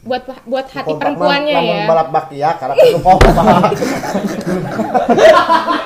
Buat 0.03 0.27
buat 0.43 0.67
hati 0.67 0.91
Kompak 0.91 1.15
perempuannya 1.15 1.55
lamun 1.55 1.77
ya. 1.79 1.87
balap 1.87 2.09
bakia 2.11 2.51
karena 2.59 2.75
itu 2.75 2.99
kompak. 2.99 3.71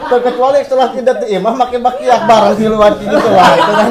Terkecuali 0.09 0.59
setelah 0.65 0.89
tidak 0.91 1.17
diimah 1.21 1.53
makin 1.53 1.81
bakia 1.85 2.25
bareng 2.25 2.57
di 2.57 2.65
luar 2.65 2.93
gitu 2.97 3.13
wah 3.13 3.53
itu 3.53 3.73
kan 3.77 3.89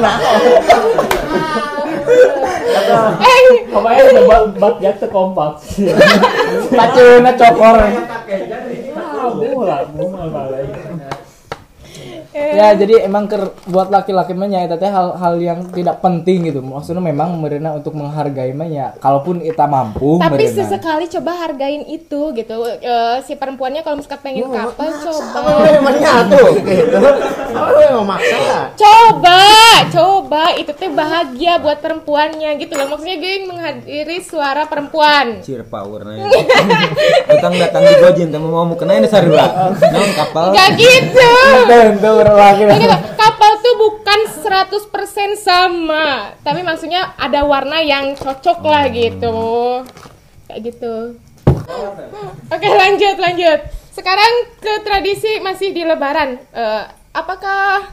Eh, 2.86 3.66
Pokoknya 3.66 4.02
udah 4.04 4.24
bak 4.24 4.42
bak 4.58 4.74
jak 4.78 5.02
kompak. 5.10 5.52
Paceuna 6.70 7.30
cokor. 7.34 7.76
Ah, 7.76 9.30
bola 9.30 9.76
balik. 10.30 10.65
Ya, 12.54 12.68
jadi 12.76 13.08
emang 13.08 13.26
ker, 13.26 13.50
buat 13.66 13.88
laki-laki 13.90 14.36
mah 14.36 14.46
teh 14.76 14.90
hal-hal 14.90 15.34
yang 15.40 15.60
tidak 15.72 15.98
penting 16.04 16.46
gitu. 16.46 16.60
Maksudnya 16.62 17.02
memang 17.02 17.34
merena 17.40 17.74
untuk 17.74 17.96
menghargai 17.96 18.52
mah 18.52 18.68
ya 18.68 18.94
kalaupun 19.00 19.42
kita 19.42 19.66
mampu 19.66 20.20
tapi 20.22 20.46
meureuna. 20.46 20.56
sesekali 20.62 21.04
coba 21.10 21.32
hargain 21.46 21.82
itu 21.88 22.20
gitu. 22.36 22.54
Eh, 22.66 23.18
si 23.26 23.34
perempuannya 23.34 23.82
kalau 23.82 23.98
misalkan 23.98 24.20
pengen 24.22 24.52
kapal 24.52 24.90
coba. 24.92 25.40
emang 25.66 25.96
nyatu 25.98 26.44
gitu. 26.62 26.98
Oh, 27.56 28.04
maksa. 28.10 28.70
Coba, 28.76 29.42
coba 29.90 30.42
itu 30.54 30.70
teh 30.76 30.90
bahagia 30.92 31.58
buat 31.58 31.80
perempuannya 31.80 32.54
gitu 32.60 32.76
loh. 32.76 32.86
Maksudnya 32.94 33.16
gue 33.18 33.34
menghadiri 33.48 34.18
suara 34.22 34.68
perempuan. 34.68 35.40
cheer 35.42 35.62
power 35.66 36.02
nah 36.06 36.16
datang 37.30 37.52
datang 37.58 37.82
di 37.86 37.94
gojin 38.00 38.28
temu 38.30 38.48
mau 38.50 38.64
mau 38.66 38.76
kena 38.76 38.98
ini 38.98 39.08
sarua 39.08 39.46
naon 39.92 40.10
kapal 40.14 40.52
Gak 40.52 40.70
gitu. 40.78 41.32
Tentu 41.66 42.12
Jadi 42.76 42.86
gitu, 42.86 42.96
kapal 43.16 43.52
tuh 43.64 43.74
bukan 43.80 44.20
100% 44.28 45.34
sama, 45.40 46.36
tapi 46.44 46.60
maksudnya 46.60 47.16
ada 47.16 47.42
warna 47.42 47.80
yang 47.80 48.12
cocok 48.14 48.60
lah 48.62 48.84
gitu. 48.92 49.38
Kayak 50.46 50.60
gitu. 50.72 50.94
Oke, 52.52 52.68
lanjut 52.70 53.16
lanjut. 53.18 53.60
Sekarang 53.90 54.32
ke 54.60 54.84
tradisi 54.84 55.40
masih 55.40 55.72
di 55.72 55.82
lebaran. 55.82 56.38
Eh, 56.52 56.84
apakah 57.16 57.90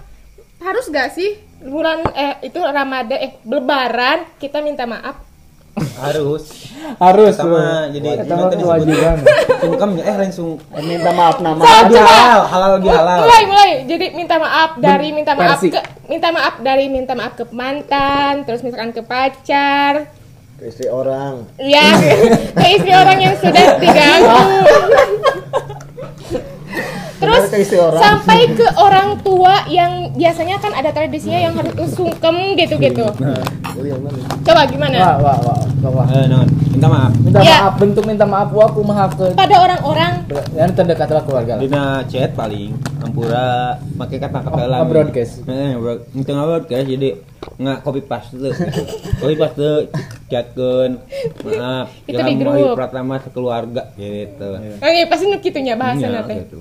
harus 0.64 0.88
gak 0.92 1.12
sih 1.16 1.40
bulan 1.64 2.04
eh 2.16 2.44
itu 2.44 2.60
Ramadan 2.60 3.20
eh 3.20 3.32
lebaran 3.48 4.28
kita 4.40 4.60
minta 4.60 4.84
maaf? 4.84 5.33
Harus 5.74 6.70
harus 7.02 7.34
bro. 7.34 7.90
jadi 7.90 8.10
tadi 8.22 8.56
kewajiban. 8.62 9.18
sungkemnya 9.58 10.04
eh 10.06 10.16
langsung 10.22 10.62
Minta 10.70 11.10
maaf 11.12 11.42
nama. 11.42 11.58
coba. 11.58 11.98
halal 11.98 12.42
halal 12.46 12.70
lebih 12.78 12.92
halal 12.94 13.18
Mulai 13.26 13.44
mulai. 13.50 13.72
Jadi 13.90 14.06
minta 14.14 14.36
maaf 14.38 14.72
dari 14.78 15.10
minta 15.10 15.34
maaf 15.34 15.58
ke 15.58 15.80
minta 16.06 16.30
maaf 16.30 16.54
dari 16.62 16.86
minta 16.88 17.14
maaf 17.18 17.34
ke 17.34 17.46
mantan, 17.50 18.46
terus 18.46 18.62
misalkan 18.62 18.94
ke 18.94 19.02
pacar, 19.02 20.14
Ke 20.54 20.70
istri 20.70 20.86
orang. 20.86 21.50
Ya, 21.58 21.90
ke 22.62 22.68
istri 22.70 22.94
orang 22.94 23.18
yang 23.18 23.34
sudah 23.34 23.66
diganggu. 23.82 24.40
Terus 27.26 27.46
ke 27.46 27.58
istri 27.60 27.78
orang. 27.78 28.00
sampai 28.00 28.40
ke 28.52 28.68
orang 28.76 29.08
tua 29.20 29.56
yang 29.68 29.92
biasanya 30.14 30.58
kan 30.58 30.72
ada 30.72 30.90
tradisinya 30.90 31.40
yang 31.40 31.54
harus 31.54 31.74
sungkem 31.90 32.36
gitu-gitu. 32.56 33.06
Coba 34.44 34.62
gimana? 34.66 34.96
Wah, 34.98 35.16
wah, 35.18 35.38
wah. 35.42 35.60
wah. 35.86 36.06
eh 36.10 36.26
non 36.26 36.46
minta 36.70 36.88
maaf 36.88 37.12
Minta 37.16 37.40
Ya. 37.40 37.58
maaf, 37.62 37.74
bentuk 37.76 38.04
minta 38.04 38.24
maaf 38.24 38.50
gua 38.50 38.66
aku 38.68 38.82
maafkeun. 38.82 39.34
Pada 39.34 39.56
orang-orang 39.58 40.14
Yang 40.54 40.72
terdekat 40.76 41.10
lah 41.10 41.24
keluarga 41.24 41.54
dina 41.56 41.84
chat 42.06 42.32
paling 42.34 42.72
ampura 43.00 43.78
pakai 43.94 44.18
kata 44.18 44.38
kata 44.40 44.54
Oh, 44.54 44.64
lain 44.64 44.80
nge-broadcast. 44.82 45.34
eh 45.46 45.72
bro 45.74 45.94
itu 46.10 46.30
nggak 46.30 46.48
broadcast 46.48 46.86
jadi 46.88 47.10
nggak 47.56 47.78
copy 47.82 48.02
paste 48.02 48.34
copy 49.18 49.36
paste 49.36 49.70
chatkeun 50.28 50.92
maaf 51.44 51.88
Itu 52.04 52.20
di 52.20 52.34
grup. 52.36 52.74
Pratama 52.74 53.16
sekeluarga 53.20 53.84
gitu 53.94 54.50
Oke, 54.78 55.02
pasti 55.06 55.24
nu 55.26 55.38
kitunya 55.38 55.76
bahasan 55.76 56.10
Iya, 56.10 56.22
teh. 56.24 56.38
gitu. 56.42 56.60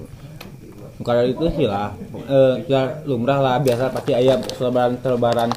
Kalau 1.02 1.22
itu 1.26 1.46
sih 1.58 1.66
lah, 1.66 1.92
eh, 2.30 2.54
ya 2.70 3.02
lumrah 3.04 3.38
lah 3.42 3.54
biasa 3.58 3.90
pasti 3.90 4.14
ayam 4.14 4.38
selebaran 4.54 4.96
selebaran 5.02 5.50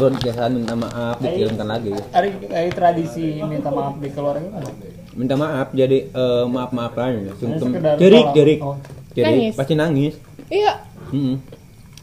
broadcastan 0.00 0.50
minta 0.56 0.74
maaf 0.74 1.16
dikirimkan 1.20 1.66
lagi. 1.68 1.92
Hari, 2.12 2.28
hari 2.48 2.70
tradisi 2.72 3.36
minta 3.44 3.68
maaf 3.68 4.00
di 4.00 4.08
keluarga? 4.08 4.48
Minta 5.12 5.34
maaf 5.36 5.68
jadi 5.76 6.08
eh, 6.08 6.44
maaf 6.48 6.70
maaf 6.72 6.92
lah 6.96 7.08
ya. 7.12 7.32
Sungkem 7.36 7.76
jerik 8.00 8.26
jerik 8.32 8.60
Oh. 8.64 8.76
Nangis. 9.10 9.54
pasti 9.58 9.74
nangis. 9.74 10.14
Iya. 10.48 10.72
Mm 11.10 11.34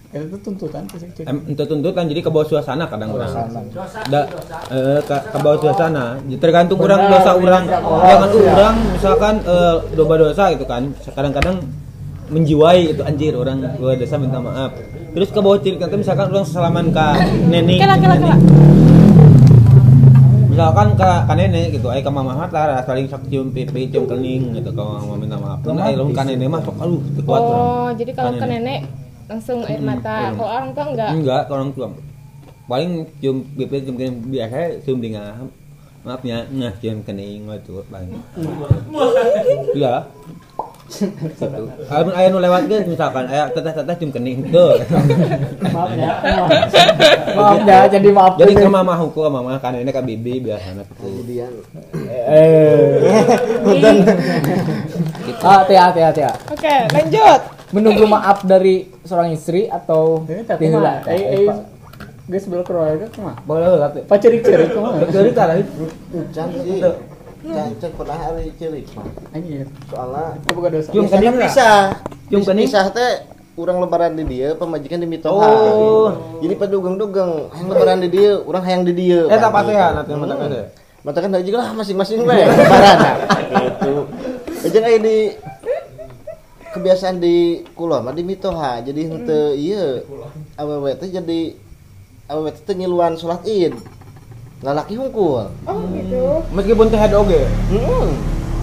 Itu 0.08 0.38
tuntutan 0.40 0.84
sih. 0.92 1.04
Cik. 1.04 1.26
Em, 1.28 1.38
itu 1.52 1.64
tuntutan 1.68 2.08
jadi 2.08 2.24
ke 2.24 2.30
bawah 2.32 2.48
suasana 2.48 2.88
kadang 2.88 3.12
orang. 3.16 3.28
Da, 4.08 4.22
eh, 4.72 5.00
ke, 5.04 5.16
ke 5.20 5.38
bawah 5.40 5.60
suasana. 5.60 6.18
Jadi 6.26 6.40
Tergantung 6.40 6.80
orang 6.80 7.06
Benar, 7.06 7.12
dosa 7.22 7.32
orang. 7.36 7.64
Jangan 7.68 8.30
orang 8.32 8.76
misalkan 8.92 9.36
eh, 9.44 9.76
dosa 9.96 10.16
dosa 10.20 10.44
gitu 10.56 10.66
kan. 10.66 10.84
Kadang-kadang 11.12 11.60
menjiwai 12.28 12.92
itu 12.92 13.02
anjir 13.04 13.34
orang 13.36 13.64
gua 13.80 13.96
dosa 13.96 14.16
minta 14.20 14.40
maaf. 14.40 14.76
Terus 15.16 15.30
ke 15.32 15.40
bawah 15.40 15.60
ciri 15.60 15.80
nanti 15.80 15.96
misalkan 15.98 16.28
orang 16.30 16.48
salaman 16.48 16.88
ke 16.92 17.08
nenek. 17.48 17.80
Kela 17.80 17.96
kela 17.98 18.16
kela. 18.20 18.38
Misalkan 20.52 20.88
ke, 20.98 21.12
ke 21.30 21.34
nenek 21.38 21.66
gitu, 21.78 21.88
ay 21.94 22.02
ke 22.02 22.10
mama 22.10 22.34
lah 22.34 22.82
saling 22.82 23.06
sok 23.06 23.30
cium 23.30 23.54
pipi, 23.54 23.94
cium 23.94 24.10
kening 24.10 24.58
gitu 24.58 24.74
kalau 24.74 24.98
mau 25.06 25.14
minta 25.14 25.38
maaf. 25.38 25.62
Nah, 25.62 25.86
ay 25.86 25.94
lamun 25.94 26.18
ke 26.18 26.24
nenek 26.26 26.48
mah 26.50 26.62
sok 26.66 26.78
aduh 26.82 27.02
kuat 27.24 27.42
orang. 27.42 27.62
Oh, 27.62 27.90
jadi 27.94 28.12
kalau 28.18 28.32
Ka 28.36 28.40
ke 28.42 28.46
nenek 28.50 28.80
langsung 29.30 29.60
air 29.70 29.82
mata. 29.86 30.34
Kalau 30.34 30.50
orang 30.50 30.70
tua 30.74 30.86
enggak. 30.92 31.10
Enggak, 31.14 31.42
kalau 31.46 31.58
orang 31.62 31.72
tua. 31.78 31.88
Paling 32.68 32.92
cium 33.22 33.38
pipi 33.56 33.86
cium 33.86 33.96
kening 33.96 34.16
biasa 34.34 34.58
cium 34.84 34.98
di 35.00 35.10
ngaham. 35.16 35.48
Maafnya, 36.06 36.38
ngah 36.50 36.74
cium 36.82 37.06
kening 37.06 37.46
gitu 37.48 37.86
paling. 37.88 38.12
Iya. 39.78 40.10
Gitu. 40.88 41.64
Amun 41.92 42.14
aya 42.16 42.32
nu 42.32 42.40
lewat 42.40 42.72
ge 42.72 42.88
misalkan 42.88 43.28
aya 43.28 43.52
teteh-teteh 43.52 43.96
cium 44.00 44.12
kening 44.16 44.48
tuh. 44.48 44.80
Maaf 45.76 45.92
ya. 45.94 46.14
Maaf 47.36 47.60
ya, 47.68 47.80
jadi 47.92 48.10
maaf. 48.16 48.34
Jadi 48.40 48.54
ke 48.56 48.70
mama 48.72 48.96
hukum 48.96 49.28
mama 49.28 49.60
kan 49.60 49.76
ini 49.76 49.92
ke 49.92 50.00
bibi 50.00 50.40
biasana 50.48 50.88
gitu. 50.88 51.04
Kemudian 51.04 51.52
Eh. 52.18 53.04
Ah, 55.44 55.62
Tia, 55.68 55.92
Tia, 55.92 56.10
Tia. 56.16 56.32
Oke, 56.50 56.76
lanjut. 56.96 57.42
Menunggu 57.76 58.08
maaf 58.08 58.48
dari 58.48 58.88
seorang 59.04 59.36
istri 59.36 59.68
atau 59.68 60.24
mah, 60.24 61.04
eh, 61.12 61.44
eh, 61.44 61.48
guys 62.28 62.44
sebelah 62.48 62.64
keluarga 62.64 63.12
ke 63.12 63.20
mana? 63.20 63.40
Boleh 63.44 63.76
lah 63.76 63.92
tuh. 63.92 64.08
Pacerik-cerik 64.08 64.72
ke 64.72 64.80
mana? 64.80 65.04
Betul 65.04 65.36
tah 65.36 65.52
Can 66.32 66.48
sih. 66.64 66.80
Can 67.48 67.72
cek 67.80 67.92
pernah 67.96 68.18
hari 68.18 68.52
cilik 68.56 68.86
mah. 68.92 69.08
Anjir. 69.32 69.66
Soalnya 69.88 70.36
Apa 70.36 70.52
bukan 70.52 70.70
dosa? 70.76 70.90
Cium 70.92 71.06
Biasanya 71.06 71.22
kening 71.24 71.36
lah. 71.36 71.48
pisah. 71.48 71.80
Cium 72.28 72.42
Bis- 72.44 72.48
kening? 72.48 72.68
Pisah 72.68 72.86
teh 72.92 73.12
urang 73.56 73.78
lebaran 73.80 74.14
di 74.14 74.24
dia, 74.24 74.54
pemajikan 74.54 75.00
di 75.00 75.08
mitoha. 75.08 75.50
Oh. 75.74 76.10
Jadi 76.44 76.54
pada 76.54 76.72
dugeng-dugeng, 76.72 77.50
hayang 77.50 77.68
lebaran 77.68 77.98
di 78.00 78.10
dia, 78.12 78.32
urang 78.40 78.62
hayang 78.62 78.84
di 78.84 78.94
dia. 78.94 79.26
Eh 79.26 79.38
tak 79.38 79.50
pasti 79.50 79.74
ya 79.74 79.88
nanti 79.92 80.12
Hmm. 80.12 80.22
mata 80.22 80.36
kada. 80.36 80.62
Mata 81.02 81.18
kan 81.18 81.30
juga 81.40 81.58
lah 81.58 81.70
masing-masing 81.74 82.20
we 82.22 82.36
lebaran. 82.36 82.96
nah. 83.00 83.16
Gitu. 83.48 83.94
Jeung 84.68 84.86
aya 84.86 85.00
di 85.00 85.18
kebiasaan 86.70 87.18
di 87.18 87.36
kulon 87.74 88.04
mah 88.04 88.14
di 88.14 88.22
mitoha. 88.22 88.84
Jadi 88.84 89.02
henteu 89.08 89.56
ieu 89.56 90.04
awewe 90.54 90.92
teh 90.94 91.10
jadi 91.10 91.56
awewe 92.28 92.50
teh 92.52 92.62
teu 92.62 92.76
nyiluan 92.76 93.16
salat 93.16 93.42
Id. 93.48 93.74
Lalaki 94.60 94.94
hungkul. 94.94 95.46
Oh, 95.64 95.82
gitu. 95.92 96.42
Meskipun 96.50 96.86
teh 96.88 96.98
ada 96.98 97.16
oge. 97.18 97.46
Heeh. 97.46 98.08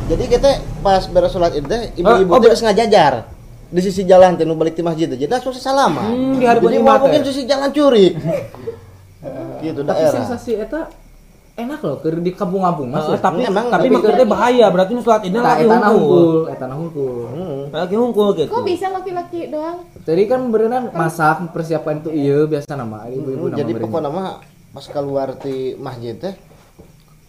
jadi 0.05 0.24
kita 0.28 0.51
pas 0.80 1.01
beres 1.07 1.30
sholat 1.30 1.55
id 1.55 1.64
teh 1.64 1.97
ibu-ibu 1.97 2.28
Oh, 2.28 2.36
oh, 2.36 2.38
teh 2.38 2.51
geus 2.51 2.61
ngajajar 2.61 3.24
di 3.66 3.80
sisi 3.80 4.05
jalan 4.05 4.36
teh 4.36 4.45
nu 4.45 4.53
balik 4.53 4.72
ti 4.72 4.82
masjid 4.82 5.07
teh. 5.07 5.16
jadi 5.16 5.32
langsung 5.32 5.51
salaman 5.51 6.05
Hmm, 6.05 6.34
di 6.34 6.45
hari 6.45 6.61
jadi 6.61 6.76
mau 6.78 7.01
mungkin 7.01 7.24
sisi 7.24 7.42
jalan 7.45 7.72
curi 7.72 8.12
gitu 9.64 9.80
tapi 9.80 9.97
daerah 9.97 10.12
sensasi 10.14 10.61
eta 10.61 10.92
enak 11.57 11.80
loh 11.80 11.97
keur 11.99 12.20
di 12.20 12.30
kampung-kampung 12.30 12.84
mas 12.86 13.09
Eh, 13.09 13.16
tapi 13.16 13.40
Emang, 13.42 13.72
tapi 13.72 13.88
maksudnya 13.88 14.26
bahaya 14.26 14.66
berarti 14.68 14.92
nu 14.92 15.01
salat 15.01 15.24
ini 15.24 15.34
Nah, 15.34 15.57
lagi 15.57 15.64
eta 15.64 15.88
hungkul 15.88 16.53
hungkul 16.53 17.16
Hmm. 17.26 17.62
lagi 17.72 17.95
hungkul 17.97 18.28
gitu 18.36 18.51
Kok 18.51 18.61
bisa 18.62 18.86
laki-laki 18.90 19.49
doang? 19.49 19.88
Jadi 20.05 20.22
kan 20.26 20.40
beneran 20.47 20.92
masak 20.92 21.49
persiapan 21.49 21.95
itu 21.99 22.11
iya 22.12 22.45
biasa 22.45 22.76
nama 22.76 23.09
ibu-ibu 23.09 23.49
nama 23.49 23.57
jadi 23.57 23.72
beureun. 23.72 23.84
pokoknya 23.88 24.11
mah 24.11 24.28
pas 24.74 24.86
keluar 24.90 25.38
ti 25.38 25.78
masjid 25.78 26.18
teh 26.18 26.34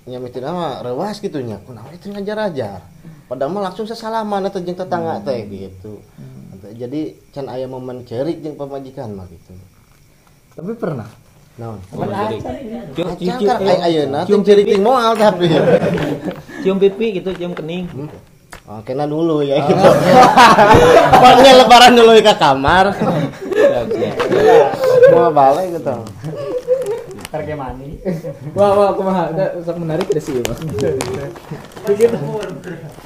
nyamiti 0.09 0.41
nama 0.41 0.81
rewas 0.81 1.21
gitu 1.21 1.37
nya. 1.45 1.61
Kunaon 1.61 1.93
itu 1.93 2.09
ngajar-ajar. 2.09 2.81
Padahal 3.29 3.53
mah 3.53 3.69
langsung 3.69 3.85
sesalaman 3.85 4.49
eta 4.49 4.57
jeung 4.57 4.73
tetangga 4.73 5.21
teh 5.21 5.45
gitu. 5.45 6.01
Jadi 6.65 7.13
can 7.29 7.45
aya 7.45 7.69
momen 7.69 8.01
cerik 8.01 8.41
jeung 8.41 8.57
pamajikan 8.57 9.13
mah 9.13 9.29
gitu. 9.29 9.53
Tapi 10.57 10.73
pernah. 10.73 11.05
naon? 11.55 11.79
Cium 12.91 13.15
cium 13.15 13.39
cangkar 13.39 13.63
ay 13.63 13.79
ayeuna 13.87 14.27
teh 14.27 14.35
cerik 14.43 14.65
ting 14.65 14.83
moal 14.83 15.13
tapi. 15.15 15.47
Cium 16.65 16.81
pipi 16.81 17.21
gitu 17.21 17.29
cium 17.31 17.53
kening. 17.53 17.87
Oh, 18.65 18.81
kena 18.81 19.05
dulu 19.05 19.45
ya 19.45 19.61
gitu. 19.61 19.77
Pokoknya 21.21 21.53
lebaran 21.61 21.93
dulu 21.93 22.17
ke 22.17 22.33
kamar. 22.35 22.89
Mau 25.13 25.29
balik 25.29 25.77
gitu. 25.77 25.95
Karena 27.36 27.67
mani. 27.67 27.99
Wah, 28.57 28.71
wah, 28.71 28.89
kumaha? 28.95 29.36
Da 29.36 29.59
sok 29.59 29.75
menarik 29.83 30.07
deh 30.07 30.23
sih, 30.23 30.39
Mas. 30.39 30.55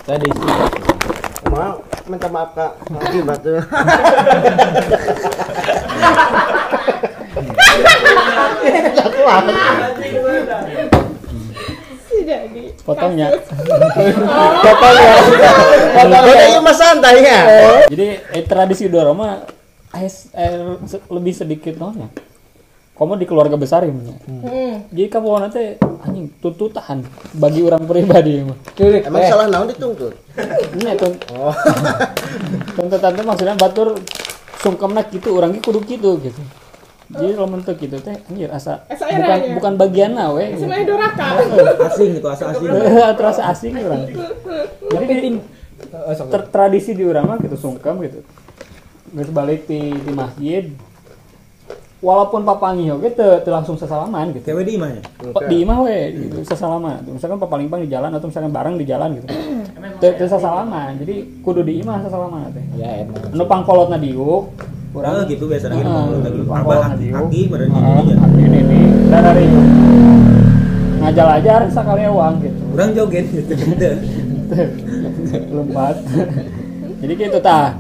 tadi 0.05 0.29
Mau 1.49 1.81
minta 2.05 2.29
maaf 2.29 2.53
kak. 2.53 2.77
Lagi 2.93 3.25
batu. 3.25 3.57
Tidak 12.09 12.41
di. 12.53 12.69
Potongnya. 12.85 13.33
Pokoknya 16.05 16.45
iya 16.53 16.59
mah 16.61 16.75
santai 16.77 17.25
ya. 17.25 17.39
Jadi 17.89 18.07
eh, 18.29 18.43
tradisi 18.45 18.85
Doroma 18.85 19.41
eh, 19.97 20.05
eh, 20.05 20.77
se- 20.85 21.01
lebih 21.09 21.33
sedikit 21.33 21.81
nolnya. 21.81 22.28
Kamu 22.99 23.15
di 23.15 23.23
keluarga 23.23 23.55
besar 23.55 23.87
ya 23.87 23.95
punya. 23.95 24.11
Hmm. 24.27 24.83
Jadi 24.91 25.07
kamu 25.07 25.27
nanti 25.39 25.79
anjing 26.03 26.27
tuntutan 26.43 26.99
bagi 27.31 27.63
orang 27.63 27.87
pribadi 27.87 28.43
mah. 28.43 28.59
Curik. 28.75 29.07
Emang 29.07 29.23
eh, 29.23 29.31
salah 29.31 29.47
naon 29.47 29.71
dituntut? 29.71 30.11
Ini 30.75 30.99
tuh 30.99 31.15
Oh. 31.31 31.55
tuntutan 32.75 33.11
teh 33.15 33.23
maksudnya 33.23 33.55
batur 33.55 33.95
sungkemna 34.59 35.07
gitu 35.07 35.39
orang 35.39 35.55
ge 35.55 35.63
kudu 35.63 35.79
gitu 35.87 36.19
gitu. 36.19 36.41
Jadi 37.09 37.31
kalau 37.33 37.49
mentok 37.49 37.79
gitu 37.79 37.97
teh 38.03 38.19
anjir 38.27 38.51
asa 38.51 38.83
bukan 38.85 39.07
eranya. 39.15 39.55
bukan 39.55 39.73
bagian 39.79 40.11
we. 40.35 40.45
Semuanya 40.59 40.85
doraka. 40.85 41.27
asing 41.87 42.09
gitu 42.19 42.27
asing 42.27 42.47
Terasa 43.17 43.41
asing 43.47 43.71
orang. 43.79 44.11
Jadi 44.93 45.05
di, 45.07 45.29
sok. 46.13 46.27
ter- 46.29 46.49
tradisi 46.51 46.91
di 46.93 47.07
urang 47.07 47.31
mah 47.31 47.39
gitu 47.39 47.55
sungkem 47.55 47.95
gitu. 48.03 48.19
Geus 49.15 49.31
balik 49.31 49.65
di 49.65 49.95
di 49.95 50.11
masjid. 50.11 50.67
Walaupun 51.99 52.47
papangi 52.47 52.87
oge 52.95 53.11
teu 53.11 53.43
teu 53.43 53.51
langsung 53.51 53.75
sesalaman 53.75 54.31
gitu. 54.31 54.55
cewek 54.55 54.63
di 54.63 54.79
imahnya 54.79 55.03
Pak 55.35 55.51
di 55.51 55.67
imah 55.67 55.83
we 55.83 55.99
gitu, 56.15 56.47
sesalaman. 56.47 57.03
Misalkan 57.03 57.35
papalimpang 57.35 57.83
di 57.83 57.91
jalan 57.91 58.07
atau 58.15 58.31
misalkan 58.31 58.55
bareng 58.55 58.79
di 58.79 58.87
jalan 58.87 59.19
gitu. 59.19 59.27
Teu 59.99 60.15
teu 60.15 60.27
sesalaman. 60.31 60.95
Jadi 60.95 61.43
kudu 61.43 61.59
di 61.59 61.83
imah 61.83 61.99
sesalaman 61.99 62.55
teh. 62.55 62.63
Ya, 62.79 63.03
enak. 63.03 63.35
Anu 63.35 63.43
pangkolotna 63.43 63.99
diuk, 63.99 64.47
kurang 64.89 65.27
gitu 65.27 65.45
biasanya 65.45 65.75
gitu 65.75 65.85
Heeh, 65.85 66.03
kalau 66.07 66.19
lagi 66.23 66.41
pangkol 66.49 66.73
abah 66.73 66.89
diuk. 66.97 67.15
kaki 67.29 67.41
badan 67.45 67.67
ini 67.69 68.13
kaki 68.17 68.41
ini 68.41 68.81
dan 69.11 69.21
dari 69.21 69.45
ngajal 70.99 71.27
ajar 71.41 71.61
sakali 71.69 72.03
uang 72.09 72.33
gitu. 72.41 72.61
kurang 72.73 72.89
joget 72.97 73.25
gitu 73.29 73.53
gitu 73.69 73.89
lompat 75.53 75.95
jadi 77.05 77.13
gitu 77.13 77.37
tah 77.37 77.77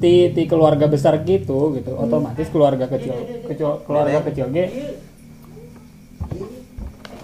ti 0.00 0.32
ti 0.32 0.42
keluarga 0.48 0.88
besar 0.88 1.20
gitu 1.22 1.76
gitu. 1.76 1.92
Otomatis 1.94 2.48
keluarga 2.48 2.88
kecil 2.88 3.44
kecil 3.46 3.84
keluarga 3.84 4.24
kecil 4.26 4.48
ge 4.50 4.66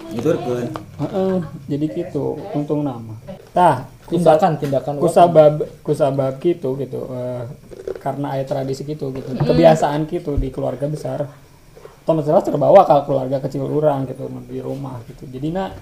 itu 0.07 0.23
kan 0.23 0.71
heeh, 1.03 1.35
jadi 1.67 1.85
gitu 1.91 2.39
untung 2.55 2.81
nama. 2.81 3.13
Tah 3.51 3.85
Tindakan, 4.07 4.55
tindakan. 4.55 5.03
kusabab 5.03 5.67
kusabab 5.83 6.39
gitu 6.39 6.79
gitu 6.79 7.11
eh, 7.11 7.43
karena 7.99 8.39
ada 8.39 8.47
tradisi 8.47 8.87
gitu 8.87 9.11
gitu. 9.11 9.35
Kebiasaan 9.35 10.07
gitu 10.07 10.39
di 10.39 10.47
keluarga 10.47 10.87
besar. 10.87 11.27
Otomatis 12.07 12.31
jelas 12.31 12.47
terbawa 12.47 12.87
ke 12.87 12.95
keluarga 13.03 13.43
kecil 13.43 13.67
orang 13.67 14.07
gitu 14.07 14.31
di 14.47 14.63
rumah 14.63 15.03
gitu. 15.11 15.27
Jadi 15.27 15.51
nak 15.51 15.75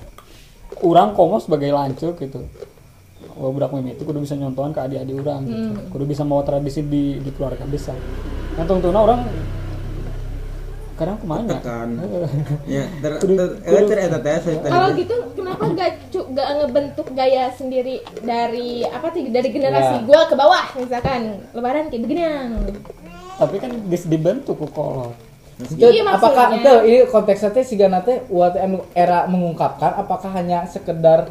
orang 0.81 1.13
komo 1.13 1.37
sebagai 1.37 1.69
lancuk 1.69 2.17
gitu 2.17 2.49
oh, 3.36 3.49
budak 3.49 3.71
mimiti 3.71 4.01
kudu 4.01 4.19
bisa 4.19 4.33
nyontohan 4.33 4.71
ke 4.71 4.79
adik-adik 4.79 5.15
orang 5.17 5.41
gitu. 5.43 5.59
Kudu 5.89 6.03
bisa 6.05 6.21
mau 6.21 6.41
tradisi 6.41 6.81
di 6.81 7.17
di 7.17 7.29
keluarga 7.29 7.63
besar. 7.63 7.95
Yang 8.55 8.67
tentunya 8.69 8.97
orang 8.97 9.19
kadang 10.95 11.19
ke 11.19 11.27
mana? 11.27 11.43
Tekan 11.51 11.89
ya 12.71 12.88
ter 12.95 13.11
ter 13.19 13.47
eh 13.67 13.83
ter 13.83 13.97
eta 14.01 14.17
teh 14.17 14.36
saya 14.39 14.57
tadi 14.57 14.71
Kalau 14.71 14.89
gitu 14.95 15.15
kenapa 15.36 15.63
gak 15.69 15.91
cu- 16.07 16.27
gak 16.31 16.49
ngebentuk 16.55 17.07
gaya 17.11 17.51
sendiri 17.51 17.95
dari 18.17 18.79
apa 18.81 19.11
sih 19.11 19.27
dari 19.27 19.51
generasi 19.51 19.95
Ya. 19.99 20.01
gua 20.01 20.23
ke 20.23 20.33
bawah 20.33 20.65
misalkan? 20.73 21.43
Lebaran 21.51 21.91
kayak 21.91 22.01
begini. 22.01 22.23
Tapi 23.36 23.55
kan 23.59 23.71
dibentuk 23.83 24.55
ku 24.55 24.67
kolot 24.71 25.11
Itu, 25.55 25.88
Iya, 25.88 26.03
apakah 26.05 26.51
itu 26.53 26.73
ini 26.86 26.99
konteksnya 27.05 27.51
teh 27.51 27.63
siga 27.63 27.88
nate 27.88 28.23
uat 28.27 28.55
anu 28.55 28.83
era 28.91 29.23
mengungkapkan 29.25 29.95
apakah 29.95 30.31
hanya 30.31 30.63
sekedar 30.63 31.27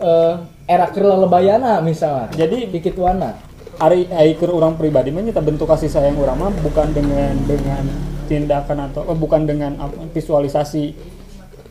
eh, 0.00 0.34
era 0.66 0.86
kelelebayana 0.88 1.84
misalnya. 1.84 2.32
Jadi 2.34 2.72
dikit 2.72 2.96
wana 2.96 3.36
Ari 3.80 4.08
Aiker 4.12 4.52
orang 4.52 4.76
pribadi 4.76 5.08
mah 5.08 5.24
nyata 5.24 5.40
bentuk 5.40 5.64
kasih 5.68 5.88
sayang 5.88 6.16
orang 6.20 6.36
mah 6.36 6.52
bukan 6.60 6.92
dengan 6.92 7.32
dengan 7.48 7.84
tindakan 8.28 8.92
atau 8.92 9.04
eh, 9.08 9.16
bukan 9.16 9.44
dengan 9.48 9.72
visualisasi 10.12 10.84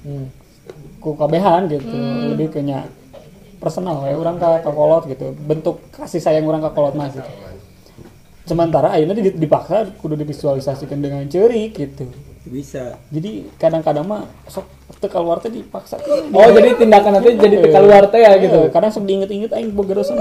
hmm. 0.06 0.26
ku 1.02 1.18
kabehan 1.18 1.70
gitu. 1.70 1.90
Lebih 2.34 2.54
kenya 2.54 2.86
personal 3.60 4.06
ya 4.08 4.16
orang 4.16 4.38
ke 4.38 4.50
ke 4.66 4.72
kolot 4.72 5.04
gitu. 5.10 5.34
Bentuk 5.36 5.82
kasih 5.94 6.22
sayang 6.22 6.46
orang 6.46 6.62
ke 6.66 6.72
kolot 6.74 6.94
mas 6.94 7.14
gitu. 7.14 7.34
sementara 8.50 8.90
akhirnya 8.90 9.14
di- 9.14 9.38
dipaksa 9.38 9.94
kudu 10.02 10.18
divisualisasikan 10.18 10.98
dengan 10.98 11.22
cerik 11.30 11.78
gitu 11.78 12.10
bisa. 12.50 12.98
Jadi 13.08 13.32
kadang-kadang 13.56 14.04
mah 14.04 14.22
sok 14.46 14.66
teu 14.98 15.08
keluar 15.08 15.38
teh 15.38 15.48
dipaksa. 15.48 15.96
Oh 16.30 16.48
jadi 16.50 16.76
tindakan 16.76 17.12
nanti 17.16 17.34
jadi 17.34 17.70
keluar 17.70 18.04
teh 18.06 18.20
ya 18.20 18.36
gitu. 18.36 18.60
Eh, 18.60 18.70
kadang 18.70 18.90
sok 18.90 19.06
diinget-inget 19.06 19.52
aing 19.52 19.72
boga 19.72 19.96
dosa 19.96 20.18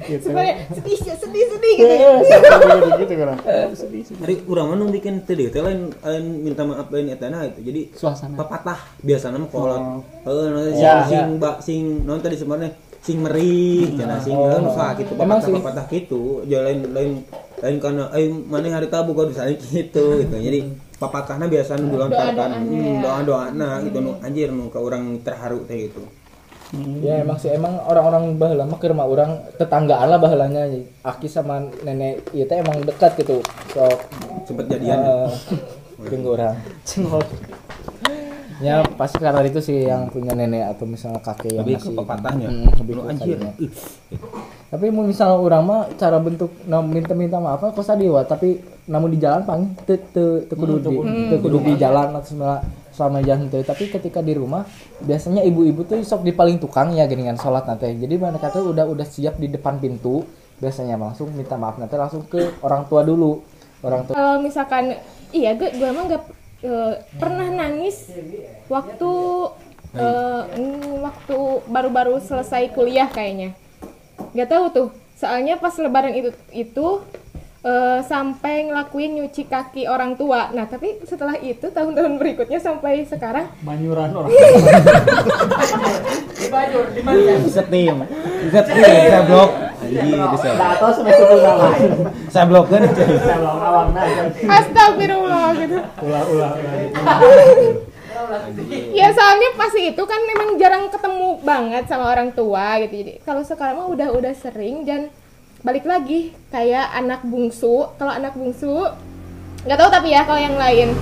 gitu 0.00 0.30
sedih 0.70 0.96
sedih 0.96 1.44
sedih 1.50 1.74
gitu. 1.76 1.90
Eh, 1.90 2.16
gitu 2.78 2.88
gitu 2.96 3.14
kan 3.20 3.36
sedih 3.72 4.02
sedih. 4.02 4.20
Hari 4.20 4.34
urang 4.46 4.66
mah 4.68 4.76
nu 4.76 4.88
bikin 4.88 5.20
teu 5.20 5.34
deui 5.34 5.50
teh 5.50 5.58
lain 5.58 5.90
lain 5.96 6.24
minta 6.40 6.62
maaf 6.62 6.88
lain 6.88 7.10
eta 7.10 7.26
nah 7.26 7.42
itu. 7.42 7.60
Jadi 7.60 7.80
suasana. 7.92 8.38
pepatah 8.38 8.78
biasanya 9.00 9.36
mah 9.36 9.50
kolot. 9.50 9.82
Heeh 10.24 10.46
nu 10.48 10.58
sing 10.66 10.80
Ya, 10.80 10.94
sing 11.04 11.26
ba- 11.36 11.60
sing 11.60 11.80
non 12.02 12.18
tadi 12.18 12.34
sebenarnya 12.34 12.70
sing 13.00 13.16
merih 13.18 13.92
cenah 13.92 14.18
sing 14.20 14.32
heeh 14.32 14.58
nu 14.58 14.70
saha 14.70 14.92
kitu 14.94 15.12
Emang 15.12 15.36
pepatah 15.36 15.44
sih. 15.44 15.52
pepatah 15.52 15.86
kitu. 15.86 16.22
Jadi 16.44 16.62
lain 16.62 16.78
lain 16.88 17.10
lain 17.60 17.76
karena 17.76 18.08
eh 18.14 18.24
mana 18.30 18.72
hari 18.72 18.88
tabu 18.88 19.12
kau 19.12 19.24
di 19.24 19.34
sana 19.34 19.50
gitu 19.52 19.66
gitu. 20.16 20.36
Jadi 20.38 20.60
pepatahna 21.00 21.48
biasa 21.48 21.80
nu 21.80 21.96
dilontarkan 21.96 22.60
Doa-doanya. 22.60 23.00
doa 23.00 23.20
doa 23.24 23.44
nah 23.50 23.80
gitu 23.80 23.98
nu 24.04 24.20
anjir 24.20 24.52
nu 24.52 24.68
ka 24.68 24.76
urang 24.78 25.16
terharu 25.24 25.64
teh 25.64 25.88
gitu. 25.88 26.04
Ya 27.02 27.24
emang 27.24 27.34
sih 27.40 27.50
emang 27.50 27.82
orang-orang 27.82 28.38
baheula 28.38 28.62
mah 28.62 28.78
keur 28.78 28.94
mah 28.94 29.08
urang 29.08 29.42
tetanggaan 29.58 30.06
lah 30.06 30.22
baheulanya 30.22 30.70
Aki 31.02 31.26
sama 31.26 31.66
nenek 31.82 32.22
ieu 32.30 32.46
teh 32.46 32.60
emang 32.60 32.84
dekat 32.84 33.16
gitu. 33.18 33.40
Sok 33.74 33.98
sempet 34.46 34.68
jadian. 34.70 35.00
eh 35.00 35.28
jeung 36.12 36.24
urang 36.28 36.54
ya 38.60 38.84
pasti 38.94 39.16
karena 39.16 39.40
itu 39.48 39.60
sih 39.64 39.88
yang 39.88 40.12
punya 40.12 40.36
nenek 40.36 40.76
atau 40.76 40.84
misalnya 40.84 41.20
kakek 41.24 41.56
yang 41.56 41.64
lebih 41.64 41.80
ke 41.80 41.88
masih 41.88 41.96
pepatahnya? 41.96 42.48
Hmm, 42.52 42.68
lebih 42.76 42.94
ke 42.94 43.02
anjir. 43.08 43.38
tapi 44.70 44.86
mau 44.94 45.02
misalnya 45.02 45.36
orang 45.40 45.62
mah 45.66 45.80
cara 45.98 46.22
bentuk 46.22 46.52
nah, 46.68 46.84
minta 46.84 47.16
minta 47.16 47.42
maaf 47.42 47.58
kok 47.58 47.82
sadiwa 47.82 48.22
tapi 48.22 48.60
namun 48.86 49.10
di 49.10 49.18
jalan 49.18 49.42
pang 49.42 49.66
te 49.82 49.98
te 49.98 50.46
te 50.46 50.54
kudu 50.54 50.78
di 50.78 50.94
te 51.26 51.36
kudu 51.42 51.58
di 51.64 51.74
jalan. 51.74 52.14
atau 52.14 52.30
selama 52.30 52.56
selama 52.94 53.18
jalan 53.24 53.48
teu 53.50 53.64
tapi 53.64 53.88
ketika 53.88 54.20
di 54.20 54.36
rumah 54.36 54.62
biasanya 55.02 55.42
ibu-ibu 55.42 55.88
tuh 55.88 55.98
sok 56.04 56.22
di 56.22 56.36
paling 56.36 56.60
tukang 56.60 56.92
ya 56.94 57.08
geningan 57.08 57.40
sholat 57.40 57.64
nanti. 57.66 57.96
Jadi 57.96 58.14
mereka 58.20 58.52
tuh 58.52 58.70
udah 58.70 58.84
udah 58.86 59.06
siap 59.08 59.40
di 59.40 59.48
depan 59.48 59.80
pintu 59.80 60.22
biasanya 60.60 61.00
langsung 61.00 61.32
minta 61.32 61.56
maaf 61.56 61.80
nanti 61.80 61.96
langsung 61.96 62.28
ke 62.28 62.60
orang 62.60 62.84
tua 62.86 63.02
dulu. 63.02 63.40
Orang 63.80 64.04
tua 64.04 64.14
kalau 64.14 64.36
misalkan 64.44 65.00
iya 65.32 65.56
gue 65.56 65.70
gue 65.72 65.86
emang 65.88 66.10
gak 66.10 66.39
eh, 66.62 66.94
pernah 67.16 67.48
nangis 67.48 68.10
waktu 68.68 69.12
eh, 69.96 70.42
mm, 70.56 71.00
waktu 71.00 71.38
baru-baru 71.66 72.20
selesai 72.20 72.70
kuliah 72.72 73.08
kayaknya 73.08 73.56
nggak 74.36 74.48
tahu 74.48 74.64
tuh 74.70 74.88
soalnya 75.16 75.56
pas 75.60 75.74
lebaran 75.76 76.12
itu 76.16 76.30
itu 76.52 76.86
eh, 77.64 78.00
sampai 78.04 78.68
ngelakuin 78.72 79.20
nyuci 79.20 79.48
kaki 79.48 79.88
orang 79.88 80.16
tua 80.16 80.52
nah 80.52 80.68
tapi 80.68 81.00
setelah 81.04 81.36
itu 81.40 81.68
tahun-tahun 81.72 82.16
berikutnya 82.20 82.60
sampai 82.60 83.04
sekarang 83.04 83.48
Banyuran 86.50 87.20
orang. 87.24 87.44
Bisa 87.46 87.62
tim. 87.68 87.96
Bisa 88.48 88.60
tim, 88.64 88.80
saya 88.82 89.22
blok. 89.28 89.69
Iya. 89.90 90.24
Atau 90.78 90.88
suku 90.94 91.36
nama. 91.42 91.68
Saya 92.30 92.44
blok 92.46 92.70
kan. 92.70 92.86
Saya 92.94 93.38
awang 93.42 93.90
nah. 93.90 94.06
astagfirullah 94.58 95.46
gitu 95.58 95.78
Ulah-ulah. 96.06 96.52
ya 98.98 99.08
soalnya 99.14 99.48
pasti 99.56 99.90
itu 99.94 100.02
kan 100.04 100.20
memang 100.28 100.60
jarang 100.60 100.92
ketemu 100.92 101.40
banget 101.40 101.84
sama 101.88 102.10
orang 102.10 102.30
tua 102.36 102.78
gitu 102.84 102.94
jadi 103.00 103.12
kalau 103.24 103.42
sekarang 103.42 103.80
mah 103.80 103.88
udah 103.88 104.08
udah 104.12 104.34
sering 104.36 104.84
dan 104.84 105.08
balik 105.60 105.84
lagi 105.84 106.32
kayak 106.52 106.88
anak 106.96 107.20
bungsu 107.24 107.88
kalau 107.96 108.12
anak 108.12 108.32
bungsu 108.36 108.92
nggak 109.64 109.78
tahu 109.78 109.90
tapi 109.92 110.08
ya 110.12 110.24
kalau 110.24 110.40
yang 110.40 110.56
lain 110.56 110.96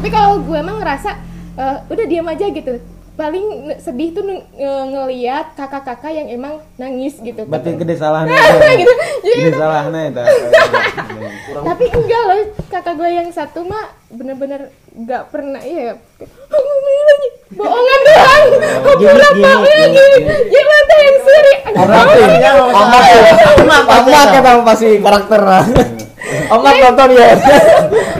tapi 0.00 0.08
kalau 0.08 0.40
gue 0.40 0.56
emang 0.56 0.80
ngerasa 0.80 1.10
eh, 1.56 1.76
udah 1.88 2.06
diam 2.08 2.28
aja 2.28 2.46
gitu 2.48 2.74
paling 3.18 3.74
sedih 3.82 4.14
tuh 4.14 4.22
nge- 4.22 4.46
nge- 4.54 4.86
ngeliat 4.94 5.46
kakak-kakak 5.58 6.14
yang 6.14 6.30
emang 6.30 6.62
nangis 6.78 7.18
gitu. 7.18 7.42
Berarti 7.50 7.74
gede 7.74 7.98
salahnya. 7.98 8.30
gitu. 8.78 8.92
Jadi 9.26 9.40
Gede 9.42 9.58
salahnya 9.58 10.00
itu. 10.06 10.22
tapi 11.68 11.84
enggak 11.90 12.22
loh 12.22 12.38
kakak 12.70 12.94
gue 12.94 13.10
yang 13.10 13.28
satu 13.34 13.66
mah 13.66 13.90
bener-bener 14.12 14.70
nggak 14.94 15.22
pernah 15.34 15.58
iya 15.58 15.98
bohongan 17.58 18.00
doang. 18.06 18.44
Gini, 19.02 19.24
gini, 19.66 19.86
gini. 19.90 20.34
ya 20.54 20.62
mata 20.62 20.94
yang 20.94 21.18
seri 21.26 21.52
Amat 22.78 23.84
amat 23.88 24.28
kata 24.30 24.50
pasti 24.62 24.88
karakter. 25.02 25.42
Amat 26.54 26.74
nonton 26.78 27.08
ya. 27.18 27.28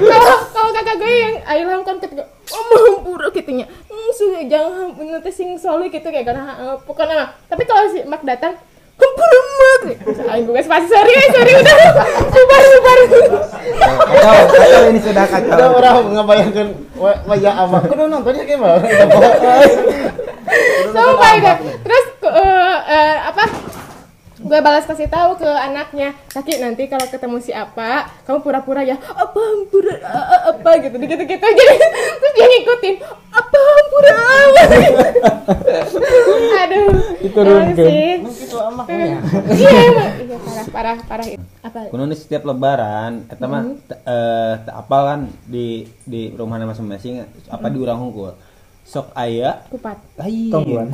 Kalau 0.03 0.34
kalau 0.51 0.70
kakak 0.74 0.96
gue 0.99 1.12
yang 1.12 1.34
ayam 1.46 1.80
kan 1.86 1.96
ketika 2.03 2.24
oh 2.49 2.62
mampura 2.68 3.28
gitunya 3.30 3.66
hmm, 3.68 4.11
sudah 4.12 4.42
jangan 4.49 4.96
nanti 4.96 5.30
sing 5.30 5.57
solo 5.57 5.84
gitu 5.86 6.09
kayak 6.09 6.26
karena 6.26 6.44
eh, 6.57 6.76
pokoknya 6.84 7.36
tapi 7.46 7.62
kalau 7.64 7.88
si 7.92 8.05
Mak 8.05 8.24
datang 8.24 8.57
hampura 8.99 9.38
mak 9.38 9.82
aing 10.34 10.44
gue 10.44 10.62
pasti 10.66 10.88
sorry 10.90 11.14
sorry 11.30 11.53
udah 11.55 11.76
subar 12.34 12.62
subar 12.66 12.99
Kacau, 13.78 14.34
kacau 14.51 14.82
ini 14.90 14.99
sudah 14.99 15.24
kacau. 15.28 15.55
Ada 15.55 15.66
orang 15.70 15.96
ngebayangkan 16.18 16.66
wa- 16.99 17.20
wajah 17.30 17.53
abang. 17.62 17.84
Kudu 17.86 18.11
nontonnya 18.11 18.42
gimana? 18.42 18.82
Sumpah 20.90 21.30
itu. 21.38 21.53
Terus 21.86 22.05
eh, 22.26 22.76
eh, 22.90 23.16
apa? 23.22 23.44
Gue 24.39 24.62
balas 24.62 24.86
kasih 24.86 25.11
tahu 25.11 25.34
ke 25.34 25.51
anaknya, 25.51 26.14
Kaki 26.30 26.62
nanti 26.62 26.86
kalau 26.86 27.03
ketemu 27.11 27.43
si 27.43 27.51
apa, 27.51 28.07
kamu 28.22 28.39
pura-pura 28.39 28.86
ya, 28.86 28.95
apa 28.95 29.43
pura 29.66 29.99
apa 30.55 30.70
gitu, 30.78 30.95
gitu 30.95 31.22
gitu. 31.26 31.43
Jadi 31.43 31.74
terus 31.91 32.32
dia 32.39 32.47
ngikutin, 32.47 32.95
apa 33.34 33.59
pura 33.91 34.18
Aduh. 36.62 36.86
Emang 37.18 37.74
sih. 37.74 38.22
Itu 38.47 38.57
amaknya. 38.62 39.18
Iya 39.59 39.70
emang, 39.91 40.11
iya 40.22 40.36
parah 40.39 40.66
parah 40.70 40.99
parah 41.03 41.26
itu. 41.26 41.43
Apa? 41.59 41.91
Kuno 41.91 42.07
setiap 42.14 42.47
lebaran, 42.47 43.26
eta 43.26 43.43
mah 43.51 43.74
te- 43.91 44.03
eh 44.07 44.55
apal 44.70 45.03
kan 45.03 45.20
di 45.51 45.82
di 46.07 46.30
rumahna 46.30 46.70
masing-masing 46.70 47.26
apa 47.51 47.66
di 47.66 47.78
urang 47.82 48.07
hungkul. 48.07 48.39
Sok 48.89 49.12
aya 49.12 49.68
Kupat. 49.68 50.01
Ai. 50.16 50.49
Kongguan. 50.49 50.89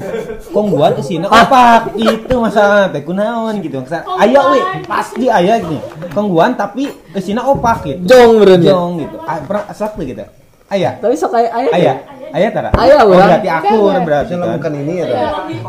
Kongguan 0.50 0.98
sini 0.98 1.30
apa? 1.30 1.86
Itu 1.94 2.42
masalah 2.42 2.90
teh 2.90 3.06
kunaon 3.06 3.62
gitu. 3.62 3.78
Maksudnya, 3.78 4.02
Aya 4.18 4.40
we, 4.50 4.58
pasti 4.82 5.30
aya 5.30 5.62
gini. 5.62 5.78
Kongguan 6.10 6.58
tapi 6.58 6.90
kesina 7.14 7.46
opak 7.46 7.86
gitu. 7.86 8.02
Jong 8.02 8.42
berarti 8.42 8.66
Jong 8.66 8.90
gitu. 8.98 9.16
Ah, 9.22 9.38
pernah 9.38 9.70
asap 9.70 9.90
tuh 9.94 10.04
gitu. 10.10 10.26
Aya. 10.66 10.98
Tapi 10.98 11.14
sok 11.14 11.30
kayak 11.30 11.54
ayah 11.54 11.70
Aya. 11.70 11.92
Aya 12.34 12.48
tara. 12.50 12.74
Aya, 12.74 12.98
Oh, 12.98 13.14
berarti 13.14 13.46
akur 13.46 13.94
berarti 14.02 14.34
kan. 14.34 14.58
bukan 14.58 14.72
ini 14.74 14.92
ya. 14.98 15.06
Teh? 15.06 15.22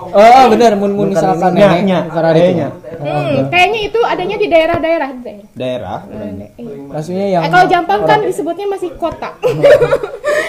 Oh 0.10 0.44
bener 0.50 0.72
mun 0.74 0.92
mun 0.98 1.08
misalkan 1.14 1.54
Nya, 1.54 1.70
nenek 1.70 1.82
nya, 1.86 2.00
karena 2.10 2.30
itu 2.34 2.42
ayahnya. 2.42 2.68
Hmm, 2.96 3.38
kayaknya 3.54 3.80
itu 3.86 4.00
adanya 4.02 4.38
di 4.42 4.48
daerah-daerah. 4.50 5.10
daerah. 5.22 5.44
Daerah. 5.54 6.00
maksudnya 6.90 7.28
yang 7.38 7.44
Eh, 7.46 7.50
kalau 7.54 7.66
Jampang 7.70 8.02
kan 8.10 8.18
disebutnya 8.26 8.66
masih 8.66 8.90
kota. 8.98 9.30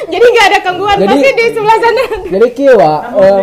Jadi 0.07 0.25
nggak 0.25 0.47
ada 0.47 0.59
gangguan 0.63 0.97
Jadi- 0.97 1.09
pasti 1.11 1.29
di 1.31 1.45
sebelah 1.51 1.79
sana. 1.79 2.05
jadi 2.27 2.47
kieu 2.51 2.79
eh, 2.79 3.41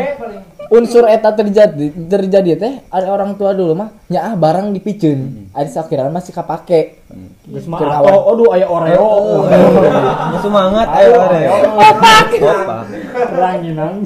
unsur 0.72 1.06
eta 1.06 1.30
terjadi 1.30 1.86
terjadi 2.08 2.52
teh 2.56 2.74
ada 2.88 3.08
orang 3.08 3.36
tua 3.36 3.54
dulu 3.54 3.78
mah 3.78 3.94
nya 4.08 4.26
ah 4.26 4.34
barang 4.34 4.74
dipikeun 4.74 5.52
ada 5.52 5.70
sakiran 5.70 6.10
masih 6.10 6.34
kapake 6.34 6.98
Geus 7.46 7.68
mah 7.68 7.78
atau 7.78 8.34
aduh 8.34 8.56
aya 8.56 8.66
Oreo. 8.66 9.46
Ya 9.46 10.40
semangat 10.42 10.88
ayo 10.98 11.12
are. 11.14 11.42
Opak. 11.78 12.28
Opak. 12.42 12.82
Ranginan. 13.36 14.02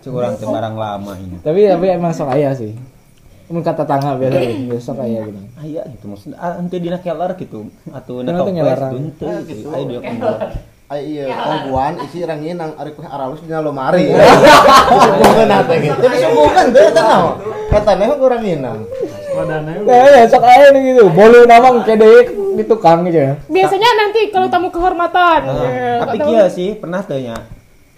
Cuk 0.00 0.12
urang 0.14 0.34
teh 0.38 0.46
barang 0.46 0.74
lama 0.74 1.12
ini. 1.18 1.36
tapi 1.42 1.68
tapi 1.68 1.86
emang 1.90 2.14
sok 2.14 2.32
aya 2.32 2.54
sih 2.54 2.72
mun 3.44 3.60
kata 3.60 3.84
tangga 3.84 4.16
biasa 4.16 4.40
gitu 4.40 4.80
sok 4.80 5.04
aya 5.04 5.20
gitu 5.20 5.40
Aya 5.60 5.82
gitu 5.92 6.04
maksudnya 6.08 6.40
ah, 6.40 6.56
henteu 6.56 6.80
dina 6.80 6.96
keller 6.96 7.36
gitu 7.36 7.68
atuh 7.92 8.24
ngelaran? 8.24 8.88
tuh 8.88 8.98
henteu 9.04 9.36
gitu. 9.44 9.68
Ayo 9.68 9.84
dia 9.84 10.00
iya, 10.98 11.30
kongguan 11.30 11.98
isi 12.02 12.22
rangin 12.22 12.58
nang 12.58 12.74
ari 12.76 12.92
kue 12.92 13.06
aralus 13.06 13.40
dina 13.40 13.58
lomari. 13.58 14.10
Disebutkeun 14.90 15.50
ate 15.50 15.74
gitu. 15.80 15.98
Jadi 15.98 16.16
disebutkeun 16.20 16.66
teh 16.70 16.84
eta 16.90 17.02
naon? 17.02 17.34
Katanya 17.70 18.04
kok 18.14 18.20
kurang 18.20 18.42
inang. 18.44 18.80
Nah, 19.34 20.06
ya 20.14 20.22
sok 20.30 20.44
aya 20.46 20.70
nih 20.70 20.82
gitu. 20.94 21.04
Bolu 21.10 21.42
nama 21.42 21.68
kede 21.82 22.30
di 22.54 22.64
tukang 22.64 23.02
gitu 23.10 23.18
ya. 23.18 23.32
Biasanya 23.50 23.88
nanti 23.98 24.20
kalau 24.30 24.46
tamu 24.46 24.70
kehormatan. 24.70 25.40
ya, 25.42 26.06
Tapi 26.06 26.16
kalau 26.22 26.30
kieu 26.30 26.38
tamu- 26.46 26.54
sih 26.54 26.68
pernah 26.78 27.00
teh 27.02 27.18
nya 27.18 27.36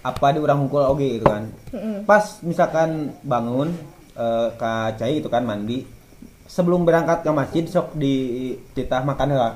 apa 0.01 0.27
di 0.33 0.39
urang 0.39 0.65
hungkul 0.65 0.81
oge 0.87 1.21
gitu 1.21 1.25
kan. 1.29 1.51
Pas 2.09 2.41
misalkan 2.41 3.13
bangun 3.21 3.75
eh, 4.17 4.47
ka 4.57 4.97
cai 4.97 5.21
itu 5.21 5.29
kan 5.29 5.45
mandi 5.45 5.85
sebelum 6.47 6.87
berangkat 6.87 7.21
ke 7.21 7.29
masjid 7.29 7.63
sok 7.67 7.93
di 7.93 8.15
titah 8.73 9.03
makan 9.05 9.35
heula. 9.35 9.51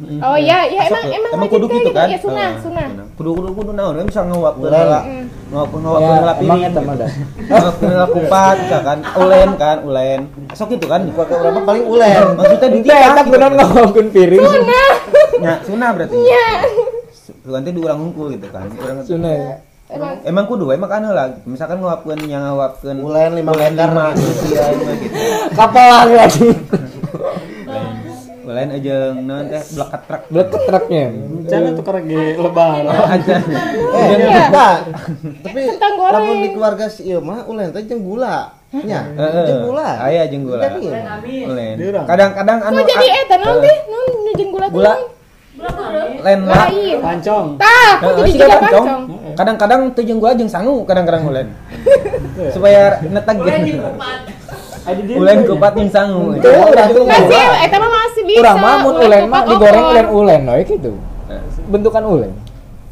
Oh 0.00 0.32
iya, 0.34 0.64
iya 0.64 0.80
emang 0.82 1.02
Sok, 1.02 1.12
emang 1.12 1.30
emang 1.30 1.40
wajib 1.44 1.52
kudu 1.52 1.66
gitu 1.70 1.90
kan? 1.92 2.06
Ya 2.08 2.18
sunah, 2.18 2.48
Eh, 2.48 2.62
sunah. 2.62 2.86
Kudu 3.14 3.30
kudu 3.36 3.48
kudu 3.52 3.70
naon 3.70 3.94
we 3.94 4.02
bisa 4.02 4.24
Ulen. 4.24 4.72
heula. 4.72 5.00
Ngawapkeun 5.50 5.80
ngawapkeun 5.82 6.08
Ya, 6.08 6.16
heula 6.16 6.32
emang 6.32 6.40
piring. 6.56 6.62
eta 6.64 6.80
mah 6.80 6.94
gitu. 6.94 7.00
dah. 7.00 7.10
Ngawapkeun 7.50 7.90
heula 7.90 8.06
kupat 8.08 8.56
kan, 8.80 8.98
ulen 9.14 9.50
kan, 9.54 9.76
ulen. 9.82 10.20
Sok 10.50 10.68
gitu 10.70 10.86
kan. 10.86 11.00
Pakai 11.06 11.36
berapa 11.36 11.60
paling 11.62 11.84
ulen. 11.84 12.24
Maksudnya 12.32 12.68
di 12.70 12.78
Teh 12.82 13.00
eta 13.02 13.22
beneran 13.22 13.52
ngomongkeun 13.54 14.08
piring. 14.10 14.42
Ya, 15.40 15.56
sunah 15.62 15.88
berarti. 15.90 16.12
Iya. 16.14 16.46
Nanti 17.46 17.68
di 17.70 17.80
urang 17.80 17.96
hungkul 17.98 18.28
gitu 18.30 18.44
kan. 18.48 18.68
Urang 18.74 19.00
Sunah. 19.02 19.32
ya. 19.32 19.54
Emang 19.90 20.12
Emang 20.22 20.44
kudu 20.46 20.68
emang 20.68 20.86
kan 20.86 21.00
lah. 21.02 21.32
Misalkan 21.42 21.80
ngawapkeun 21.80 22.24
yang 22.24 22.44
ngawapkeun 22.46 23.00
Ulen 23.00 23.34
lima 23.34 23.48
meter. 23.50 23.88
lima 23.88 24.12
gitu 24.12 24.44
ya 24.50 24.64
gitu. 24.70 24.92
Kapal 25.50 26.08
lagi. 26.10 26.48
Ulen 28.50 28.66
aja 28.74 29.14
naon 29.14 29.46
teh 29.46 29.62
blekat 29.78 30.00
truk. 30.10 30.22
Belet 30.26 30.48
truknya. 30.50 31.04
Jangan 31.46 31.70
tuh 31.78 31.84
kerja 31.86 32.20
lebaran. 32.34 32.82
Aja. 33.14 33.34
Eh, 33.94 34.06
enggak. 34.26 34.76
Tapi 35.46 35.60
lamun 35.86 36.36
di 36.42 36.48
keluarga 36.50 36.90
si 36.90 37.06
ieu 37.06 37.22
mah 37.22 37.46
ulen 37.46 37.70
teh 37.70 37.86
jeung 37.86 38.02
gula. 38.02 38.58
Nya, 38.74 39.06
Heeh. 39.06 39.46
jeung 39.46 39.62
gula. 39.70 40.02
Aya 40.02 40.26
jeung 40.26 40.50
gula. 40.50 40.66
Ulen. 40.66 41.74
Kadang-kadang 42.10 42.58
anu 42.66 42.82
jadi 42.82 43.06
ah, 43.06 43.22
eta 43.22 43.36
non 43.38 43.54
eh, 43.54 43.62
teh? 43.62 43.76
Non 43.86 44.06
nujung 44.26 44.50
gula 44.50 44.66
Gula. 44.66 44.94
tuh. 44.98 45.08
Lain 46.26 46.40
lah. 46.50 46.66
Lain. 46.66 46.98
Pancong. 46.98 47.46
Tah, 47.54 47.92
kok 48.02 48.10
Heeh, 48.10 48.18
jadi 48.18 48.30
juga 48.34 48.46
pancong. 48.58 48.86
pancong. 48.86 49.02
Kadang-kadang 49.38 49.80
teu 49.94 50.02
jeung 50.02 50.18
gua 50.18 50.34
jeung 50.34 50.50
sangu 50.50 50.82
kadang-kadang 50.82 51.22
ulen. 51.30 51.46
Supaya 52.50 52.98
neteg. 53.06 53.38
Ulen 54.88 55.38
kupat 55.44 55.72
jeung 55.76 55.92
sangu. 55.92 56.32
Masih, 56.40 57.46
eta 57.64 57.76
mah 57.76 57.90
masih 57.92 58.22
bisa. 58.24 58.40
Urang 58.40 58.58
mah 58.58 58.74
mun 58.80 58.96
ulen 58.96 59.24
mah 59.28 59.40
kupat 59.44 59.52
digoreng 59.52 59.84
opor. 59.84 59.92
ulen-ulen 59.92 60.40
we 60.48 60.62
gitu. 60.64 60.92
Bentukan 61.68 62.04
ulen. 62.08 62.32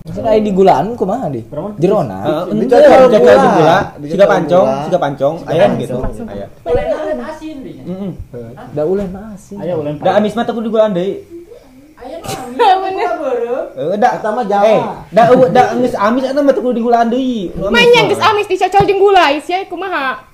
Maksudnya 0.08 0.30
aya 0.32 0.40
di 0.40 0.52
gulaan 0.56 0.96
kumaha 0.96 1.28
di? 1.28 1.44
Jerona. 1.76 2.18
Heeh, 2.24 2.64
Dicocol 2.64 3.00
ente 3.12 3.18
gula. 3.20 3.78
siga 4.08 4.24
pancong, 4.24 4.66
siga 4.88 4.98
pancong, 5.04 5.34
aya 5.44 5.64
gitu. 5.76 6.00
Aya. 6.24 6.46
Heeh. 6.64 8.50
Da 8.72 8.82
ulen 8.88 9.08
mah 9.12 9.36
asin. 9.36 9.56
Aya 9.60 9.74
ulen. 9.76 10.00
Da 10.00 10.16
amis 10.16 10.32
mah 10.32 10.44
teu 10.48 10.60
digulaan 10.64 10.96
deui. 10.96 11.24
Bener. 12.56 13.10
Heeh, 13.76 13.94
da 14.00 14.08
Eta 14.16 14.28
mah 14.32 14.44
Jawa. 14.48 14.64
Eh, 14.64 14.82
da 15.12 15.22
eueuh 15.28 15.48
da 15.52 15.62
geus 15.76 15.92
amis 15.92 16.24
digulaan 16.72 17.12
amis 17.12 18.20
amis 18.22 18.46
dicocol 18.48 18.84
jeung 18.88 19.00
gula, 19.02 19.28
isia 19.36 19.60
kumaha? 19.68 20.27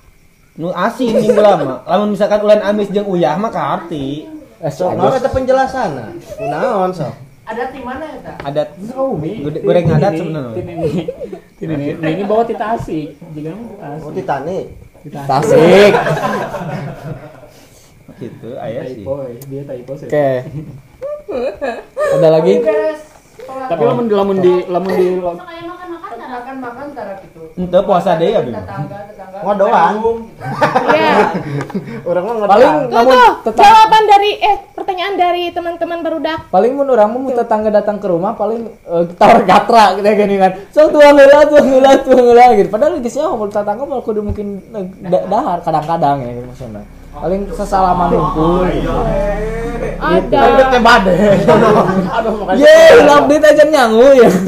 Nu 0.55 0.71
asin 0.71 1.19
jeung 1.19 1.35
gula 1.35 1.59
mah. 1.59 1.79
Lamun 1.83 2.15
misalkan 2.15 2.39
ulen 2.39 2.63
amis 2.63 2.87
jeung 2.87 3.07
uyah 3.11 3.35
mah 3.35 3.51
kaarti. 3.51 4.23
Eh, 4.63 4.71
sok 4.71 4.95
Naon 4.95 5.19
eta 5.19 5.27
penjelasanna? 5.27 6.15
Kunaon 6.39 6.91
sok? 6.95 7.11
Adat 7.45 7.69
di 7.75 7.81
mana 7.83 8.07
ya, 8.09 8.19
tak? 8.23 8.35
Adat 8.41 8.67
Oh, 8.95 9.13
Mi. 9.19 9.43
Gede- 9.43 9.61
goreng 9.61 9.85
adat 9.91 10.15
sebenarnya. 10.15 10.57
ini. 10.57 10.75
Ini. 11.59 11.85
Ini 12.01 12.23
bawa 12.25 12.47
tita 12.47 12.79
asik. 12.79 13.19
Oh 13.19 13.77
asik. 13.83 14.11
Titanic. 14.17 14.65
Tita 15.03 15.19
asik. 15.21 15.29
Tasik. 15.29 15.93
gitu 18.15 18.49
ayah 18.57 18.83
sih. 18.87 19.03
Dia 19.51 19.61
typo 19.67 19.93
sih. 19.99 20.07
Oke. 20.07 20.29
Ada 22.15 22.27
lagi? 22.31 22.53
Tapi 23.45 23.83
lamun 23.83 24.05
lamun 24.09 24.37
di 24.39 24.53
lamun 24.65 24.91
di 24.95 25.07
Sok 26.35 26.43
aya 26.43 26.51
makan-makan 26.51 26.87
tara. 26.91 27.13
makan-makan 27.15 27.15
tarak 27.15 27.19
itu. 27.23 27.41
Ente 27.55 27.79
puasa 27.87 28.09
deh 28.19 28.27
ya, 28.27 28.39
Bim. 28.43 28.51
Tetangga, 28.55 28.97
tetangga. 29.07 29.37
Ngodoan. 29.39 29.93
Iya. 30.91 31.15
Orang 32.09 32.23
mah 32.27 32.33
nggak 32.35 32.49
Paling 32.51 32.73
Tuh 32.75 32.91
namun 32.91 33.17
jawaban 33.55 34.03
dari 34.03 34.31
eh 34.39 34.57
pertanyaan 34.75 35.15
dari 35.15 35.43
teman-teman 35.55 35.99
barudak. 36.03 36.39
paling 36.51 36.71
mun 36.75 36.87
urang 36.91 37.09
mah 37.15 37.21
mun 37.23 37.33
tetangga 37.35 37.69
datang 37.71 37.97
ke 38.03 38.07
rumah 38.11 38.35
paling 38.35 38.67
eh, 38.67 39.03
tawar 39.15 39.39
gatra 39.47 39.95
gitu 39.95 40.07
gini 40.11 40.35
kan. 40.35 40.51
So 40.75 40.91
tuang 40.91 41.15
heula 41.15 41.47
tuang 41.47 41.67
heula 41.71 41.91
tuang 42.03 42.19
heula 42.19 42.43
gitu. 42.59 42.67
Padahal 42.67 42.99
geus 42.99 43.15
nya 43.15 43.31
mun 43.31 43.49
tetangga 43.49 43.83
mah 43.87 44.03
kudu 44.03 44.19
mungkin 44.19 44.59
eh, 44.75 44.85
da- 45.07 45.27
dahar 45.31 45.59
kadang-kadang 45.63 46.19
ya 46.19 46.29
gitu 46.35 46.47
maksudnya. 46.51 46.83
Paling 47.15 47.41
sesalaman 47.55 48.11
ngumpul. 48.11 48.67
Ada. 49.95 50.39
Teh 50.67 50.81
bade. 50.83 51.13
Ye, 52.59 52.75
update 53.07 53.45
aja 53.47 53.63
nyangu 53.71 54.07
ya. 54.11 54.27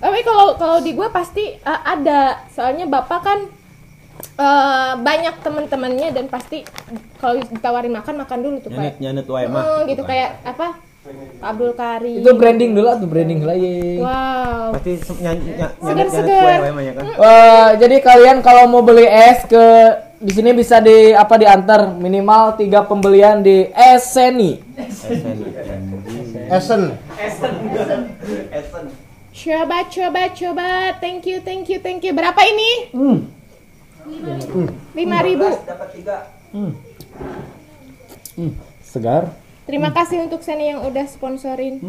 Tapi 0.00 0.18
kalau 0.24 0.56
kalau 0.56 0.80
di 0.80 0.96
gue 0.96 1.08
pasti 1.12 1.44
uh, 1.60 1.80
ada, 1.84 2.48
soalnya 2.56 2.88
bapak 2.88 3.20
kan 3.20 3.38
uh, 4.40 4.92
banyak 4.96 5.34
teman-temannya 5.44 6.08
dan 6.16 6.24
pasti 6.32 6.64
kalau 7.20 7.36
ditawarin 7.36 7.92
makan 7.92 8.24
makan 8.24 8.38
dulu 8.40 8.56
tuh 8.64 8.72
Nyanet 8.72 8.96
kayak, 8.96 9.02
nyanet 9.04 9.26
wae 9.28 9.46
mah. 9.46 9.62
Hmm, 9.62 9.80
gitu 9.84 10.02
kayak 10.08 10.40
apa? 10.44 10.80
Abdul 11.40 11.72
Karim. 11.72 12.20
Itu 12.20 12.36
branding 12.36 12.76
dulu 12.76 12.92
tuh 12.96 13.08
branding 13.08 13.40
lah 13.44 13.56
ye. 13.56 14.00
Wow. 14.00 14.76
Pasti 14.76 14.92
nyanet 15.20 15.72
nyanet 15.80 16.08
mah 16.72 16.82
ya 16.84 16.92
kan. 16.96 17.04
Eh, 17.04 17.68
jadi 17.80 17.96
kalian 18.00 18.36
kalau 18.44 18.68
mau 18.68 18.84
beli 18.84 19.08
es 19.08 19.44
ke 19.48 19.64
di 20.20 20.32
sini 20.36 20.52
bisa 20.52 20.84
di 20.84 21.16
apa 21.16 21.40
diantar 21.40 21.96
minimal 21.96 22.60
tiga 22.60 22.84
pembelian 22.84 23.40
di 23.40 23.64
es 23.72 24.12
Seni. 24.12 24.60
Esen. 26.52 26.92
Coba 29.40 29.88
coba 29.88 30.28
coba. 30.36 30.92
Thank 31.00 31.24
you 31.24 31.40
thank 31.40 31.64
you 31.72 31.80
thank 31.80 32.04
you. 32.04 32.12
Berapa 32.12 32.36
ini? 32.44 32.92
Lima 34.92 35.24
ribu. 35.24 35.48
Dapat 35.64 35.96
3. 35.96 36.52
Segar. 38.84 39.32
Terima 39.64 39.96
kasih 39.96 40.28
untuk 40.28 40.44
Seni 40.44 40.68
yang 40.68 40.84
udah 40.84 41.08
sponsorin. 41.08 41.80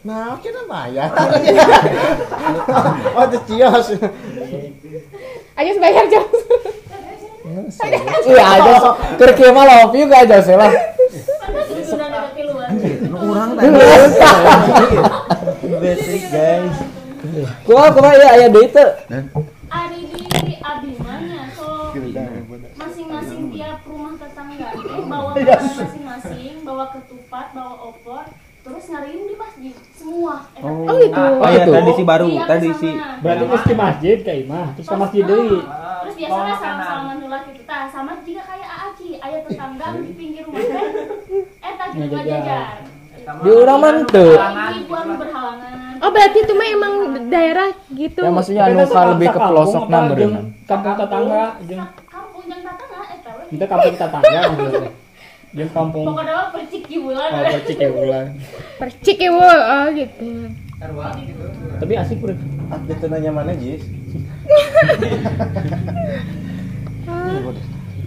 Nah, 0.00 0.40
kita 0.40 0.64
bayar. 0.64 1.12
oh, 3.16 3.24
itu 3.28 3.38
cios. 3.52 4.00
Ayo 5.60 5.70
bayar 5.76 6.08
jauh. 6.08 6.32
Iya 8.24 8.44
aja. 8.48 8.96
Kerja 9.20 9.52
mah 9.52 9.64
love 9.68 9.92
you 9.92 10.08
gak 10.08 10.24
aja 10.24 10.40
sih 10.40 10.56
lah. 10.56 10.72
Urang 13.12 13.60
tadi. 13.60 13.68
Basic 15.84 16.32
guys. 16.32 16.76
Kumaha 17.68 17.88
kumaha 17.92 18.16
ya 18.16 18.28
aya 18.40 18.46
deui 18.48 18.72
teu. 18.72 18.88
Ari 19.68 20.00
di 20.08 20.24
abimanya 20.64 21.44
so 21.52 21.92
masing-masing 22.72 23.52
tiap 23.52 23.84
rumah 23.84 24.16
tetangga 24.16 24.68
teh 24.80 25.00
bawa 25.04 25.30
makanan 25.36 25.72
masing-masing, 25.76 26.54
bawa 26.64 26.84
ketupat, 26.88 27.46
bawa 27.52 27.74
opor, 27.92 28.24
terus 28.64 28.84
ngariin 28.88 29.28
di 29.28 29.36
masjid 29.36 29.76
semua. 29.92 30.48
Eta 30.56 30.64
teh. 30.64 30.88
Oh 30.88 30.96
gitu. 30.96 31.20
Oh 31.20 31.48
iya 31.52 31.62
itu. 31.68 31.72
tradisi 31.76 32.02
baru, 32.08 32.26
Iya, 32.32 32.42
tradisi. 32.48 32.90
Berarti 33.20 33.44
mesti 33.44 33.72
masjid 33.76 34.16
kayak 34.24 34.40
imah, 34.48 34.66
terus 34.80 34.88
ke 34.88 34.96
masjid 34.96 35.22
deui. 35.28 35.58
Terus 36.00 36.14
biasanya 36.16 36.54
salam-salaman 36.64 37.16
heula 37.20 37.38
gitu 37.44 37.60
tah, 37.68 37.84
sama 37.92 38.12
juga 38.24 38.42
kayak 38.48 38.68
Aaci, 38.72 39.08
aya 39.20 39.38
tetangga 39.44 39.86
di 40.00 40.12
pinggir 40.16 40.48
rumah 40.48 40.64
teh. 40.72 40.88
Eta 41.60 41.84
gitu 41.92 42.08
Ngajajar. 42.08 42.93
Di 43.24 43.50
anu 43.50 45.12
berhalangan. 45.16 45.96
Oh 46.04 46.10
berarti 46.12 46.38
itu 46.44 46.52
mah 46.52 46.68
emang 46.68 46.94
daerah 47.32 47.72
gitu. 47.88 48.20
Ya 48.20 48.30
maksudnya 48.30 48.62
anu 48.68 48.84
ka 48.84 49.02
lebih 49.16 49.28
ke 49.32 49.40
pelosok 49.40 49.88
apa, 49.88 50.12
berenang. 50.12 50.46
Kampung 50.68 50.94
tetangga, 51.00 51.44
jeung 51.64 51.80
Kampung 52.12 52.44
tetangga 52.44 53.00
eta 53.08 53.30
we. 53.32 53.44
kita 53.56 53.64
kampung 53.64 53.94
tetangga 53.96 54.40
gitu. 54.60 54.78
Jeung 55.54 55.70
kampung 55.72 56.04
Pokoknya 56.04 56.52
percik 56.52 56.84
bulan. 56.90 57.28
oh, 57.32 57.42
percik 57.48 57.78
ulang. 57.88 58.26
Percik 58.80 59.18
ya. 59.22 59.30
Oh 59.32 59.84
gitu. 59.96 60.28
Tapi 61.80 61.92
asik 61.96 62.18
bro. 62.20 62.34
Itu 62.90 63.06
nanya 63.08 63.30
mana, 63.32 63.56
Jis? 63.56 63.80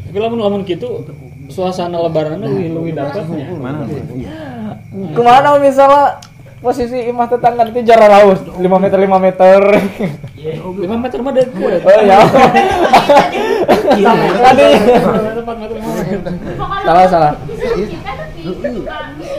Tapi 0.08 0.18
lamun 0.18 0.40
lamun 0.40 0.62
gitu 0.64 1.04
suasana 1.48 1.98
lebaran 2.00 2.40
lebih 2.44 2.76
lebih 2.76 2.92
dapatnya. 2.96 3.46
Mana? 3.56 3.88
Ke 5.16 5.22
mana 5.24 5.58
misalnya 5.60 6.20
posisi 6.58 6.98
imah 7.08 7.30
tetangga 7.30 7.70
itu 7.70 7.86
jarak 7.86 8.10
laut 8.10 8.40
5 8.58 8.64
meter 8.64 8.98
5 8.98 9.26
meter. 9.26 9.60
5 9.78 11.04
meter 11.04 11.18
mah 11.22 11.34
deket. 11.34 11.82
Oh 11.86 12.02
ya. 12.02 12.20
Tadi 14.42 14.66
lima 14.68 15.92
salah 16.86 17.06
salah. 17.08 17.34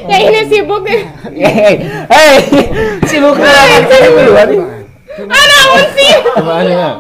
Ya 0.09 0.17
ini 0.21 0.41
sibuk 0.49 0.85
ya. 0.85 1.01
Hei, 2.09 2.37
sibuk 3.07 3.37
banget 3.37 3.83
tadi 3.89 4.65
ya? 6.73 6.91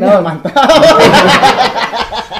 Nah, 0.00 0.16
mantap. 0.24 0.54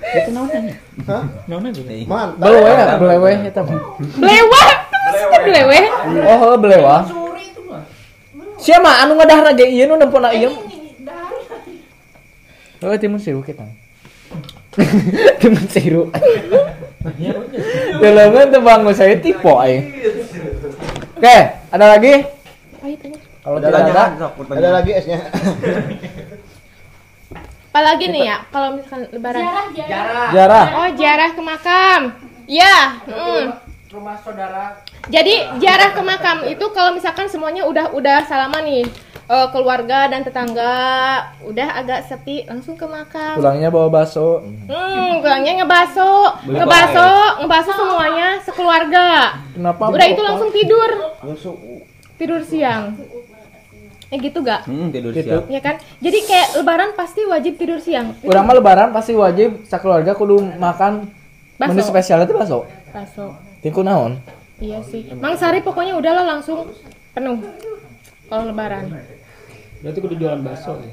Itu 0.00 0.30
naonnya? 0.34 0.74
Hah? 1.06 1.22
Mantap. 1.46 2.38
Belewe, 2.40 2.70
belewe 2.98 3.30
eta 3.46 3.60
mah. 3.62 3.78
Oh. 6.26 6.58
Siapa 8.60 8.84
mah 8.84 8.94
anu 9.06 9.16
ngadahna 9.16 9.56
ge 9.56 9.70
ieu 9.70 9.88
nu 9.88 9.96
nempona 9.96 10.34
ieu. 10.36 10.52
Oh, 12.80 12.96
timun 12.96 13.20
siru 13.20 13.40
kita. 13.44 13.64
timun 15.40 15.66
siru. 15.68 16.12
Dalamnya 18.00 18.52
tuh 18.52 18.60
bangun 18.60 18.92
saya 18.96 19.16
tipe 19.16 19.48
aing. 19.48 19.84
Oke, 21.16 21.36
ada 21.72 21.86
lagi? 21.96 22.24
Kalau 23.40 23.56
Ada 23.56 23.72
tidak 23.72 23.80
lagi, 23.80 23.92
ada, 23.96 24.26
Ada 24.52 24.68
lagi 24.68 24.90
esnya. 24.92 25.18
Apalagi 27.70 28.10
nih 28.10 28.26
ya 28.26 28.42
kalau 28.50 28.74
misalkan 28.74 29.06
lebaran. 29.14 29.46
Jarah 29.46 29.66
jarah. 29.78 30.28
jarah. 30.34 30.64
Oh 30.74 30.88
jarah 30.98 31.30
ke 31.30 31.42
makam. 31.42 32.00
Ya. 32.50 32.98
mm. 33.06 33.46
Rumah 33.94 34.18
saudara. 34.26 34.82
Jadi 35.06 35.34
jarah 35.62 35.94
ke 35.94 36.02
makam 36.02 36.50
itu 36.50 36.66
kalau 36.74 36.90
misalkan 36.98 37.30
semuanya 37.30 37.62
udah 37.70 37.94
udah 37.94 38.26
salaman 38.26 38.66
nih 38.66 38.86
eh, 39.30 39.48
keluarga 39.54 40.10
dan 40.10 40.26
tetangga 40.26 40.74
udah 41.46 41.68
agak 41.78 42.10
sepi 42.10 42.42
langsung 42.50 42.74
ke 42.74 42.90
makam. 42.90 43.38
Pulangnya 43.38 43.70
bawa 43.70 43.86
bakso. 43.86 44.42
Hmm, 44.66 45.22
pulangnya 45.22 45.62
ngebaso, 45.62 46.42
ngebaso, 46.50 47.10
ngebaso 47.46 47.70
semuanya 47.70 48.28
sekeluarga. 48.42 49.38
Kenapa? 49.54 49.94
Udah 49.94 50.06
itu 50.10 50.22
langsung 50.26 50.50
tidur, 50.50 50.90
Langsung 51.22 51.54
tidur 52.18 52.42
siang. 52.42 52.98
Ya 54.10 54.16
gitu 54.18 54.38
gak? 54.40 54.66
Hmm, 54.66 54.90
tidur 54.90 55.10
Gitu. 55.10 55.24
siap. 55.24 55.42
Ya 55.46 55.58
kan? 55.58 55.74
Jadi 55.96 56.18
kayak 56.26 56.48
lebaran 56.58 56.90
pasti 56.92 57.22
wajib 57.22 57.54
tidur 57.54 57.78
siang. 57.78 58.12
Urang 58.20 58.42
mah 58.42 58.52
lebaran 58.52 58.88
pasti 58.90 59.14
wajib 59.14 59.62
sakeluarga 59.64 60.12
kudu 60.12 60.42
makan 60.58 61.06
Bakso. 61.54 61.70
menu 61.70 61.80
spesial 61.80 62.18
itu 62.20 62.32
bakso. 62.32 62.66
Baso. 62.90 63.24
Tiku 63.60 63.80
naon? 63.80 64.18
Iya 64.58 64.80
sih. 64.82 65.06
Mang 65.14 65.34
Sari 65.34 65.60
pokoknya 65.60 65.94
udahlah 65.94 66.24
langsung 66.26 66.66
penuh 67.12 67.36
kalau 68.26 68.44
lebaran. 68.44 68.86
Berarti 69.80 69.98
kudu 69.98 70.14
jualan 70.16 70.40
bakso. 70.42 70.76
ya. 70.76 70.92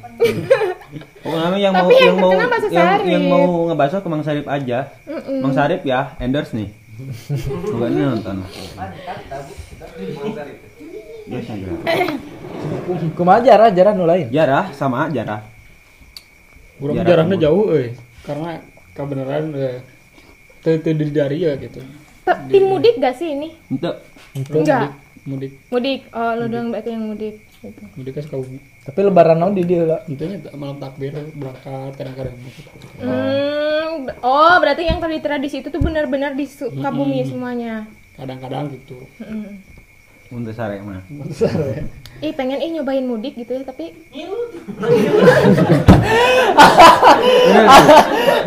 Pokoknya 1.20 1.60
yang 1.60 1.74
Tapi 1.76 1.84
mau 1.84 1.92
yang 1.92 2.00
yang 2.00 2.16
mau 2.16 2.32
yang, 2.72 3.04
yang 3.04 3.24
mau 3.28 3.44
ngebahas 3.68 4.00
ke 4.00 4.08
Mang 4.08 4.24
Sarip 4.24 4.48
aja. 4.48 4.88
Mm-mm. 5.04 5.44
Mang 5.44 5.52
Sarip 5.52 5.84
ya, 5.84 6.16
endorse 6.18 6.56
nih. 6.56 6.70
Bukan 7.68 7.90
ini 7.92 8.04
nonton. 8.06 8.38
Biasa 11.28 11.52
enggak. 11.54 11.78
Kumaha 13.14 13.40
jarah 13.44 13.70
jarah 13.70 13.92
nu 13.94 14.08
lain. 14.08 14.28
Jarah 14.32 14.72
sama 14.72 15.12
jarah. 15.12 15.44
Urang 16.78 16.96
Jarak 17.02 17.10
jarahnya 17.10 17.38
jauh 17.42 17.74
euy. 17.74 17.88
Karena 18.24 18.62
kebenaran 18.94 19.52
eh 19.56 19.78
teu 20.62 20.78
teu 20.80 20.94
di 20.94 21.10
dari 21.12 21.44
ya 21.44 21.58
gitu. 21.58 21.82
Tim 22.52 22.64
mudik 22.68 23.00
gak 23.00 23.16
sih 23.16 23.32
ini? 23.34 23.56
Untuk 23.72 23.96
Enggak. 24.36 24.94
Mudik. 25.28 25.52
Mudik. 25.68 26.00
Oh, 26.12 26.32
lu 26.36 26.48
doang 26.48 26.72
berarti 26.72 26.92
yang 26.92 27.04
mudik. 27.08 27.36
gitu. 27.60 27.82
Jadi 27.98 28.10
ke 28.12 28.20
Sukabumi. 28.24 28.60
Tapi 28.84 29.00
lebaran 29.04 29.38
naon 29.40 29.56
di 29.56 29.64
dia 29.68 29.84
lah. 29.84 30.00
Intinya 30.08 30.40
malam 30.56 30.78
takbir 30.80 31.12
berangkat 31.36 31.92
kadang-kadang 32.00 32.36
Hmm, 33.02 34.08
oh 34.22 34.56
berarti 34.62 34.88
yang 34.88 35.00
tadi 35.02 35.18
tradisi 35.20 35.60
itu 35.60 35.68
tuh 35.68 35.82
benar-benar 35.82 36.32
di 36.32 36.46
Sukabumi 36.48 37.28
semuanya. 37.28 37.88
kadang-kadang 38.16 38.74
gitu. 38.74 38.98
Mm. 39.22 39.62
Untuk 40.28 40.52
sare 40.52 40.84
mah. 40.84 41.00
Ih 42.20 42.34
pengen 42.36 42.60
ih 42.60 42.74
nyobain 42.76 43.06
mudik 43.06 43.38
gitu 43.38 43.56
ya 43.56 43.64
tapi 43.64 43.94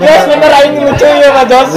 Guys, 0.00 0.24
bener 0.28 0.52
aing 0.60 0.74
lucu 0.76 1.08
ya 1.08 1.28
Pak 1.32 1.44
Jos. 1.48 1.70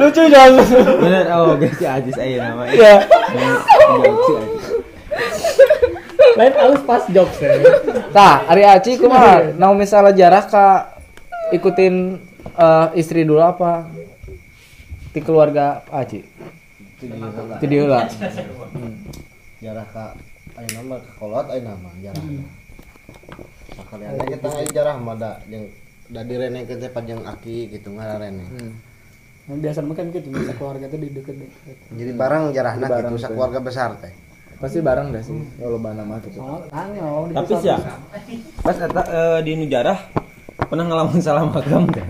lucu 0.00 0.22
Jos. 0.26 0.68
Bener, 0.98 1.24
oh 1.36 1.54
guys 1.54 1.76
si 1.78 1.84
Ajis 1.86 2.16
aya 2.18 2.50
nama. 2.50 2.66
Iya. 2.66 2.94
Lain 6.36 6.52
halus 6.52 6.82
pas 6.84 7.04
jokes 7.08 7.38
ya. 7.40 7.52
Tah, 8.12 8.44
Ari 8.50 8.64
Aci 8.66 8.98
kumaha? 9.00 9.56
Nah, 9.56 9.72
misalnya 9.72 10.12
jarak 10.12 10.52
ka 10.52 10.96
ikutin 11.54 12.20
eh, 12.58 12.86
istri 12.98 13.22
dulu 13.24 13.40
apa? 13.40 13.88
Di 15.14 15.20
keluarga 15.24 15.80
Aci. 15.88 16.20
Itu 17.10 17.66
dia 17.70 17.84
lah. 17.86 18.04
Lah. 18.06 18.92
Jarah 19.62 19.86
ka 19.94 20.04
aya 20.56 20.68
nama 20.76 20.96
kolot 21.16 21.46
aya 21.48 21.62
nama 21.64 21.90
jarah. 22.02 22.24
Sakalian 23.76 24.18
kita 24.26 24.48
aya 24.52 24.68
jarah 24.72 24.94
mah 24.98 25.16
da 25.16 25.40
jeung 25.46 25.68
da 26.10 26.20
direne 26.22 26.66
ke 26.66 26.74
teh 26.78 26.90
panjang 26.90 27.22
aki 27.24 27.70
gitu 27.70 27.94
ngaranene. 27.94 28.46
Nah, 29.46 29.54
biasa 29.62 29.78
mah 29.78 29.94
kan 29.94 30.10
gitu, 30.10 30.26
bisa 30.34 30.58
keluarga 30.58 30.90
tuh 30.90 30.98
di 30.98 31.06
deket-deket. 31.14 31.76
Jadi 31.94 32.12
barang 32.18 32.50
jarahna 32.50 32.82
Barang 32.90 33.14
gitu 33.14 33.14
teh. 33.14 33.22
sakeluarga 33.30 33.58
besar 33.62 33.94
teh. 34.02 34.10
Pasti 34.58 34.82
bareng 34.82 35.14
dah 35.14 35.22
sih. 35.22 35.38
Kalau 35.62 35.78
bana 35.78 36.02
mah 36.02 36.18
gitu. 36.26 36.42
Tapi 36.42 37.52
sih 37.62 37.70
ya, 37.70 37.78
pas 38.64 38.74
eta 38.74 39.02
eh, 39.06 39.38
di 39.46 39.52
Nujarah 39.54 40.25
pernah 40.56 40.84
ngalamin 40.88 41.20
salah 41.20 41.44
makam 41.44 41.84
teh. 41.92 42.00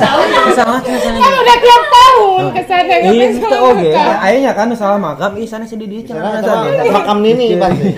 Salah 0.00 0.26
kan 0.32 0.48
sana. 0.56 0.76
kan 1.20 1.32
udah 1.36 1.56
tiap 1.60 1.82
tahun 1.84 2.44
ke 2.52 2.62
sana 2.64 2.94
Iya, 3.02 3.24
itu 3.28 3.46
oke. 3.46 3.90
Ayahnya 3.96 4.52
kan 4.56 4.66
salah 4.72 4.98
makam, 4.98 5.36
ih 5.36 5.46
sana 5.46 5.68
sedih 5.68 5.86
dia 5.86 6.16
mah 6.16 6.40
makam 6.90 7.20
nini 7.20 7.60
pasti. 7.60 7.88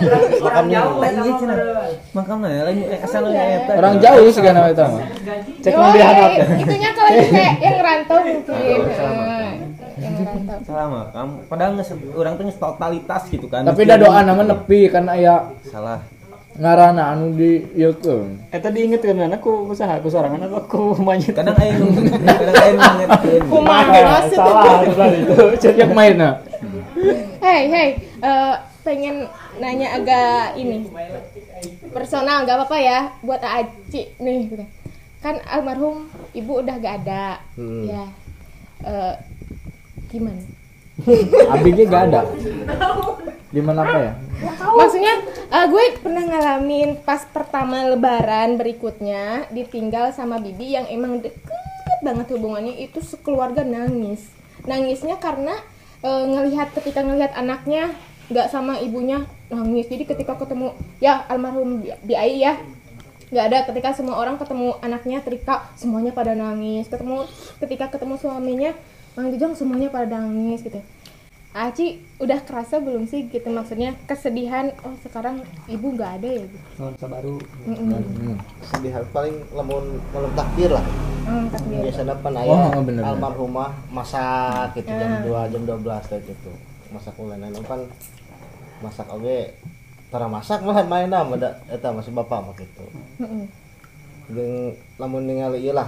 Makam 0.43 0.65
nini. 0.69 0.75
Iya. 0.75 1.57
Makam 2.13 2.37
lain 2.43 2.79
eh 2.91 2.99
asal 2.99 3.31
eta. 3.31 3.73
Orang 3.79 3.95
jauh 4.03 4.27
sih 4.29 4.43
kan 4.43 4.55
eta 4.59 4.85
mah. 4.91 5.03
Cek 5.65 5.73
Oh, 5.75 5.89
handap. 5.91 6.31
eh, 6.35 6.63
itunya 6.63 6.91
kalau 6.93 7.11
yang 7.11 7.31
kayak 7.31 7.55
yang 7.63 7.77
rantau 7.81 8.19
mungkin. 8.21 8.81
Yang 9.99 10.15
rantau. 10.27 10.59
Salah 10.67 10.87
makam. 10.91 11.27
Padahal 11.47 11.73
orang 12.19 12.33
tuh 12.37 12.45
totalitas 12.59 13.23
gitu 13.31 13.47
kan. 13.49 13.63
Tapi 13.65 13.81
dah 13.87 13.97
doa 13.97 14.21
nama 14.21 14.43
nepi 14.45 14.91
kan 14.91 15.09
aya 15.09 15.47
salah. 15.71 16.03
Ngarana 16.55 17.19
anu 17.19 17.35
di 17.35 17.67
ieu 17.75 17.91
keun. 17.99 18.39
Eh 18.55 18.61
tadi 18.63 18.87
inget 18.87 19.03
kan 19.03 19.19
aku 19.35 19.67
usaha 19.67 19.99
aku 19.99 20.07
sorangan 20.07 20.47
atau 20.47 20.63
aku 20.63 20.81
manyet. 21.07 21.35
Kadang 21.35 21.59
aya 21.59 21.75
nu 21.79 21.91
kadang 21.91 22.55
aya 22.55 22.71
nu 22.73 22.81
ngingetin. 22.81 23.41
Kumaha 23.51 23.91
maksud 23.91 24.39
Salah, 24.39 24.87
salah 24.95 25.17
itu. 25.19 25.35
Cek 25.63 25.91
mainna. 25.91 26.39
Hey, 27.43 27.69
hey, 27.69 27.89
eh, 28.23 28.55
pengen 28.81 29.27
nanya 29.61 29.99
agak 29.99 30.57
ini 30.57 30.89
personal, 31.93 32.43
nggak 32.47 32.57
apa-apa 32.57 32.79
ya 32.81 32.99
buat 33.21 33.43
Aci 33.43 34.09
nih. 34.17 34.49
gitu. 34.49 34.65
Kan 35.21 35.41
almarhum 35.45 36.09
ibu 36.33 36.61
udah 36.61 36.77
gak 36.79 37.05
ada, 37.05 37.41
Hmm. 37.57 37.89
ya. 37.89 38.05
Eh, 38.85 39.15
gimana? 40.09 40.41
Abinya 41.51 41.85
gak 41.91 42.03
ada. 42.11 42.21
Di 43.51 43.61
mana 43.63 43.83
apa 43.83 43.99
ya? 43.99 44.13
Maksudnya 44.75 45.15
eh, 45.51 45.67
gue 45.71 45.85
pernah 46.03 46.23
ngalamin 46.27 47.03
pas 47.03 47.23
pertama 47.27 47.87
Lebaran 47.91 48.59
berikutnya 48.59 49.51
ditinggal 49.51 50.15
sama 50.15 50.39
bibi 50.43 50.75
yang 50.75 50.87
emang 50.91 51.23
deket 51.23 51.99
banget 52.03 52.31
hubungannya 52.35 52.75
itu 52.79 53.03
sekeluarga 53.03 53.63
nangis. 53.63 54.31
Nangisnya 54.67 55.19
karena 55.19 55.55
eh, 56.03 56.25
ngelihat 56.31 56.75
ketika 56.75 57.03
ngelihat 57.03 57.35
anaknya 57.35 57.95
nggak 58.31 58.51
sama 58.51 58.79
ibunya 58.83 59.27
nangis. 59.51 59.87
Jadi 59.91 60.07
ketika 60.07 60.39
ketemu 60.39 60.75
ya 60.99 61.23
almarhum 61.27 61.83
Bi- 61.83 61.99
Biai 62.03 62.39
ya 62.43 62.59
nggak 63.35 63.47
ada 63.51 63.59
ketika 63.67 63.91
semua 63.99 64.15
orang 64.21 64.39
ketemu 64.39 64.79
anaknya 64.79 65.19
Trika 65.19 65.67
semuanya 65.75 66.15
pada 66.15 66.39
nangis 66.39 66.87
ketemu 66.87 67.27
ketika 67.59 67.91
ketemu 67.91 68.15
suaminya 68.21 68.71
Mang 69.15 69.31
Jujong 69.31 69.55
semuanya 69.55 69.89
pada 69.95 70.19
nangis 70.19 70.67
gitu 70.67 70.83
Aci 71.55 72.03
udah 72.19 72.43
kerasa 72.43 72.83
belum 72.83 73.07
sih 73.07 73.31
gitu 73.31 73.47
maksudnya 73.47 73.95
kesedihan 74.11 74.75
oh 74.83 74.91
sekarang 75.07 75.39
ibu 75.71 75.95
nggak 75.95 76.19
ada 76.19 76.29
ya 76.35 76.45
gitu. 76.51 76.59
Nuansa 76.83 77.07
baru. 77.07 77.39
Mm-mm. 77.63 78.35
Sedih 78.67 78.91
paling 79.15 79.39
lamun 79.55 80.03
malam 80.11 80.35
takbir 80.35 80.75
lah. 80.75 80.83
Hmm, 81.23 81.47
takbir. 81.55 81.87
Biasanya 81.87 82.19
pan 82.19 82.35
Oh, 82.35 82.43
aya 82.43 82.59
bener, 82.83 82.83
bener. 82.83 83.03
almarhumah 83.07 83.71
masak 83.95 84.83
gitu 84.83 84.91
jam 84.91 85.23
Ah. 85.31 85.47
2 85.47 85.53
jam 85.55 85.63
12 85.63 86.11
kayak 86.11 86.23
gitu. 86.27 86.53
Masak 86.91 87.15
ulenan 87.23 87.55
kan 87.63 87.87
masak 88.83 89.07
oge 89.15 89.55
tara 90.11 90.27
masak 90.27 90.59
mah 90.67 90.83
main 90.91 91.07
nama 91.07 91.39
da 91.39 91.55
eta 91.71 91.95
masih 91.95 92.11
bapak 92.19 92.51
mah 92.51 92.55
gitu. 92.59 92.87
Mm-mm. 93.23 93.47
Jeung 94.27 94.75
lamun 94.99 95.23
ningali 95.23 95.63
ieu 95.63 95.71
lah 95.71 95.87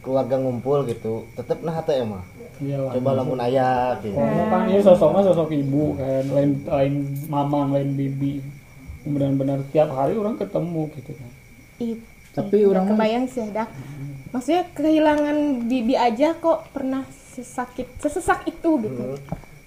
keluarga 0.00 0.40
ngumpul 0.40 0.88
gitu, 0.88 1.28
tetep 1.36 1.60
nah 1.60 1.76
mah. 1.76 1.84
Iya 1.92 2.06
lah. 2.60 2.92
Coba 2.98 3.10
lamun 3.14 3.38
aya 3.38 3.94
gitu. 4.02 4.18
Karena 4.18 4.44
kan 4.50 4.62
ini 4.66 4.80
sosoknya 4.82 5.22
sosok 5.30 5.50
ibu 5.54 5.94
kan, 5.94 6.24
lain 6.34 6.50
lain 6.66 6.94
mamang, 7.30 7.70
lain 7.70 7.94
bibi. 7.94 8.42
Benar-benar 9.06 9.62
tiap 9.70 9.94
hari 9.94 10.18
orang 10.18 10.34
ketemu 10.36 10.90
gitu 10.98 11.12
kan. 11.14 11.30
Tapi 12.34 12.56
orang 12.66 12.84
mah- 12.86 12.90
kebayang 12.94 13.26
sih 13.26 13.46
dak 13.50 13.70
maksudnya 14.28 14.62
kehilangan 14.76 15.66
bibi 15.66 15.96
aja 15.96 16.36
kok 16.36 16.68
pernah 16.70 17.02
sesakit 17.08 17.88
sesesak 17.96 18.44
itu 18.44 18.70
gitu 18.84 19.16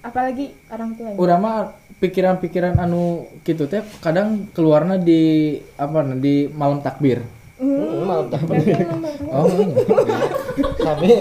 apalagi 0.01 0.53
orang 0.69 0.93
tuanya 0.93 1.17
Urang 1.17 1.41
mah 1.41 1.57
pikiran-pikiran 1.97 2.77
anu 2.77 3.29
gitu 3.45 3.65
teh 3.65 3.81
kadang 4.01 4.49
keluarnya 4.53 4.97
di 4.97 5.53
apa 5.77 6.01
di 6.17 6.49
malam 6.49 6.81
takbir. 6.81 7.21
Hmm, 7.61 8.09
malam 8.09 8.25
takbir. 8.33 8.73
Oh. 9.29 9.45
Sami 10.81 11.13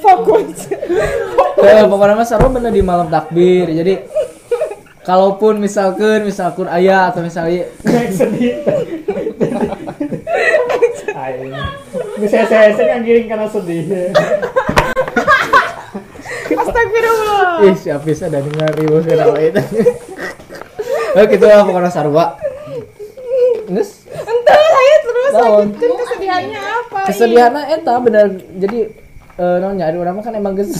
fokus 0.00 0.72
Eh, 1.56 1.84
pokoknya 1.84 2.14
mah 2.16 2.24
sarua 2.24 2.48
bener 2.48 2.72
di 2.72 2.80
malam 2.80 3.12
takbir. 3.12 3.68
Jadi 3.68 4.00
kalaupun 5.04 5.60
misalkan 5.60 6.24
misalkan 6.24 6.72
ayah 6.72 7.12
atau 7.12 7.20
misalnya 7.20 7.68
sedih. 8.08 8.64
Bisa 12.16 12.48
saya 12.48 12.72
saya 12.72 12.96
kan 12.96 13.04
giring 13.04 13.28
karena 13.28 13.46
sedih. 13.52 13.84
astagfirullah 16.56 17.66
ih 17.66 17.76
si 17.76 17.88
Apis 17.92 18.22
ada 18.22 18.40
dengar 18.40 18.70
ribu 18.78 19.02
kenapa 19.04 19.36
itu. 19.42 19.62
Oh 21.16 21.24
gitu 21.24 21.44
lah 21.48 21.64
pokoknya 21.64 21.88
sarua. 21.88 22.36
Nges 23.72 24.04
entah 24.12 24.60
saya 24.62 24.96
terus 25.02 25.32
Naon? 25.32 25.74
lanjutkan 25.74 25.96
kesedihannya 26.06 26.60
apa 26.60 27.00
kesedihannya 27.10 27.62
eta 27.74 27.94
bener 27.98 28.26
jadi 28.62 28.78
eh 29.36 29.56
non 29.58 29.74
nyari 29.74 29.96
orang 29.98 30.22
kan 30.22 30.36
emang 30.36 30.54
geus. 30.54 30.70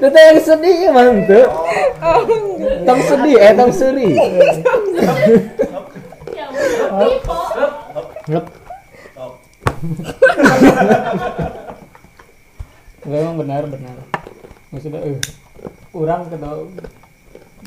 Itu 0.00 0.08
yang 0.10 0.40
sedih 0.42 0.76
ya 0.88 0.90
henteu. 0.96 1.44
Tong 2.88 3.00
sedih 3.06 3.36
eh 3.36 3.52
tong. 3.52 3.70
Ya. 6.34 6.46
Ngep. 8.32 8.44
Enggak 13.06 13.20
emang 13.22 13.36
benar 13.38 13.62
benar. 13.70 13.96
Maksudnya 14.74 14.98
eh 15.04 15.20
orang 15.92 16.26
kata 16.30 16.50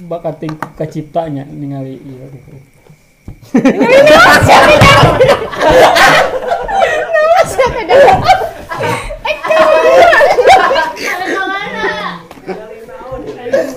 bakat 0.09 0.35
ting 0.43 0.53
kaciptanya 0.75 1.47
ningali 1.47 1.95
iya 2.03 2.25
gitu. 2.27 2.51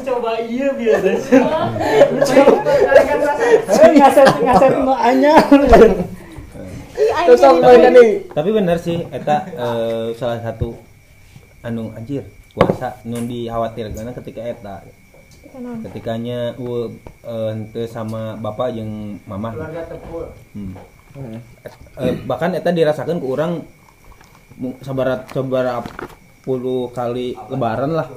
Coba 0.08 0.42
iya 0.42 0.68
biasa. 0.74 1.08
Ngaset 3.94 4.28
ngaset 4.42 4.72
nu 4.82 4.94
anyar. 4.96 5.44
Terus 6.98 7.42
apa 7.46 7.70
tadi? 7.78 8.06
Tapi 8.34 8.50
bener 8.50 8.76
sih 8.82 9.06
eta 9.14 9.46
eh, 9.46 10.06
salah 10.18 10.42
satu 10.42 10.74
anu 11.62 11.94
anjir 11.94 12.26
puasa 12.56 13.00
nu 13.08 13.20
dikhawatirkan 13.24 14.14
ketika 14.22 14.42
eta. 14.44 14.76
Ketikanya 15.58 16.52
uh, 16.60 16.92
henteu 17.24 17.88
sama 17.88 18.36
bapak 18.36 18.76
jeung 18.76 19.16
mama 19.24 19.56
keluarga 19.56 19.82
tepul. 19.88 20.28
Hmm. 20.52 20.76
Eh, 21.98 22.14
bahkan 22.28 22.52
eta 22.52 22.68
dirasakan 22.68 23.16
ke 23.16 23.26
orang 23.26 23.64
sabarat 24.84 25.24
sabar 25.32 25.80
puluh 26.44 26.92
kali 26.92 27.32
lebaran 27.48 27.96
lah. 27.96 28.12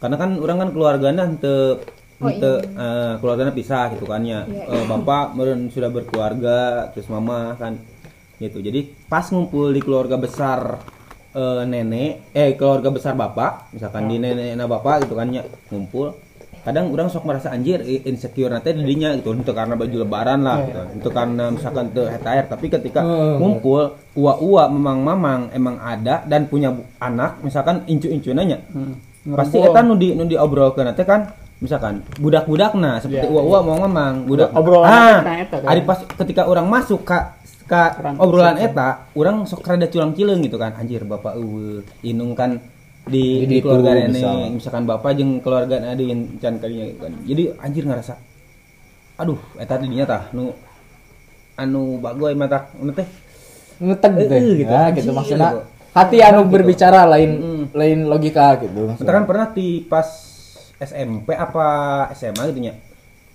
Karena 0.00 0.16
kan 0.16 0.40
orang 0.40 0.56
kan 0.62 0.70
keluarganya 0.72 1.28
ente 1.28 1.84
ente 2.18 2.52
eh, 2.64 3.12
keluarganya 3.20 3.52
pisah 3.52 3.92
gitu 3.92 4.08
kan 4.08 4.24
ya. 4.24 4.48
Eh, 4.48 4.84
bapak 4.88 5.36
meren 5.36 5.68
sudah 5.68 5.92
berkeluarga 5.92 6.88
terus 6.96 7.12
mama 7.12 7.60
kan 7.60 7.76
gitu. 8.40 8.64
Jadi 8.64 8.88
pas 9.04 9.28
ngumpul 9.28 9.68
di 9.76 9.84
keluarga 9.84 10.16
besar 10.16 10.80
eh, 11.38 11.62
nenek 11.62 12.34
eh 12.34 12.58
keluarga 12.58 12.90
besar 12.90 13.14
bapak 13.14 13.70
misalkan 13.70 14.10
di 14.10 14.18
nenek 14.18 14.58
na 14.58 14.66
bapak 14.66 15.06
gitu 15.06 15.14
kan 15.14 15.30
ya 15.30 15.46
ngumpul. 15.70 16.18
Kadang 16.58 16.90
orang 16.92 17.08
sok 17.08 17.24
merasa 17.24 17.48
anjir 17.54 17.80
insecure 17.80 18.50
nanti 18.50 18.74
dirinya 18.74 19.14
gitu. 19.16 19.32
Untuk 19.32 19.54
karena 19.56 19.78
baju 19.78 19.96
lebaran 20.04 20.42
lah 20.42 20.58
gitu. 20.66 20.80
Untuk 21.00 21.12
karena 21.14 21.48
misalkan 21.48 21.94
tuh 21.94 22.10
air. 22.10 22.44
Tapi 22.44 22.66
ketika 22.68 23.00
ngumpul 23.40 23.96
uwa-uwa 24.18 24.66
memang-mamang 24.68 25.54
emang 25.54 25.78
ada 25.78 26.26
dan 26.26 26.50
punya 26.50 26.74
anak 26.98 27.38
misalkan 27.40 27.86
incu-incu 27.86 28.34
nanya 28.34 28.58
pasti 29.36 29.60
eta 29.60 29.80
nu 29.84 29.98
di 29.98 30.16
nu 30.16 30.24
diobrolkeun 30.24 30.94
teh 30.96 31.04
kan 31.04 31.28
misalkan 31.58 32.06
budak-budak 32.22 32.72
nah 32.78 33.02
seperti 33.02 33.26
uwa-uwa 33.26 33.58
mau 33.66 33.76
ngomong 33.84 34.14
budak 34.30 34.50
Obrolan 34.54 34.88
ah 34.88 35.18
kan. 35.26 35.66
ari 35.66 35.82
pas 35.82 35.98
ketika 36.06 36.46
orang 36.46 36.70
masuk 36.70 37.02
ka 37.02 37.34
ka 37.68 38.00
obrolan 38.16 38.56
eta 38.56 39.12
orang 39.12 39.44
sok 39.44 39.60
rada 39.62 39.86
culang 39.92 40.16
cileng 40.16 40.40
gitu 40.40 40.56
kan 40.56 40.72
anjir 40.74 41.04
bapak 41.04 41.36
eueuh 41.36 41.84
inung 42.00 42.32
kan 42.32 42.56
di, 43.08 43.44
di 43.48 43.60
keluarga 43.60 44.04
nenek 44.04 44.20
misal. 44.20 44.36
misalkan 44.52 44.84
bapak 44.84 45.10
jeung 45.16 45.40
keluarga 45.44 45.76
adin 45.84 46.40
can 46.40 46.56
kalinya 46.56 46.84
gitu 46.88 47.00
kan 47.04 47.12
jadi 47.24 47.42
anjir 47.60 47.84
ngerasa 47.84 48.14
aduh 49.20 49.40
eta 49.60 49.76
dinya 49.76 50.04
tah 50.08 50.22
nu 50.32 50.52
anu 51.56 52.00
bagoy 52.00 52.32
mata 52.32 52.72
teh 52.96 53.08
ngeteg 53.78 54.12
Eh, 54.14 54.20
gitu, 54.26 54.34
eh, 54.34 54.42
gitu. 54.64 54.72
ya, 54.72 54.82
gitu 54.90 55.10
maksudnya 55.14 55.48
gitu. 55.54 55.62
hati 55.94 56.18
anu 56.22 56.40
berbicara 56.46 57.06
lain 57.06 57.30
Mm. 57.38 57.64
lain 57.74 57.98
logika 58.08 58.58
gitu 58.58 58.96
kita 58.96 59.10
kan 59.12 59.24
pernah 59.28 59.52
di 59.52 59.82
pas 59.84 60.08
SMP 60.78 61.34
apa 61.34 61.66
SMA 62.14 62.42
gitu 62.50 62.60
nya 62.62 62.74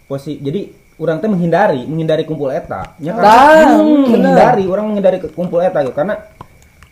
posisi 0.07 0.39
jadi 0.39 0.82
orang 0.95 1.17
teh 1.17 1.25
menghindari 1.25 1.81
menghindari 1.83 2.23
kumpul 2.23 2.47
eta 2.47 2.93
nya 2.97 3.13
kan 3.13 3.67
Hmm, 3.75 4.05
menghindari 4.07 4.63
orang 4.65 4.85
menghindari 4.87 5.17
ke- 5.17 5.29
kumpul 5.29 5.57
eta 5.57 5.81
gitu 5.81 5.91
karena 5.91 6.15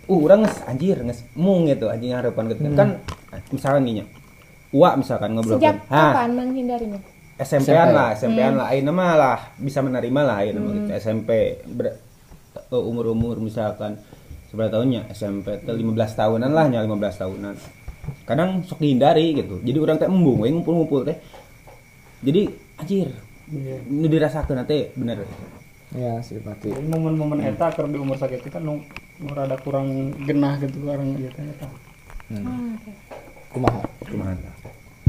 uh 0.03 0.19
orang 0.19 0.43
nges 0.43 0.55
anjir 0.65 0.97
nges 0.97 1.21
mung 1.33 1.65
gitu 1.65 1.85
anjing 1.85 2.11
harapan 2.11 2.49
gitu 2.49 2.61
kan 2.71 2.97
misalkan 3.49 3.83
gini 3.83 4.01
nya 4.01 4.05
Uwa 4.71 4.95
misalkan 4.95 5.35
ngobrol 5.35 5.59
Sejak 5.59 5.83
Hah, 5.85 6.15
kapan 6.15 6.31
menghindarinya? 6.33 6.99
SMP-an 7.37 7.59
SMP. 7.83 7.91
lah, 7.91 8.07
SMP-an 8.13 8.53
lah, 8.55 8.67
ayeuna 8.69 8.91
mah 8.91 9.13
lah 9.13 9.37
bisa 9.57 9.81
menerima 9.81 10.21
lah 10.21 10.35
ayeuna 10.39 10.59
mah 10.61 10.71
gitu. 10.73 10.87
SMP 10.95 11.29
ber- 11.67 11.99
eh, 12.53 12.81
umur-umur 12.81 13.35
misalkan 13.37 13.99
seberapa 14.47 14.71
tahunnya 14.71 15.09
SMP 15.09 15.57
teh 15.57 15.67
15 15.67 15.83
tahunan 16.13 16.47
lah 16.47 16.65
nya 16.67 16.79
15 16.79 16.87
tahunan. 17.17 17.55
Kadang 18.23 18.63
sok 18.63 18.79
dihindari 18.79 19.35
gitu. 19.35 19.59
Jadi 19.59 19.75
orang 19.75 19.97
teh 19.97 20.05
embung 20.05 20.39
we 20.39 20.49
ngumpul-ngumpul 20.49 21.03
teh. 21.03 21.17
Jadi 22.21 22.47
anjir, 22.77 23.09
nu 23.91 24.07
dirasakeun 24.07 24.63
teh 24.63 24.95
bener. 24.95 25.27
ya 25.91 26.23
sih 26.23 26.39
pasti 26.39 26.71
momen-momen 26.71 27.43
eta 27.43 27.67
keur 27.75 27.91
di 27.91 27.99
umur 27.99 28.15
sakitu 28.15 28.47
kan 28.47 28.63
nu 28.63 28.79
nu 29.19 29.31
rada 29.35 29.59
kurang 29.59 30.15
genah 30.23 30.55
gitu 30.63 30.87
orang 30.87 31.19
gitu 31.19 31.35
eta. 31.35 31.67
kumaha 33.51 33.83
Kumaha? 34.07 34.33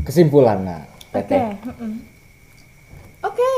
kesimpulan 0.03 0.59
nah 0.67 0.83
Oke. 1.13 1.37
mm-mm. 1.69 1.93
Oke. 3.23 3.53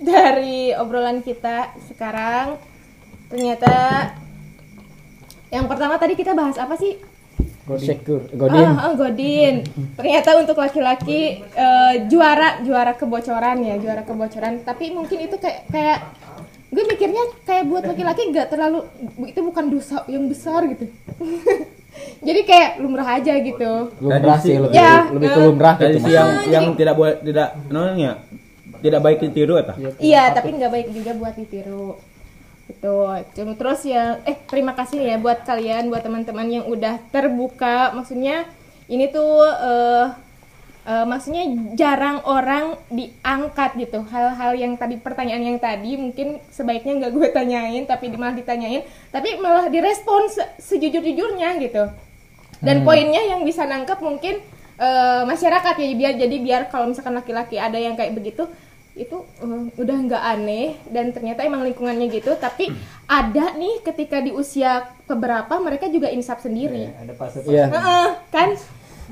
Dari 0.00 0.72
obrolan 0.74 1.20
kita 1.20 1.76
sekarang 1.84 2.56
ternyata 3.28 4.08
yang 5.52 5.68
pertama 5.68 6.00
tadi 6.00 6.16
kita 6.16 6.32
bahas 6.32 6.56
apa 6.56 6.74
sih? 6.80 6.96
Secure 7.78 8.26
godin 8.34 8.66
Ah, 8.74 8.90
ah, 8.90 8.94
Godin. 8.98 9.62
Ternyata 9.94 10.34
untuk 10.34 10.58
laki-laki 10.58 11.40
eh, 11.46 11.94
juara 12.10 12.58
juara 12.60 12.92
kebocoran 12.92 13.62
ya, 13.62 13.78
juara 13.78 14.02
kebocoran. 14.02 14.66
Tapi 14.66 14.90
mungkin 14.90 15.18
itu 15.22 15.36
kayak 15.38 15.70
kayak 15.70 15.98
gue 16.72 16.84
mikirnya 16.88 17.22
kayak 17.44 17.64
buat 17.68 17.84
laki-laki 17.84 18.32
nggak 18.32 18.48
terlalu 18.48 18.82
itu 19.28 19.40
bukan 19.40 19.64
dosa 19.70 20.02
yang 20.10 20.26
besar 20.26 20.66
gitu. 20.66 20.90
Jadi 22.26 22.40
kayak 22.48 22.80
lumrah 22.80 23.20
aja 23.20 23.36
gitu. 23.36 23.92
lumrah 24.00 24.40
sih 24.40 24.56
lebih 24.56 24.72
Ya, 24.72 25.12
lebih 25.12 25.28
ke 25.28 25.38
eh. 25.38 25.44
lumrah 25.44 25.74
gitu 25.76 26.08
yang 26.08 26.28
yang 26.48 26.64
tidak 26.72 26.94
boleh 26.96 27.20
tidak 27.20 27.48
namanya 27.68 28.16
tidak 28.82 29.00
baik 29.04 29.18
ditiru 29.22 29.54
eta. 29.60 29.74
Iya, 30.02 30.34
tapi 30.34 30.56
nggak 30.58 30.72
baik 30.72 30.88
juga 30.90 31.12
buat 31.14 31.34
ditiru. 31.38 31.94
Gitu. 32.72 32.96
Cuma 33.36 33.52
terus 33.54 33.84
ya, 33.84 34.16
eh 34.24 34.40
terima 34.48 34.72
kasih 34.72 34.96
ya 35.04 35.20
buat 35.20 35.44
kalian, 35.44 35.92
buat 35.92 36.00
teman-teman 36.00 36.48
yang 36.48 36.64
udah 36.64 36.96
terbuka. 37.12 37.92
Maksudnya 37.92 38.48
ini 38.88 39.12
tuh 39.12 39.44
eh 39.44 40.06
eh, 40.82 41.06
maksudnya 41.06 41.46
jarang 41.76 42.24
orang 42.24 42.80
diangkat 42.88 43.76
gitu. 43.78 44.02
Hal-hal 44.08 44.56
yang 44.56 44.74
tadi 44.80 44.98
pertanyaan 44.98 45.54
yang 45.54 45.58
tadi 45.60 45.94
mungkin 46.00 46.40
sebaiknya 46.50 47.06
nggak 47.06 47.12
gue 47.12 47.28
tanyain, 47.30 47.84
tapi 47.86 48.10
malah 48.16 48.34
ditanyain, 48.34 48.82
tapi 49.14 49.38
malah 49.38 49.68
direspon 49.68 50.26
se- 50.32 50.50
sejujur-jujurnya 50.58 51.60
gitu. 51.62 51.86
Dan 52.62 52.86
poinnya 52.86 53.22
yang 53.22 53.42
bisa 53.42 53.66
nangkep 53.66 53.98
mungkin 54.02 54.38
eh, 54.78 55.22
masyarakat 55.28 55.74
ya 55.78 55.86
biar 55.94 56.12
jadi 56.18 56.36
biar 56.42 56.62
kalau 56.70 56.90
misalkan 56.90 57.14
laki-laki 57.14 57.58
ada 57.58 57.78
yang 57.78 57.94
kayak 57.94 58.14
begitu 58.14 58.46
itu 58.92 59.24
eh, 59.40 59.64
udah 59.80 59.96
nggak 60.04 60.22
aneh 60.36 60.76
dan 60.92 61.16
ternyata 61.16 61.40
emang 61.48 61.64
lingkungannya 61.64 62.12
gitu 62.12 62.36
tapi 62.36 62.68
ada 63.08 63.56
nih 63.56 63.80
ketika 63.80 64.20
di 64.20 64.36
usia 64.36 64.84
keberapa 65.08 65.52
mereka 65.60 65.88
juga 65.88 66.12
insaf 66.12 66.44
sendiri. 66.44 66.92
Ada 66.92 67.12
fase 67.16 67.40
iya. 67.48 67.72
Heeh, 67.72 68.08
kan? 68.28 68.52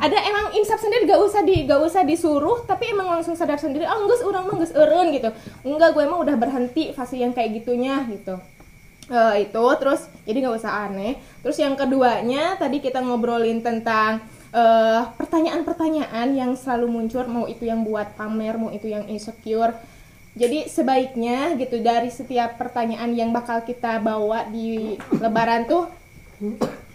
Ada 0.01 0.17
emang 0.17 0.57
insaf 0.57 0.81
sendiri 0.81 1.05
gak 1.05 1.21
usah 1.21 1.45
di 1.45 1.69
gak 1.69 1.81
usah 1.85 2.01
disuruh 2.09 2.65
tapi 2.65 2.89
emang 2.89 3.21
langsung 3.21 3.37
sadar 3.37 3.61
sendiri 3.61 3.85
oh 3.85 4.01
enggak 4.01 4.25
orang 4.25 4.49
mah 4.49 4.57
geus 4.61 4.73
eureun 4.73 5.13
gitu. 5.13 5.29
Enggak 5.65 5.93
gue 5.93 6.03
emang 6.09 6.25
udah 6.25 6.37
berhenti 6.41 6.97
fase 6.97 7.21
yang 7.21 7.37
kayak 7.37 7.61
gitunya 7.61 8.01
gitu. 8.09 8.41
Eh, 9.11 9.49
itu 9.49 9.65
terus 9.77 10.09
jadi 10.25 10.39
nggak 10.41 10.57
usah 10.57 10.89
aneh. 10.89 11.21
Terus 11.45 11.57
yang 11.61 11.77
keduanya 11.77 12.57
tadi 12.57 12.81
kita 12.81 13.05
ngobrolin 13.05 13.61
tentang 13.61 14.25
eh, 14.51 15.01
pertanyaan-pertanyaan 15.15 16.29
yang 16.35 16.53
selalu 16.59 16.87
muncul 16.91 17.25
mau 17.27 17.47
itu 17.47 17.67
yang 17.67 17.87
buat 17.87 18.15
pamer 18.15 18.59
mau 18.59 18.71
itu 18.71 18.91
yang 18.91 19.07
insecure. 19.07 19.75
Jadi 20.31 20.71
sebaiknya 20.71 21.59
gitu 21.59 21.83
dari 21.83 22.07
setiap 22.07 22.55
pertanyaan 22.55 23.11
yang 23.15 23.35
bakal 23.35 23.67
kita 23.67 23.99
bawa 23.99 24.47
di 24.47 24.95
lebaran 25.19 25.67
tuh 25.67 25.91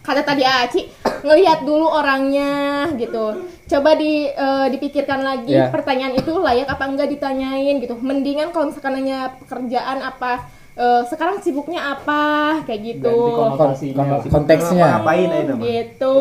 kata 0.05 0.21
tadi 0.23 0.45
Aci 0.45 0.87
ngelihat 1.25 1.67
dulu 1.67 1.83
orangnya 1.89 2.87
gitu. 2.95 3.43
Coba 3.65 3.97
di 3.97 4.29
eh, 4.29 4.67
dipikirkan 4.71 5.19
lagi 5.19 5.51
Iya. 5.51 5.67
pertanyaan 5.73 6.15
itu 6.15 6.31
layak 6.31 6.69
apa 6.69 6.83
enggak 6.87 7.11
ditanyain 7.11 7.75
gitu. 7.83 7.99
Mendingan 7.99 8.55
kalau 8.55 8.71
misalkan 8.71 8.99
nanya 8.99 9.35
pekerjaan 9.43 9.99
apa 9.99 10.47
eh, 10.79 11.01
sekarang 11.09 11.43
sibuknya 11.43 11.91
apa 11.91 12.63
kayak 12.63 12.81
gitu. 12.99 13.15
Konteksnya. 14.31 15.01
Ngapain 15.03 15.29
gitu 15.59 16.15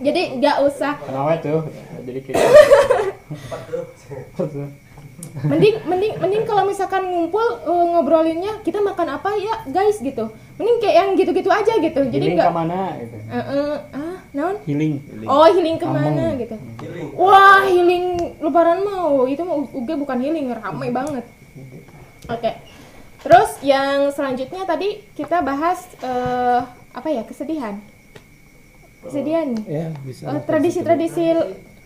jadi 0.00 0.22
nggak 0.40 0.56
usah 0.64 0.92
Kenapa 0.98 1.32
tuh? 1.44 1.60
Jadi 2.00 2.20
kita 2.24 2.40
mending 5.44 5.76
mending 5.86 6.12
mending 6.18 6.42
kalau 6.48 6.64
misalkan 6.66 7.06
ngumpul 7.06 7.44
eh, 7.44 7.84
ngobrolinnya 7.94 8.64
kita 8.64 8.80
makan 8.82 9.20
apa 9.20 9.36
ya 9.36 9.62
guys 9.68 10.00
gitu 10.00 10.32
mending 10.58 10.78
kayak 10.82 10.96
yang 10.96 11.08
gitu-gitu 11.14 11.50
aja 11.52 11.72
gitu 11.76 12.00
jadi 12.08 12.24
healing 12.24 12.36
nggak 12.40 12.50
ke 12.50 12.56
mana 12.56 12.80
gitu. 12.98 13.16
Eh, 13.30 13.36
eh, 13.36 13.76
ah 13.94 14.16
naon 14.30 14.56
Healing. 14.66 14.92
Oh 15.26 15.46
healing 15.46 15.76
ke 15.78 15.86
mana 15.86 16.24
gitu? 16.38 16.56
Wah 17.18 17.62
healing 17.66 18.04
lebaran 18.38 18.80
mau 18.86 19.26
itu 19.26 19.42
mah 19.42 19.56
uga 19.70 19.94
bukan 19.98 20.18
healing 20.22 20.54
ramai 20.54 20.88
banget. 20.94 21.24
Oke. 22.30 22.50
Terus 23.20 23.50
yang 23.60 24.08
selanjutnya 24.14 24.64
tadi 24.64 25.04
kita 25.18 25.42
bahas 25.44 25.84
eh, 26.00 26.60
apa 26.94 27.08
ya 27.10 27.22
kesedihan. 27.26 27.82
Kesedihan. 29.00 29.48
ya 29.64 29.88
bisa 30.04 30.28
Oh, 30.28 30.40
tradisi-tradisi 30.44 31.24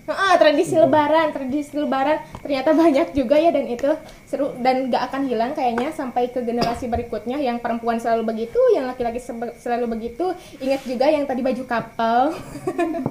Ah, 0.04 0.36
tradisi 0.36 0.76
lebaran, 0.76 1.32
tradisi 1.32 1.72
lebaran. 1.72 2.20
Ternyata 2.44 2.76
banyak 2.76 3.16
juga 3.16 3.40
ya 3.40 3.48
dan 3.48 3.64
itu 3.64 3.88
seru 4.28 4.52
dan 4.60 4.92
gak 4.92 5.08
akan 5.08 5.24
hilang 5.24 5.56
kayaknya 5.56 5.96
sampai 5.96 6.28
ke 6.28 6.44
generasi 6.44 6.92
berikutnya. 6.92 7.40
Yang 7.40 7.64
perempuan 7.64 7.96
selalu 7.96 8.28
begitu, 8.36 8.60
yang 8.76 8.84
laki-laki 8.84 9.16
selalu 9.56 9.96
begitu. 9.96 10.36
Ingat 10.60 10.84
juga 10.84 11.08
yang 11.08 11.24
tadi 11.24 11.40
baju 11.40 11.64
kapal. 11.72 12.36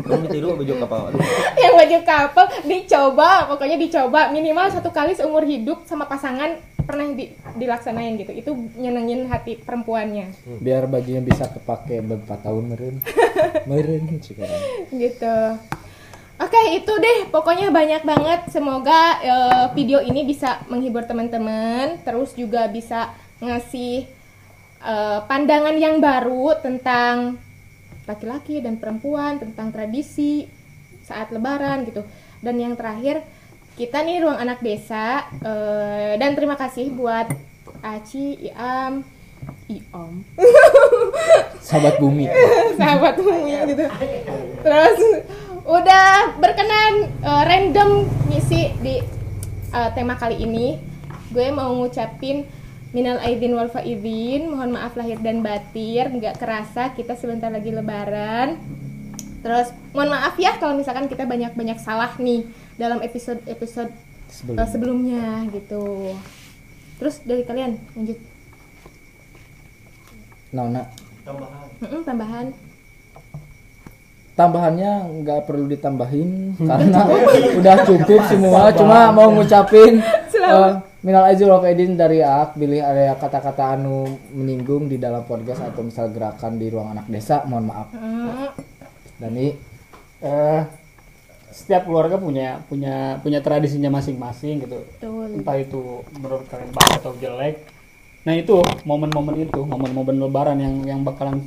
Lu 0.05 0.15
ditiru 0.21 0.53
baju 0.53 0.73
kapal. 0.85 1.01
yang 1.65 1.73
baju 1.73 1.97
couple 2.05 2.47
dicoba 2.63 3.29
pokoknya 3.49 3.77
dicoba. 3.81 4.29
Minimal 4.29 4.69
satu 4.69 4.93
kali 4.93 5.17
seumur 5.17 5.41
hidup 5.49 5.89
sama 5.89 6.05
pasangan 6.05 6.61
pernah 6.85 7.09
di- 7.09 7.33
dilaksanain 7.57 8.21
gitu. 8.21 8.37
Itu 8.37 8.51
nyenengin 8.77 9.25
hati 9.33 9.57
perempuannya. 9.57 10.29
Biar 10.61 10.85
bajunya 10.85 11.25
bisa 11.25 11.49
kepake 11.49 12.05
beberapa 12.05 12.37
tahun 12.37 12.69
meren. 12.69 12.95
Meren 13.69 14.21
sekarang 14.21 14.61
gitu 14.93 15.35
oke 16.39 16.61
itu 16.73 16.93
deh. 16.97 17.19
Pokoknya 17.29 17.69
banyak 17.69 18.03
banget. 18.05 18.41
Semoga 18.49 19.19
eh, 19.21 19.65
video 19.77 19.99
ini 20.01 20.25
bisa 20.25 20.63
menghibur 20.69 21.05
teman-teman. 21.05 22.01
Terus 22.01 22.33
juga 22.33 22.65
bisa 22.69 23.13
ngasih 23.43 24.07
eh, 24.81 25.19
pandangan 25.27 25.75
yang 25.77 25.99
baru 25.99 26.57
tentang 26.61 27.37
laki-laki 28.03 28.59
dan 28.59 28.75
perempuan 28.79 29.39
tentang 29.39 29.71
tradisi 29.71 30.47
saat 31.03 31.29
lebaran 31.29 31.87
gitu. 31.87 32.03
Dan 32.43 32.59
yang 32.59 32.75
terakhir 32.75 33.23
kita 33.73 34.05
nih 34.05 34.21
ruang 34.21 34.37
anak 34.37 34.61
desa 34.61 35.25
eh, 35.41 36.13
dan 36.21 36.37
terima 36.37 36.55
kasih 36.55 36.93
buat 36.93 37.31
Aci 37.83 38.47
Iam 38.47 39.03
Iam 39.67 40.23
Sahabat 41.59 41.95
bumi. 41.99 42.27
sahabat 42.79 43.15
bumi 43.17 43.53
gitu. 43.71 43.85
Terus 44.63 44.99
udah 45.63 46.35
berkenan 46.39 46.93
eh, 47.23 47.43
random 47.47 47.89
ngisi 48.29 48.61
di 48.83 48.95
eh, 49.71 49.89
tema 49.95 50.19
kali 50.19 50.43
ini. 50.43 50.79
Gue 51.33 51.49
mau 51.49 51.73
ngucapin 51.73 52.45
minal 52.93 53.17
aidin 53.25 53.57
wal 53.57 53.73
faizin 53.73 54.53
mohon 54.53 54.77
maaf 54.77 54.93
lahir 54.93 55.17
dan 55.17 55.41
batin 55.41 56.21
nggak 56.21 56.37
kerasa 56.37 56.93
kita 56.93 57.17
sebentar 57.17 57.49
lagi 57.49 57.73
lebaran. 57.73 58.61
Terus 59.41 59.73
mohon 59.91 60.13
maaf 60.13 60.37
ya 60.37 60.55
kalau 60.61 60.77
misalkan 60.77 61.09
kita 61.09 61.25
banyak-banyak 61.25 61.79
salah 61.81 62.13
nih 62.21 62.45
dalam 62.77 63.01
episode 63.01 63.41
episode 63.49 63.89
Sebelum. 64.29 64.65
sebelumnya 64.65 65.45
gitu. 65.49 66.13
Terus 67.01 67.21
dari 67.25 67.43
kalian 67.43 67.77
lanjut. 67.97 68.19
Nah, 70.53 70.69
nah. 70.69 70.85
Mm-mm, 71.81 72.01
tambahan 72.05 72.53
tambahannya 74.33 75.21
nggak 75.21 75.45
perlu 75.45 75.69
ditambahin 75.69 76.57
karena 76.57 76.99
udah 77.61 77.75
cukup 77.85 78.21
semua. 78.25 78.73
Cuma 78.73 79.13
mau 79.13 79.29
ngucapin 79.29 80.01
eh, 80.01 80.71
minal 81.05 81.29
aizin 81.29 81.51
wal 81.51 81.61
faizin 81.61 81.93
dari 81.93 82.23
ak 82.23 82.57
pilih 82.57 82.81
ada 82.81 83.13
kata-kata 83.19 83.77
anu 83.77 84.07
menyinggung 84.33 84.89
di 84.89 84.97
dalam 84.97 85.27
podcast 85.27 85.61
atau 85.67 85.85
misal 85.85 86.09
gerakan 86.09 86.57
di 86.57 86.67
ruang 86.71 86.95
anak 86.97 87.05
desa 87.11 87.45
mohon 87.45 87.69
maaf. 87.69 87.87
Mm, 87.93 88.49
dan 89.21 89.31
ini 89.37 89.49
eh 90.23 90.61
setiap 91.53 91.85
keluarga 91.85 92.17
punya 92.17 92.65
punya 92.65 93.21
punya 93.21 93.37
tradisinya 93.45 93.93
masing-masing 93.93 94.65
gitu. 94.65 94.81
Betul. 94.97 95.37
Entah 95.37 95.57
itu 95.61 96.01
menurut 96.17 96.49
kalian 96.49 96.71
baik 96.73 96.91
atau 96.97 97.13
jelek. 97.21 97.61
Nah 98.25 98.33
itu 98.33 98.57
momen-momen 98.87 99.45
itu 99.45 99.61
momen-momen 99.61 100.17
lebaran 100.17 100.57
yang 100.57 100.75
yang 100.87 100.99
bakalan 101.05 101.45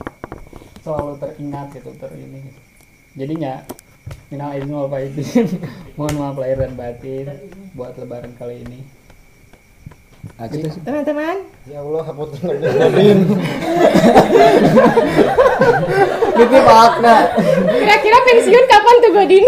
selalu 0.86 1.18
teringat 1.18 1.74
gitu 1.74 1.90
ter 1.98 2.14
ini 2.14 2.38
gitu. 2.46 2.65
Jadinya 3.16 3.64
minal 4.28 4.52
aidin 4.52 4.70
wal 4.70 4.92
faizin 4.92 5.48
mohon 5.96 6.14
maaf 6.20 6.36
lahir 6.36 6.60
dan 6.60 6.76
batin 6.76 7.32
buat 7.72 7.96
lebaran 7.96 8.36
kali 8.36 8.62
ini. 8.62 8.80
Aci 10.36 10.68
teman-teman. 10.84 11.48
Ya 11.70 11.80
Allah, 11.80 12.02
hapunten 12.04 12.40
Godin. 12.44 13.18
gitu 16.36 16.56
pak 16.60 16.92
nah 17.00 17.32
kira-kira 17.72 18.18
pensiun 18.28 18.64
kapan 18.68 18.94
tuh 19.00 19.10
Godin? 19.16 19.44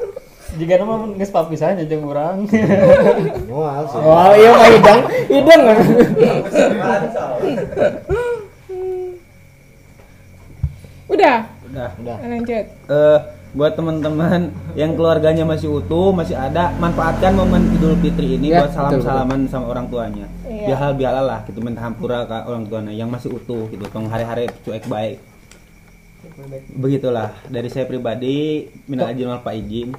Jika 0.58 0.74
nama 0.82 0.94
nggak 1.06 1.30
papisahnya 1.30 1.86
jeung 1.86 2.06
orang. 2.10 2.46
Sih. 2.50 2.62
oh 4.00 4.32
iya 4.34 4.50
mah 4.54 4.68
hidang 4.70 5.00
hidang 5.30 5.60
udah 11.04 11.36
Udah. 11.74 11.90
Udah. 11.98 12.16
lanjut 12.22 12.64
Eh, 12.86 13.18
buat 13.54 13.72
teman-teman 13.74 14.50
yang 14.74 14.98
keluarganya 14.98 15.46
masih 15.46 15.78
utuh, 15.78 16.10
masih 16.10 16.34
ada, 16.34 16.74
manfaatkan 16.78 17.38
momen 17.38 17.70
Idul 17.70 17.94
Fitri 18.02 18.34
ini 18.34 18.50
Ya, 18.50 18.62
buat 18.66 18.74
betul, 18.74 18.98
salam-salaman 19.02 19.46
sama 19.46 19.70
orang 19.70 19.86
tuanya. 19.86 20.26
Iya. 20.42 20.74
Bihalal 20.74 20.94
bihalal 20.98 21.24
lah 21.26 21.40
gitu 21.46 21.58
minta 21.62 21.82
hampura 21.82 22.26
ke 22.26 22.34
orang 22.50 22.66
tuanya 22.66 22.90
yang 22.90 23.10
masih 23.10 23.30
utuh 23.30 23.70
gitu. 23.70 23.86
Tong 23.90 24.10
hari-hari 24.10 24.50
cuek 24.66 24.86
baik. 24.90 25.18
Begitulah 26.74 27.30
dari 27.46 27.68
saya 27.70 27.86
pribadi 27.86 28.66
minal 28.86 29.10
aidin 29.10 29.30
wal 29.30 29.42
faizin. 29.42 29.94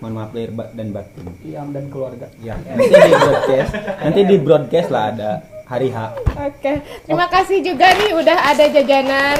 Mohon 0.00 0.12
maaf 0.16 0.30
lahir 0.32 0.50
dan 0.72 0.86
batin. 0.96 1.26
Iam 1.44 1.68
dan 1.76 1.84
keluarga 1.92 2.24
Ya, 2.40 2.56
nanti 2.56 2.88
di 2.88 3.12
broadcast, 3.12 3.72
nanti 4.00 4.20
di 4.24 4.36
broadcast 4.40 4.88
lah 4.88 5.04
ada 5.12 5.30
hari 5.68 5.88
H. 5.92 5.98
oke 6.34 6.72
terima 7.06 7.30
kasih 7.30 7.62
juga 7.62 7.86
nih 7.94 8.10
udah 8.10 8.38
ada 8.42 8.64
jajanan 8.74 9.36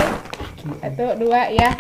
satu 0.61 1.07
dua 1.17 1.49
ya 1.49 1.71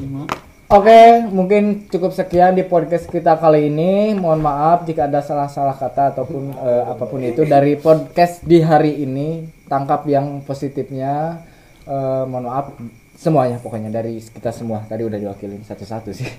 lima 0.00 0.24
Oke, 0.70 1.26
mungkin 1.34 1.90
cukup 1.90 2.14
sekian 2.14 2.54
di 2.54 2.62
podcast 2.62 3.10
kita 3.10 3.34
kali 3.42 3.66
ini. 3.74 4.14
Mohon 4.14 4.46
maaf 4.46 4.86
jika 4.86 5.10
ada 5.10 5.18
salah-salah 5.18 5.74
kata 5.74 6.14
ataupun 6.14 6.54
eh, 6.62 6.84
apa 6.86 7.10
pun 7.10 7.18
itu 7.26 7.42
dari 7.42 7.74
podcast 7.74 8.46
di 8.46 8.62
hari 8.62 9.02
ini. 9.02 9.50
Tangkap 9.66 10.06
yang 10.06 10.46
positifnya. 10.46 11.42
Eh, 11.90 12.22
mohon 12.22 12.46
maaf 12.46 12.70
semuanya 13.18 13.58
pokoknya 13.58 13.90
dari 13.90 14.22
kita 14.22 14.54
semua. 14.54 14.86
Tadi 14.86 15.02
udah 15.02 15.18
diwakilin 15.18 15.66
satu-satu 15.66 16.14
sih. 16.14 16.30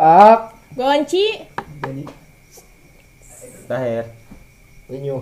Ah, 0.00 0.56
Gonci 0.72 1.44
Tahir. 3.68 4.08
Winyu. 4.86 5.18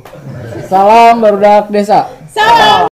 salam 0.69 1.25
barudak 1.25 1.73
desa. 1.73 2.11
salam 2.29 2.75